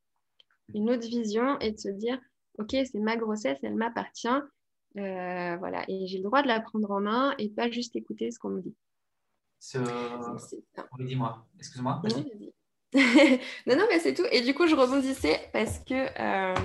Une 0.74 0.90
autre 0.90 1.08
vision 1.08 1.60
et 1.60 1.72
de 1.72 1.80
se 1.80 1.90
dire, 1.90 2.20
OK, 2.58 2.72
c'est 2.72 3.00
ma 3.00 3.18
grossesse, 3.18 3.60
elle 3.64 3.76
m'appartient. 3.76 4.28
Euh, 4.98 5.58
voilà, 5.58 5.86
et 5.88 6.08
j'ai 6.08 6.18
le 6.18 6.24
droit 6.24 6.42
de 6.42 6.48
la 6.48 6.60
prendre 6.60 6.90
en 6.90 7.02
main 7.02 7.36
et 7.38 7.50
pas 7.50 7.70
juste 7.70 7.96
écouter 7.96 8.32
ce 8.32 8.40
qu'on 8.40 8.50
me 8.50 8.62
dit. 8.62 8.76
Ce... 9.60 9.78
Oui, 10.98 11.06
dis-moi, 11.06 11.46
excuse-moi. 11.60 12.02
non, 12.94 13.76
non, 13.76 13.86
mais 13.90 14.00
c'est 14.00 14.14
tout. 14.14 14.26
Et 14.32 14.42
du 14.42 14.54
coup, 14.54 14.68
je 14.68 14.76
rebondissais 14.76 15.40
parce 15.54 15.80
que 15.80 16.08
euh, 16.20 16.56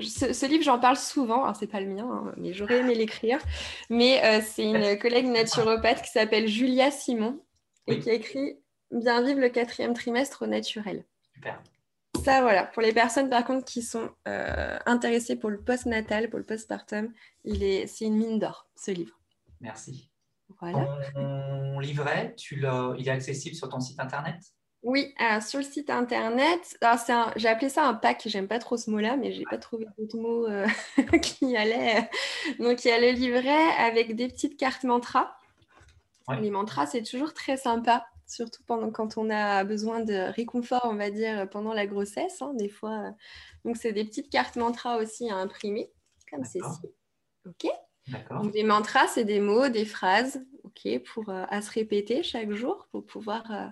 ce, 0.00 0.46
livre, 0.46 0.64
j'en 0.64 0.78
parle 0.78 0.96
souvent. 0.96 1.44
Alors, 1.44 1.56
c'est 1.56 1.66
pas 1.66 1.80
le 1.80 1.86
mien, 1.86 2.08
hein, 2.10 2.34
mais 2.36 2.52
j'aurais 2.52 2.78
aimé 2.78 2.94
l'écrire. 2.94 3.38
Mais 3.88 4.24
euh, 4.24 4.40
c'est 4.44 4.64
une 4.64 4.98
collègue 4.98 5.26
naturopathe 5.26 6.02
qui 6.02 6.10
s'appelle 6.10 6.48
Julia 6.48 6.90
Simon 6.90 7.40
et 7.86 7.98
qui 8.00 8.10
a 8.10 8.14
écrit 8.14 8.58
Bien 8.90 9.22
vivre 9.22 9.40
le 9.40 9.50
quatrième 9.50 9.92
trimestre 9.92 10.42
au 10.42 10.46
naturel. 10.46 11.04
Super. 11.34 11.62
Ça, 12.24 12.40
voilà. 12.40 12.64
Pour 12.64 12.82
les 12.82 12.92
personnes, 12.92 13.28
par 13.28 13.44
contre, 13.44 13.64
qui 13.64 13.82
sont 13.82 14.10
euh, 14.26 14.78
intéressées 14.86 15.36
pour 15.36 15.50
le 15.50 15.60
post-natal, 15.60 16.30
pour 16.30 16.38
le 16.38 16.44
postpartum, 16.44 17.12
il 17.44 17.62
est, 17.62 17.86
c'est 17.86 18.06
une 18.06 18.16
mine 18.16 18.38
d'or, 18.38 18.66
ce 18.76 18.90
livre. 18.90 19.20
Merci. 19.60 20.10
Voilà. 20.60 20.98
Ton 21.14 21.78
livret, 21.78 22.34
tu 22.36 22.64
il 22.98 23.08
est 23.08 23.10
accessible 23.10 23.54
sur 23.54 23.68
ton 23.68 23.78
site 23.78 24.00
internet? 24.00 24.40
Oui, 24.88 25.14
sur 25.46 25.58
le 25.58 25.66
site 25.66 25.90
internet, 25.90 26.78
j'ai 27.36 27.48
appelé 27.48 27.68
ça 27.68 27.86
un 27.86 27.92
pack, 27.92 28.22
j'aime 28.24 28.48
pas 28.48 28.58
trop 28.58 28.78
ce 28.78 28.90
mot-là, 28.90 29.18
mais 29.18 29.32
j'ai 29.32 29.44
pas 29.44 29.58
trouvé 29.58 29.86
d'autres 29.98 30.16
mots 30.16 30.46
euh, 30.46 30.66
qui 31.22 31.54
allaient. 31.58 32.08
Donc 32.58 32.86
il 32.86 32.88
y 32.88 32.90
a 32.90 32.98
le 32.98 33.10
livret 33.10 33.66
avec 33.78 34.16
des 34.16 34.28
petites 34.28 34.56
cartes 34.56 34.84
mantras. 34.84 35.36
Les 36.40 36.50
mantras, 36.50 36.86
c'est 36.86 37.02
toujours 37.02 37.34
très 37.34 37.58
sympa, 37.58 38.06
surtout 38.26 38.62
pendant, 38.66 38.90
quand 38.90 39.18
on 39.18 39.28
a 39.28 39.62
besoin 39.62 40.00
de 40.00 40.32
réconfort, 40.32 40.86
on 40.90 40.94
va 40.94 41.10
dire, 41.10 41.50
pendant 41.50 41.74
la 41.74 41.86
grossesse, 41.86 42.40
hein, 42.40 42.54
des 42.54 42.70
fois. 42.70 43.12
Donc 43.66 43.76
c'est 43.76 43.92
des 43.92 44.06
petites 44.06 44.30
cartes 44.30 44.56
mantras 44.56 44.96
aussi 44.96 45.28
à 45.28 45.36
imprimer, 45.36 45.92
comme 46.30 46.46
ceci. 46.46 46.88
Ok? 47.46 47.70
Donc 48.30 48.52
des 48.52 48.62
mantras, 48.64 49.06
c'est 49.06 49.24
des 49.24 49.40
mots, 49.40 49.68
des 49.68 49.84
phrases, 49.84 50.42
ok, 50.64 51.02
pour 51.12 51.28
euh, 51.28 51.44
à 51.50 51.60
se 51.60 51.70
répéter 51.70 52.22
chaque 52.22 52.52
jour 52.52 52.88
pour 52.90 53.04
pouvoir 53.04 53.50
euh, 53.50 53.66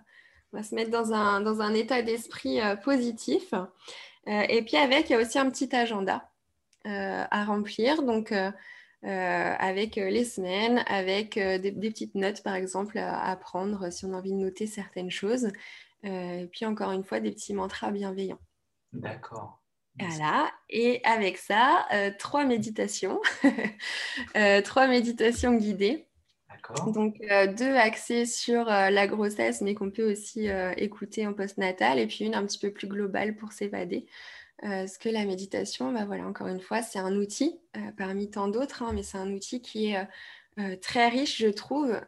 on 0.57 0.61
va 0.61 0.63
se 0.63 0.75
mettre 0.75 0.91
dans 0.91 1.13
un, 1.13 1.43
dans 1.43 1.61
un 1.61 1.75
état 1.75 2.01
d'esprit 2.01 2.63
euh, 2.63 2.77
positif. 2.77 3.53
Euh, 3.53 4.43
et 4.49 4.63
puis 4.63 4.79
avec, 4.79 5.11
il 5.11 5.13
y 5.13 5.17
a 5.17 5.19
aussi 5.19 5.39
un 5.39 5.51
petit 5.51 5.75
agenda 5.77 6.31
euh, 6.87 7.25
à 7.31 7.45
remplir. 7.45 8.03
Donc, 8.03 8.33
avec 9.03 9.97
les 9.97 10.25
semaines, 10.25 10.83
avec 10.89 11.39
des, 11.39 11.73
petites 11.73 12.15
notes, 12.15 12.43
par 12.43 12.55
exemple, 12.55 12.99
à, 12.99 13.37
prendre 13.37 13.91
si 13.93 14.07
on 14.07 14.15
a 14.15 14.17
envie 14.17 14.33
de 14.33 14.39
noter 14.39 14.67
certaines 14.67 15.11
choses. 15.11 15.53
et 16.03 16.49
puis, 16.51 16.65
encore 16.65 16.91
une 16.91 17.05
fois, 17.05 17.21
des 17.21 17.31
petits 17.31 17.55
mantras 17.55 17.93
bienveillants. 17.93 18.41
D'accord. 18.93 19.63
Voilà, 19.99 20.51
et 20.69 21.01
avec 21.05 21.39
ça, 21.39 21.87
trois 22.19 22.45
méditations, 22.45 23.21
trois 24.65 24.89
méditations 24.89 25.55
guidées 25.55 26.09
donc, 26.93 27.21
euh, 27.31 27.47
deux 27.47 27.75
axés 27.75 28.27
sur 28.27 28.69
euh, 28.71 28.91
la 28.91 29.07
grossesse, 29.07 29.61
mais 29.61 29.75
qu'on 29.75 29.91
peut 29.91 30.11
aussi 30.11 30.49
euh, 30.49 30.73
écouter 30.77 31.27
en 31.27 31.35
postnatal, 31.35 31.99
et 31.99 32.07
puis 32.07 32.25
une 32.25 32.35
un 32.35 32.45
petit 32.45 32.59
peu 32.59 32.73
plus 32.73 32.87
globale 32.87 33.37
pour 33.37 33.53
s'évader. 33.53 34.07
parce 34.61 34.99
que 34.99 35.09
la 35.09 35.25
méditation, 35.25 35.93
bah, 35.93 36.05
voilà, 36.07 36.27
encore 36.27 36.49
une 36.49 36.61
fois, 36.61 36.83
c'est 36.83 36.99
un 36.99 37.15
outil 37.17 37.61
parmi 37.97 38.31
tant 38.31 38.49
d'autres, 38.49 38.83
hein, 38.83 38.93
mais 38.95 39.03
c'est 39.03 39.19
un 39.19 39.31
outil 39.33 39.61
qui 39.61 39.93
est 39.93 40.77
très 40.81 41.09
riche, 41.09 41.39
je 41.39 41.49
trouve, 41.49 42.01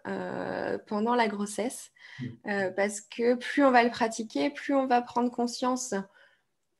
pendant 0.86 1.14
la 1.14 1.28
grossesse, 1.28 1.90
mmh. 2.20 2.70
parce 2.74 3.00
que 3.02 3.34
plus 3.34 3.64
on 3.64 3.70
va 3.70 3.84
le 3.84 3.90
pratiquer, 3.90 4.50
plus 4.50 4.74
on 4.74 4.86
va 4.86 5.02
prendre 5.02 5.30
conscience. 5.30 5.94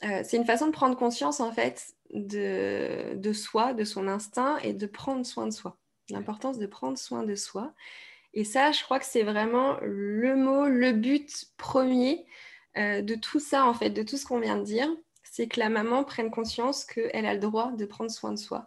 c'est 0.01 0.37
une 0.37 0.47
façon 0.47 0.67
de 0.67 0.73
prendre 0.73 0.97
conscience, 0.97 1.41
en 1.41 1.53
fait, 1.53 1.93
de 2.15 3.33
soi, 3.35 3.75
de 3.75 3.85
son 3.85 4.09
instinct, 4.09 4.57
et 4.59 4.73
de 4.73 4.87
prendre 4.87 5.27
soin 5.27 5.47
de 5.47 5.53
soi 5.53 5.79
l'importance 6.11 6.59
de 6.59 6.67
prendre 6.67 6.99
soin 6.99 7.23
de 7.23 7.35
soi. 7.35 7.73
Et 8.35 8.45
ça, 8.45 8.73
je 8.73 8.83
crois 8.83 8.99
que 8.99 9.07
c'est 9.07 9.23
vraiment 9.23 9.79
le 9.83 10.37
mot, 10.37 10.67
le 10.67 10.93
but 10.93 11.47
premier 11.57 12.27
euh, 12.77 13.03
de 13.03 13.15
tout 13.15 13.41
ça, 13.41 13.67
en 13.67 13.75
fait, 13.75 13.91
de 13.91 14.03
tout 14.03 14.17
ce 14.17 14.27
qu'on 14.27 14.41
vient 14.41 14.57
de 14.57 14.65
dire. 14.65 14.89
C'est 15.23 15.49
que 15.49 15.61
la 15.61 15.69
maman 15.69 16.05
prenne 16.05 16.31
conscience 16.31 16.85
qu'elle 16.85 17.27
a 17.27 17.35
le 17.35 17.41
droit 17.41 17.73
de 17.73 17.85
prendre 17.85 18.11
soin 18.11 18.33
de 18.33 18.39
soi, 18.39 18.67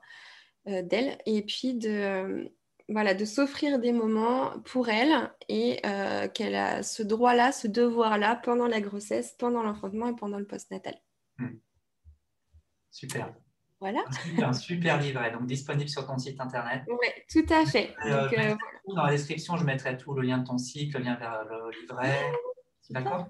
euh, 0.68 0.82
d'elle, 0.82 1.18
et 1.26 1.42
puis 1.42 1.74
de, 1.74 2.52
voilà, 2.90 3.14
de 3.14 3.26
s'offrir 3.26 3.80
des 3.80 3.94
moments 3.94 4.60
pour 4.66 4.90
elle 4.90 5.32
et 5.50 5.80
euh, 5.86 6.28
qu'elle 6.28 6.56
a 6.56 6.84
ce 6.84 7.04
droit-là, 7.04 7.52
ce 7.52 7.68
devoir-là 7.68 8.36
pendant 8.44 8.68
la 8.68 8.82
grossesse, 8.82 9.36
pendant 9.38 9.64
l'enfantement 9.64 10.10
et 10.10 10.16
pendant 10.16 10.40
le 10.40 10.46
postnatal. 10.46 10.96
Hmm. 11.38 11.58
Super. 12.92 13.34
Voilà. 13.82 14.04
Un 14.38 14.54
super, 14.54 15.00
livret, 15.00 15.32
donc 15.32 15.48
disponible 15.48 15.90
sur 15.90 16.06
ton 16.06 16.16
site 16.20 16.40
internet. 16.40 16.84
Oui, 16.88 17.08
tout 17.28 17.52
à 17.52 17.66
fait. 17.66 17.96
Euh, 18.06 18.30
euh, 18.38 18.56
dans 18.88 19.06
la 19.06 19.12
description, 19.12 19.58
je 19.58 19.66
mettrai 19.66 19.98
tout 19.98 20.14
le 20.14 20.22
lien 20.22 20.38
de 20.38 20.46
ton 20.46 20.60
site, 20.60 20.94
le 20.94 21.00
lien 21.00 21.16
vers 21.16 21.44
le 21.46 21.72
livret. 21.82 22.32
D'accord? 22.92 23.28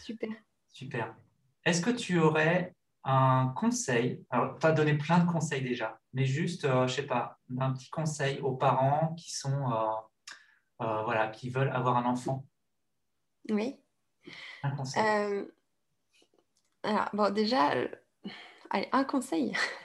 Super. 0.00 0.30
Super. 0.68 1.14
Est-ce 1.66 1.82
que 1.82 1.90
tu 1.90 2.18
aurais 2.18 2.74
un 3.04 3.52
conseil? 3.54 4.24
Alors, 4.30 4.58
tu 4.58 4.66
as 4.66 4.72
donné 4.72 4.96
plein 4.96 5.18
de 5.18 5.30
conseils 5.30 5.62
déjà, 5.62 6.00
mais 6.14 6.24
juste, 6.24 6.64
euh, 6.64 6.86
je 6.86 6.94
sais 6.94 7.06
pas, 7.06 7.38
un 7.60 7.72
petit 7.74 7.90
conseil 7.90 8.40
aux 8.40 8.56
parents 8.56 9.14
qui 9.18 9.36
sont, 9.36 9.68
voilà, 10.78 11.28
qui 11.28 11.50
veulent 11.50 11.70
avoir 11.70 11.98
un 11.98 12.06
enfant? 12.06 12.46
Oui. 13.50 13.76
Un 14.62 14.70
conseil. 14.70 15.02
alors, 16.82 17.10
bon, 17.12 17.30
déjà, 17.34 17.74
allez, 18.70 18.88
un 18.90 19.04
conseil. 19.04 19.52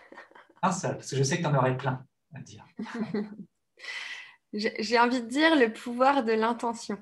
Un 0.68 0.72
seul, 0.72 0.96
parce 0.96 1.10
que 1.10 1.16
je 1.16 1.24
sais 1.24 1.38
que 1.38 1.42
tu 1.42 1.48
en 1.48 1.56
aurais 1.56 1.78
plein 1.78 2.06
à 2.36 2.42
dire. 2.42 2.66
J'ai 4.54 5.00
envie 5.00 5.22
de 5.22 5.28
dire 5.28 5.56
le 5.56 5.72
pouvoir 5.72 6.24
de 6.24 6.34
l'intention. 6.34 6.98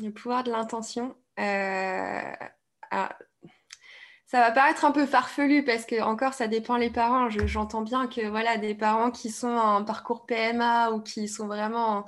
Le 0.00 0.10
pouvoir 0.10 0.44
de 0.44 0.50
l'intention. 0.50 1.14
Euh, 1.38 2.32
ça 4.26 4.40
va 4.40 4.50
paraître 4.50 4.84
un 4.84 4.92
peu 4.92 5.06
farfelu 5.06 5.64
parce 5.64 5.84
que 5.84 6.00
encore 6.00 6.34
ça 6.34 6.46
dépend 6.46 6.76
les 6.76 6.90
parents. 6.90 7.28
J'entends 7.28 7.82
bien 7.82 8.06
que 8.06 8.26
voilà 8.28 8.56
des 8.56 8.74
parents 8.74 9.10
qui 9.10 9.30
sont 9.30 9.48
en 9.48 9.84
parcours 9.84 10.26
PMA 10.26 10.90
ou 10.90 11.00
qui 11.00 11.28
sont 11.28 11.46
vraiment 11.46 12.06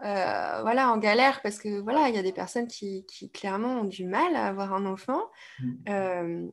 voilà, 0.00 0.90
en 0.90 0.96
galère 0.96 1.42
parce 1.42 1.58
que 1.58 1.80
voilà, 1.80 2.08
il 2.08 2.14
y 2.14 2.18
a 2.18 2.22
des 2.22 2.32
personnes 2.32 2.68
qui, 2.68 3.04
clairement 3.34 3.80
ont 3.80 3.84
du 3.84 4.04
mal 4.04 4.34
à 4.34 4.46
avoir 4.46 4.72
un 4.72 4.86
enfant. 4.86 5.30
Mm. 5.60 6.48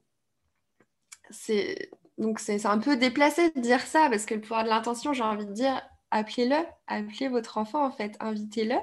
c'est 1.29 1.89
donc 2.17 2.39
c'est 2.39 2.65
un 2.65 2.79
peu 2.79 2.97
déplacé 2.97 3.51
de 3.51 3.59
dire 3.59 3.81
ça 3.81 4.09
parce 4.09 4.25
que 4.25 4.35
le 4.35 4.41
pouvoir 4.41 4.63
de 4.63 4.69
l'intention, 4.69 5.13
j'ai 5.13 5.23
envie 5.23 5.45
de 5.45 5.53
dire, 5.53 5.81
appelez-le, 6.11 6.57
appelez 6.87 7.27
votre 7.27 7.57
enfant 7.57 7.85
en 7.85 7.91
fait, 7.91 8.15
invitez-le 8.19 8.75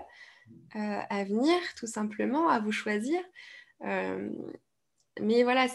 à 0.75 1.25
venir 1.25 1.57
tout 1.77 1.87
simplement, 1.87 2.49
à 2.49 2.61
vous 2.61 2.73
choisir. 2.73 3.21
mais 5.21 5.43
voilà, 5.43 5.67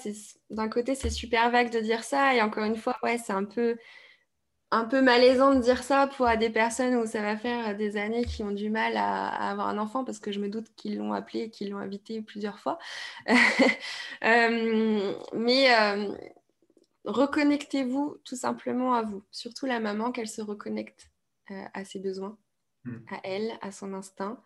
d'un 0.49 0.69
côté 0.69 0.95
c'est 0.95 1.09
super 1.09 1.51
vague 1.51 1.71
de 1.71 1.79
dire 1.79 2.03
ça 2.03 2.35
et 2.35 2.41
encore 2.41 2.63
une 2.65 2.77
fois, 2.77 2.97
ouais, 3.03 3.17
c'est 3.17 3.33
un 3.33 3.45
peu 3.45 3.77
un 4.71 4.83
peu 4.85 5.01
malaisant 5.01 5.55
de 5.55 5.61
dire 5.61 5.81
ça 5.81 6.07
pour 6.07 6.27
des 6.37 6.49
personnes 6.49 6.95
où 6.95 7.05
ça 7.05 7.21
va 7.21 7.37
faire 7.37 7.75
des 7.77 7.95
années 7.95 8.25
qui 8.25 8.43
ont 8.43 8.51
du 8.51 8.69
mal 8.69 8.97
à, 8.97 9.27
avoir 9.49 9.69
un 9.69 9.77
enfant 9.77 10.03
parce 10.03 10.19
que 10.19 10.31
je 10.31 10.39
me 10.39 10.49
doute 10.49 10.67
qu'ils 10.75 10.97
l'ont 10.97 11.13
appelé, 11.13 11.49
qu'ils 11.49 11.69
l'ont 11.69 11.77
invité 11.77 12.21
plusieurs 12.21 12.59
fois. 12.59 12.77
Euh, 14.23 15.13
mais 15.33 15.71
euh, 15.75 16.11
reconnectez-vous 17.07 18.17
tout 18.23 18.35
simplement 18.35 18.93
à 18.93 19.01
vous, 19.01 19.23
surtout 19.31 19.65
la 19.65 19.79
maman, 19.79 20.11
qu'elle 20.11 20.27
se 20.27 20.41
reconnecte 20.41 21.09
euh, 21.51 21.63
à 21.73 21.85
ses 21.85 21.99
besoins, 21.99 22.37
hmm. 22.85 22.97
à 23.09 23.19
elle, 23.23 23.57
à 23.61 23.71
son 23.71 23.93
instinct. 23.93 24.41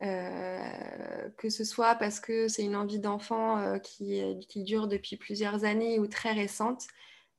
que 0.00 1.50
ce 1.50 1.64
soit 1.64 1.94
parce 1.94 2.20
que 2.20 2.48
c'est 2.48 2.64
une 2.64 2.76
envie 2.76 3.00
d'enfant 3.00 3.78
qui, 3.80 4.22
qui, 4.48 4.62
dure 4.62 4.88
depuis 4.88 5.16
plusieurs 5.16 5.64
années 5.64 5.98
ou 5.98 6.06
très 6.06 6.32
récente, 6.32 6.86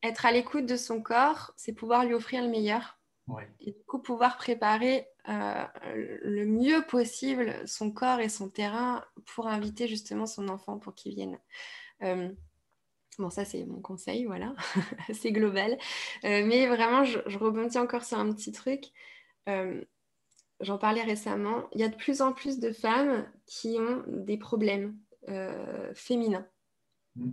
être 0.04 0.26
à 0.26 0.32
l'écoute 0.32 0.66
de 0.66 0.76
son 0.76 1.02
corps, 1.02 1.54
c'est 1.58 1.74
pouvoir 1.74 2.06
lui 2.06 2.14
offrir 2.14 2.42
le 2.42 2.50
meilleur. 2.50 2.98
Et 3.62 3.72
du 3.72 3.84
coup, 3.86 4.00
pouvoir 4.00 4.36
préparer 4.36 5.08
euh, 5.30 5.64
le 6.24 6.46
mieux 6.46 6.82
possible 6.82 7.56
son 7.66 7.92
corps 7.92 8.20
et 8.20 8.30
son 8.30 8.50
terrain 8.50 9.06
pour 9.36 9.48
inviter 9.48 9.88
justement 9.88 10.26
son 10.26 10.50
enfant 10.50 10.80
pour 10.80 10.96
qu'il 10.96 11.16
vienne. 11.16 11.40
Euh, 13.20 13.24
bon, 13.24 13.30
ça, 13.30 13.46
c'est 13.46 13.66
mon 13.66 13.82
conseil, 13.82 14.26
voilà, 14.26 14.56
c'est 15.14 15.32
global. 15.32 15.78
Euh, 16.24 16.46
mais 16.46 16.68
vraiment, 16.68 17.04
je, 17.04 17.20
rebondis 17.38 17.78
encore 17.78 18.04
sur 18.04 18.20
un 18.20 18.32
petit 18.34 18.52
truc. 18.52 18.92
J'en 20.60 20.78
parlais 20.78 21.02
récemment. 21.02 21.68
Il 21.74 21.82
y 21.82 21.84
a 21.84 21.88
de 21.88 21.96
plus 21.96 22.22
en 22.22 22.34
plus 22.34 22.60
de 22.60 22.72
femmes 22.72 23.28
qui 23.48 23.78
ont 23.80 24.04
des 24.08 24.38
problèmes 24.38 24.96
féminins. 25.96 26.48
Mm. 27.16 27.32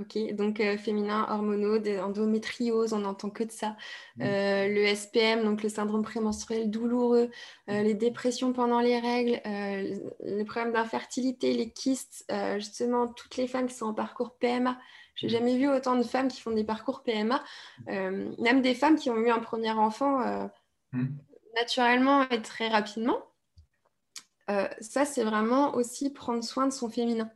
Ok, 0.00 0.18
donc 0.32 0.58
euh, 0.58 0.76
féminin, 0.76 1.24
hormonaux, 1.30 1.78
endométriose, 2.00 2.92
on 2.92 3.00
n'entend 3.00 3.30
que 3.30 3.44
de 3.44 3.52
ça. 3.52 3.76
Euh, 4.20 4.66
le 4.66 4.92
SPM, 4.92 5.44
donc 5.44 5.62
le 5.62 5.68
syndrome 5.68 6.02
prémenstruel 6.02 6.68
douloureux, 6.68 7.30
euh, 7.70 7.82
les 7.82 7.94
dépressions 7.94 8.52
pendant 8.52 8.80
les 8.80 8.98
règles, 8.98 9.40
les 9.44 10.44
problèmes 10.44 10.72
d'infertilité, 10.72 11.52
les 11.52 11.70
kystes, 11.70 12.26
justement, 12.56 13.06
toutes 13.06 13.36
les 13.36 13.46
femmes 13.46 13.68
qui 13.68 13.74
sont 13.74 13.86
en 13.86 13.94
parcours 13.94 14.36
PMA. 14.36 14.80
J'ai 15.14 15.28
jamais 15.28 15.56
vu 15.56 15.68
autant 15.70 15.94
de 15.94 16.02
femmes 16.02 16.26
qui 16.26 16.40
font 16.40 16.50
des 16.50 16.64
parcours 16.64 17.04
PMA, 17.04 17.44
même 17.86 18.62
des 18.62 18.74
femmes 18.74 18.96
qui 18.96 19.10
ont 19.10 19.18
eu 19.18 19.30
un 19.30 19.38
premier 19.38 19.70
enfant 19.70 20.50
mmh. 20.90 21.06
naturellement 21.54 22.28
et 22.30 22.42
très 22.42 22.66
rapidement. 22.66 23.22
ça, 24.48 25.04
c'est 25.04 25.22
vraiment 25.22 25.76
aussi 25.76 26.12
prendre 26.12 26.42
soin 26.42 26.66
de 26.66 26.72
son 26.72 26.90
féminin 26.90 27.30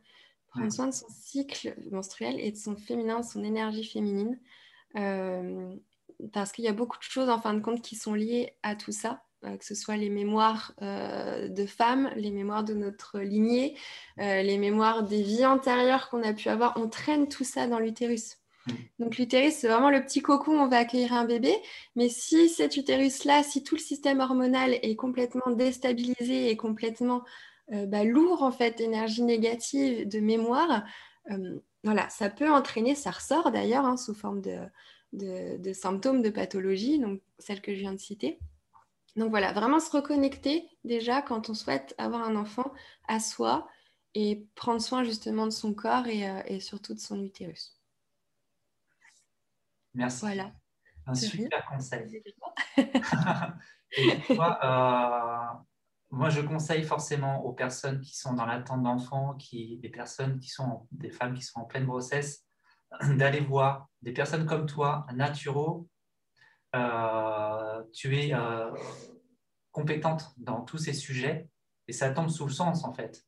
prendre 0.49 0.71
soin 0.71 0.87
de 0.87 0.93
son 0.93 1.07
cycle 1.09 1.75
menstruel 1.91 2.39
et 2.39 2.51
de 2.51 2.57
son 2.57 2.75
féminin, 2.75 3.19
de 3.19 3.25
son 3.25 3.43
énergie 3.43 3.83
féminine. 3.83 4.39
Euh, 4.95 5.75
parce 6.33 6.51
qu'il 6.51 6.65
y 6.65 6.67
a 6.67 6.73
beaucoup 6.73 6.97
de 6.97 7.03
choses 7.03 7.29
en 7.29 7.39
fin 7.39 7.53
de 7.53 7.61
compte 7.61 7.81
qui 7.81 7.95
sont 7.95 8.13
liées 8.13 8.53
à 8.63 8.75
tout 8.75 8.91
ça, 8.91 9.23
euh, 9.45 9.55
que 9.55 9.65
ce 9.65 9.75
soit 9.75 9.95
les 9.95 10.09
mémoires 10.09 10.73
euh, 10.81 11.47
de 11.47 11.65
femmes, 11.65 12.11
les 12.15 12.31
mémoires 12.31 12.63
de 12.63 12.73
notre 12.73 13.19
lignée, 13.19 13.75
les 14.17 14.57
mémoires 14.57 15.03
des 15.03 15.21
vies 15.21 15.45
antérieures 15.45 16.09
qu'on 16.09 16.23
a 16.23 16.33
pu 16.33 16.49
avoir. 16.49 16.73
On 16.77 16.89
traîne 16.89 17.27
tout 17.27 17.45
ça 17.45 17.67
dans 17.67 17.79
l'utérus. 17.79 18.37
Mm. 18.67 18.73
Donc 18.99 19.17
l'utérus, 19.17 19.53
c'est 19.53 19.67
vraiment 19.67 19.89
le 19.89 20.03
petit 20.03 20.21
cocon 20.21 20.59
où 20.59 20.61
on 20.61 20.67
va 20.67 20.77
accueillir 20.77 21.13
un 21.13 21.25
bébé. 21.25 21.55
Mais 21.95 22.09
si 22.09 22.49
cet 22.49 22.75
utérus-là, 22.75 23.43
si 23.43 23.63
tout 23.63 23.75
le 23.75 23.81
système 23.81 24.19
hormonal 24.19 24.73
est 24.81 24.95
complètement 24.95 25.51
déstabilisé 25.51 26.49
et 26.49 26.57
complètement 26.57 27.23
euh, 27.73 27.85
bah, 27.85 28.03
lourd 28.03 28.43
en 28.43 28.51
fait 28.51 28.77
d'énergie 28.77 29.23
négative, 29.23 30.07
de 30.07 30.19
mémoire, 30.19 30.83
euh, 31.31 31.59
voilà, 31.83 32.09
ça 32.09 32.29
peut 32.29 32.49
entraîner, 32.51 32.95
ça 32.95 33.11
ressort 33.11 33.51
d'ailleurs 33.51 33.85
hein, 33.85 33.95
sous 33.95 34.13
forme 34.13 34.41
de, 34.41 34.57
de, 35.13 35.73
symptômes 35.73 36.21
de 36.21 36.29
pathologie, 36.29 36.99
donc 36.99 37.21
celle 37.37 37.61
que 37.61 37.73
je 37.73 37.79
viens 37.79 37.93
de 37.93 37.99
citer. 37.99 38.39
Donc 39.15 39.29
voilà, 39.29 39.53
vraiment 39.53 39.79
se 39.79 39.91
reconnecter 39.91 40.67
déjà 40.83 41.21
quand 41.21 41.49
on 41.49 41.53
souhaite 41.53 41.95
avoir 41.97 42.23
un 42.23 42.35
enfant 42.35 42.71
à 43.07 43.19
soi 43.19 43.67
et 44.15 44.47
prendre 44.55 44.81
soin 44.81 45.03
justement 45.03 45.45
de 45.45 45.51
son 45.51 45.73
corps 45.73 46.07
et, 46.07 46.27
euh, 46.27 46.59
surtout 46.59 46.93
de 46.93 46.99
son 46.99 47.23
utérus. 47.23 47.77
Merci. 49.93 50.21
Voilà. 50.21 50.51
Un 51.05 51.15
super 51.15 51.65
conseil. 51.67 52.21
et 52.77 54.21
toi, 54.27 55.65
moi, 56.11 56.29
je 56.29 56.41
conseille 56.41 56.83
forcément 56.83 57.45
aux 57.45 57.53
personnes 57.53 58.01
qui 58.01 58.17
sont 58.17 58.33
dans 58.33 58.45
l'attente 58.45 58.81
d'enfants, 58.81 59.37
des 59.53 59.89
personnes 59.89 60.39
qui 60.39 60.49
sont 60.49 60.87
des 60.91 61.11
femmes 61.11 61.35
qui 61.35 61.43
sont 61.43 61.59
en 61.59 61.65
pleine 61.65 61.85
grossesse, 61.85 62.45
d'aller 63.17 63.41
voir 63.41 63.87
des 64.01 64.11
personnes 64.11 64.45
comme 64.45 64.65
toi, 64.65 65.05
naturaux. 65.13 65.87
Euh, 66.75 67.83
tu 67.93 68.17
es 68.17 68.33
euh, 68.33 68.71
compétente 69.71 70.33
dans 70.37 70.61
tous 70.61 70.77
ces 70.77 70.93
sujets 70.93 71.47
et 71.87 71.93
ça 71.93 72.11
tombe 72.11 72.29
sous 72.29 72.45
le 72.45 72.51
sens 72.51 72.83
en 72.83 72.93
fait. 72.93 73.23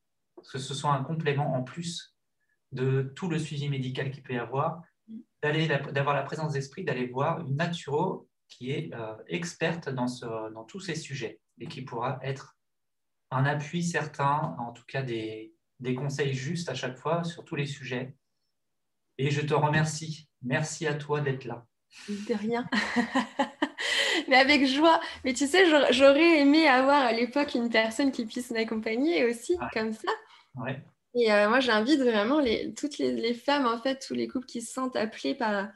Que 0.52 0.58
ce 0.58 0.74
soit 0.74 0.92
un 0.92 1.04
complément 1.04 1.54
en 1.54 1.64
plus 1.64 2.16
de 2.72 3.14
tout 3.16 3.30
le 3.30 3.38
suivi 3.38 3.70
médical 3.70 4.10
qu'il 4.10 4.24
peut 4.24 4.34
y 4.34 4.40
avoir, 4.40 4.82
d'avoir 5.44 6.16
la 6.16 6.24
présence 6.24 6.54
d'esprit, 6.54 6.84
d'aller 6.84 7.08
voir 7.08 7.42
une 7.42 7.58
naturo 7.58 8.28
qui 8.48 8.72
est 8.72 8.92
euh, 8.94 9.16
experte 9.28 9.90
dans 9.90 10.64
tous 10.68 10.80
ces 10.80 10.96
sujets 10.96 11.40
et 11.60 11.68
qui 11.68 11.84
pourra 11.84 12.20
être 12.24 12.56
un 13.32 13.46
appui 13.46 13.84
certain, 13.84 14.56
en 14.60 14.72
tout 14.72 14.84
cas 14.88 15.02
des, 15.02 15.54
conseils 15.98 16.34
justes 16.34 16.70
à 16.70 16.76
chaque 16.76 16.98
fois 16.98 17.24
sur 17.24 17.44
tous 17.44 17.56
les 17.56 17.66
sujets. 17.66 18.14
Et 19.18 19.32
je 19.32 19.42
te 19.42 19.54
remercie. 19.54 20.30
Merci 20.44 20.86
à 20.88 20.94
toi 20.94 21.22
d'être 21.22 21.46
là. 21.46 21.66
De 22.08 22.34
rien. 22.34 22.68
Mais 24.28 24.38
avec 24.38 24.66
joie. 24.68 25.00
Mais 25.24 25.34
tu 25.34 25.48
sais, 25.48 25.66
j'aurais 25.92 26.40
aimé 26.40 26.68
avoir 26.68 27.02
à 27.04 27.12
l'époque 27.14 27.56
une 27.56 27.70
personne 27.70 28.12
qui 28.12 28.26
puisse 28.26 28.52
m'accompagner 28.52 29.26
aussi, 29.26 29.58
comme 29.74 29.94
ça. 29.94 30.12
Ouais. 30.56 30.84
Et 31.14 31.32
euh, 31.32 31.50
moi, 31.50 31.60
j'invite 31.60 32.00
vraiment 32.00 32.40
les, 32.40 32.74
toutes 32.74 32.98
les, 32.98 33.34
femmes, 33.34 33.66
en 33.66 33.78
fait, 33.78 34.06
tous 34.06 34.14
les 34.14 34.28
couples 34.28 34.46
qui 34.46 34.62
se 34.62 34.72
sentent 34.72 34.96
appelés 34.96 35.36
par 35.36 35.70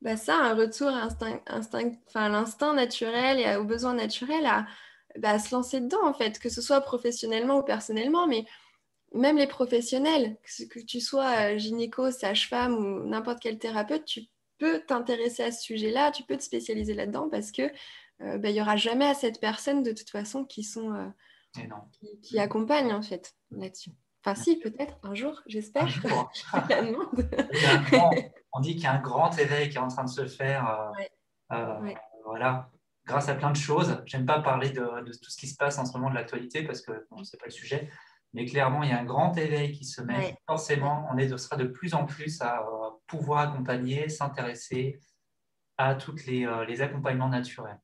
bah, 0.00 0.16
ça, 0.16 0.36
un 0.36 0.54
retour 0.54 0.88
à 0.88 2.28
l'instinct 2.28 2.74
naturel 2.74 3.38
et 3.38 3.56
aux 3.56 3.64
besoins 3.64 3.94
naturels, 3.94 4.46
à, 4.46 4.66
bah, 5.18 5.38
se 5.38 5.54
lancer 5.54 5.80
dedans, 5.80 6.06
en 6.06 6.14
fait, 6.14 6.38
que 6.38 6.48
ce 6.48 6.62
soit 6.62 6.80
professionnellement 6.80 7.58
ou 7.58 7.62
personnellement, 7.62 8.26
mais 8.26 8.46
même 9.14 9.36
les 9.36 9.46
professionnels, 9.46 10.36
que, 10.70 10.80
tu 10.80 11.00
sois 11.00 11.52
euh, 11.52 11.58
gynéco, 11.58 12.10
sage-femme 12.10 12.74
ou 12.74 13.08
n'importe 13.08 13.40
quel 13.40 13.58
thérapeute, 13.58 14.04
tu 14.04 14.22
peux 14.58 14.80
t'intéresser 14.80 15.44
à 15.44 15.52
ce 15.52 15.62
sujet-là, 15.62 16.10
tu 16.10 16.24
peux 16.24 16.36
te 16.36 16.42
spécialiser 16.42 16.94
là-dedans 16.94 17.28
parce 17.30 17.52
que 17.52 17.70
euh, 18.20 18.38
bah, 18.38 18.50
il 18.50 18.54
n'y 18.54 18.60
aura 18.60 18.76
jamais 18.76 19.06
à 19.06 19.14
cette 19.14 19.40
personne 19.40 19.82
de 19.82 19.92
toute 19.92 20.10
façon 20.10 20.44
qui 20.44 20.64
sont 20.64 20.92
euh, 20.92 21.08
qui, 22.22 22.38
accompagnent 22.38 22.92
en 22.92 23.02
fait 23.02 23.34
là-dessus. 23.50 23.90
Enfin, 24.24 24.34
si, 24.34 24.58
peut-être 24.58 24.98
un 25.04 25.14
jour, 25.14 25.40
j'espère. 25.46 25.86
on 28.52 28.60
dit 28.60 28.74
qu'il 28.74 28.82
y 28.82 28.86
a 28.86 28.94
un 28.94 29.00
grand 29.00 29.38
éveil 29.38 29.70
qui 29.70 29.76
est 29.76 29.80
en 29.80 29.88
train 29.88 30.04
de 30.04 30.10
se 30.10 30.26
faire. 30.26 30.92
Voilà 32.24 32.68
grâce 33.08 33.28
à 33.28 33.34
plein 33.34 33.50
de 33.50 33.56
choses. 33.56 34.00
J'aime 34.06 34.26
pas 34.26 34.40
parler 34.40 34.70
de, 34.70 34.82
tout 35.12 35.30
ce 35.30 35.36
qui 35.36 35.48
se 35.48 35.56
passe 35.56 35.78
en 35.78 35.84
ce 35.84 35.92
moment 35.94 36.10
de 36.10 36.14
l'actualité 36.14 36.62
parce 36.62 36.82
que 36.82 36.92
ce 36.92 37.36
n'est 37.36 37.38
pas 37.38 37.46
le 37.46 37.50
sujet. 37.50 37.90
Mais 38.34 38.44
clairement, 38.44 38.82
il 38.82 38.90
y 38.90 38.92
a 38.92 39.00
un 39.00 39.04
grand 39.04 39.36
éveil 39.38 39.72
qui 39.72 39.86
se 39.86 40.02
met. 40.02 40.36
Forcément, 40.46 41.08
on 41.10 41.16
est, 41.16 41.36
sera 41.38 41.56
de 41.56 41.64
plus 41.64 41.94
en 41.94 42.04
plus 42.04 42.40
à 42.42 42.60
euh, 42.60 42.90
pouvoir 43.06 43.50
accompagner, 43.50 44.10
s'intéresser 44.10 45.00
à 45.78 45.94
tous 45.94 46.26
les, 46.26 46.44
euh, 46.44 46.66
les, 46.66 46.82
accompagnements 46.82 47.30
naturels. 47.30 47.80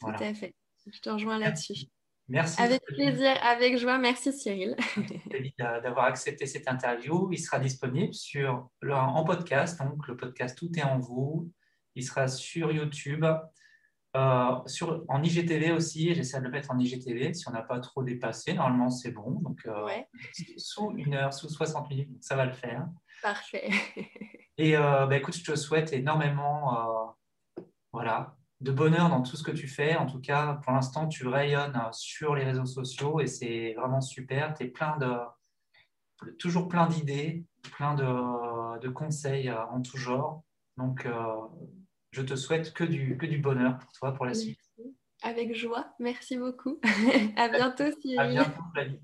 Tout 0.00 0.06
à 0.08 0.34
fait. 0.34 0.54
Je 0.86 1.00
te 1.00 1.10
rejoins 1.10 1.38
là-dessus. 1.38 1.86
Merci. 2.28 2.62
Avec 2.62 2.84
plaisir, 2.84 3.36
avec 3.42 3.76
joie. 3.76 3.98
Merci 3.98 4.32
Cyril. 4.32 4.76
d'avoir 5.58 6.04
accepté 6.04 6.46
cette 6.46 6.68
interview. 6.68 7.28
Il 7.32 7.38
sera 7.38 7.58
disponible 7.58 8.14
sur, 8.14 8.70
en 8.88 9.24
podcast. 9.24 9.82
Donc, 9.82 10.06
le 10.06 10.16
podcast 10.16 10.56
Tout 10.56 10.70
est 10.78 10.84
en 10.84 10.98
vous. 10.98 11.50
Il 11.96 12.04
sera 12.04 12.28
sur 12.28 12.70
YouTube. 12.70 13.26
Euh, 14.14 14.56
sur, 14.66 15.04
en 15.08 15.22
IGTV 15.22 15.72
aussi, 15.72 16.14
j'essaie 16.14 16.38
de 16.38 16.44
le 16.44 16.50
mettre 16.50 16.70
en 16.70 16.78
IGTV 16.78 17.32
si 17.32 17.48
on 17.48 17.52
n'a 17.52 17.62
pas 17.62 17.80
trop 17.80 18.02
dépassé. 18.02 18.52
Normalement, 18.52 18.90
c'est 18.90 19.10
bon. 19.10 19.40
Donc, 19.40 19.60
euh, 19.66 19.88
sous 20.58 20.92
une 20.96 21.14
heure, 21.14 21.32
sous 21.32 21.48
60 21.48 21.88
minutes, 21.88 22.10
ça 22.20 22.36
va 22.36 22.44
le 22.44 22.52
faire. 22.52 22.86
Parfait. 23.22 23.70
Et 24.58 24.76
euh, 24.76 25.06
bah, 25.06 25.16
écoute, 25.16 25.34
je 25.34 25.44
te 25.44 25.56
souhaite 25.56 25.92
énormément 25.92 27.16
voilà, 27.92 28.36
de 28.60 28.70
bonheur 28.70 29.08
dans 29.08 29.22
tout 29.22 29.36
ce 29.36 29.42
que 29.42 29.50
tu 29.50 29.66
fais. 29.66 29.96
En 29.96 30.06
tout 30.06 30.20
cas, 30.20 30.60
pour 30.62 30.72
l'instant, 30.72 31.08
tu 31.08 31.26
rayonnes 31.26 31.80
sur 31.92 32.34
les 32.34 32.44
réseaux 32.44 32.66
sociaux 32.66 33.20
et 33.20 33.26
c'est 33.26 33.74
vraiment 33.78 34.02
super. 34.02 34.52
Tu 34.52 34.64
es 34.64 34.68
plein 34.68 34.98
de, 34.98 36.32
toujours 36.38 36.68
plein 36.68 36.86
d'idées, 36.86 37.46
plein 37.76 37.94
de, 37.94 38.88
conseils 38.88 39.50
en 39.50 39.80
tout 39.80 39.96
genre. 39.96 40.42
Donc, 40.76 41.06
je 42.12 42.22
te 42.22 42.36
souhaite 42.36 42.72
que 42.72 42.84
du, 42.84 43.16
que 43.16 43.26
du 43.26 43.38
bonheur 43.38 43.78
pour 43.78 43.92
toi 43.92 44.12
pour 44.14 44.26
la 44.26 44.34
suite. 44.34 44.60
Avec 45.22 45.54
joie. 45.54 45.94
Merci 45.98 46.36
beaucoup. 46.36 46.78
à 47.36 47.48
bientôt, 47.48 47.84
À 48.18 48.26
bientôt, 48.26 48.62
Flavie. 48.72 48.98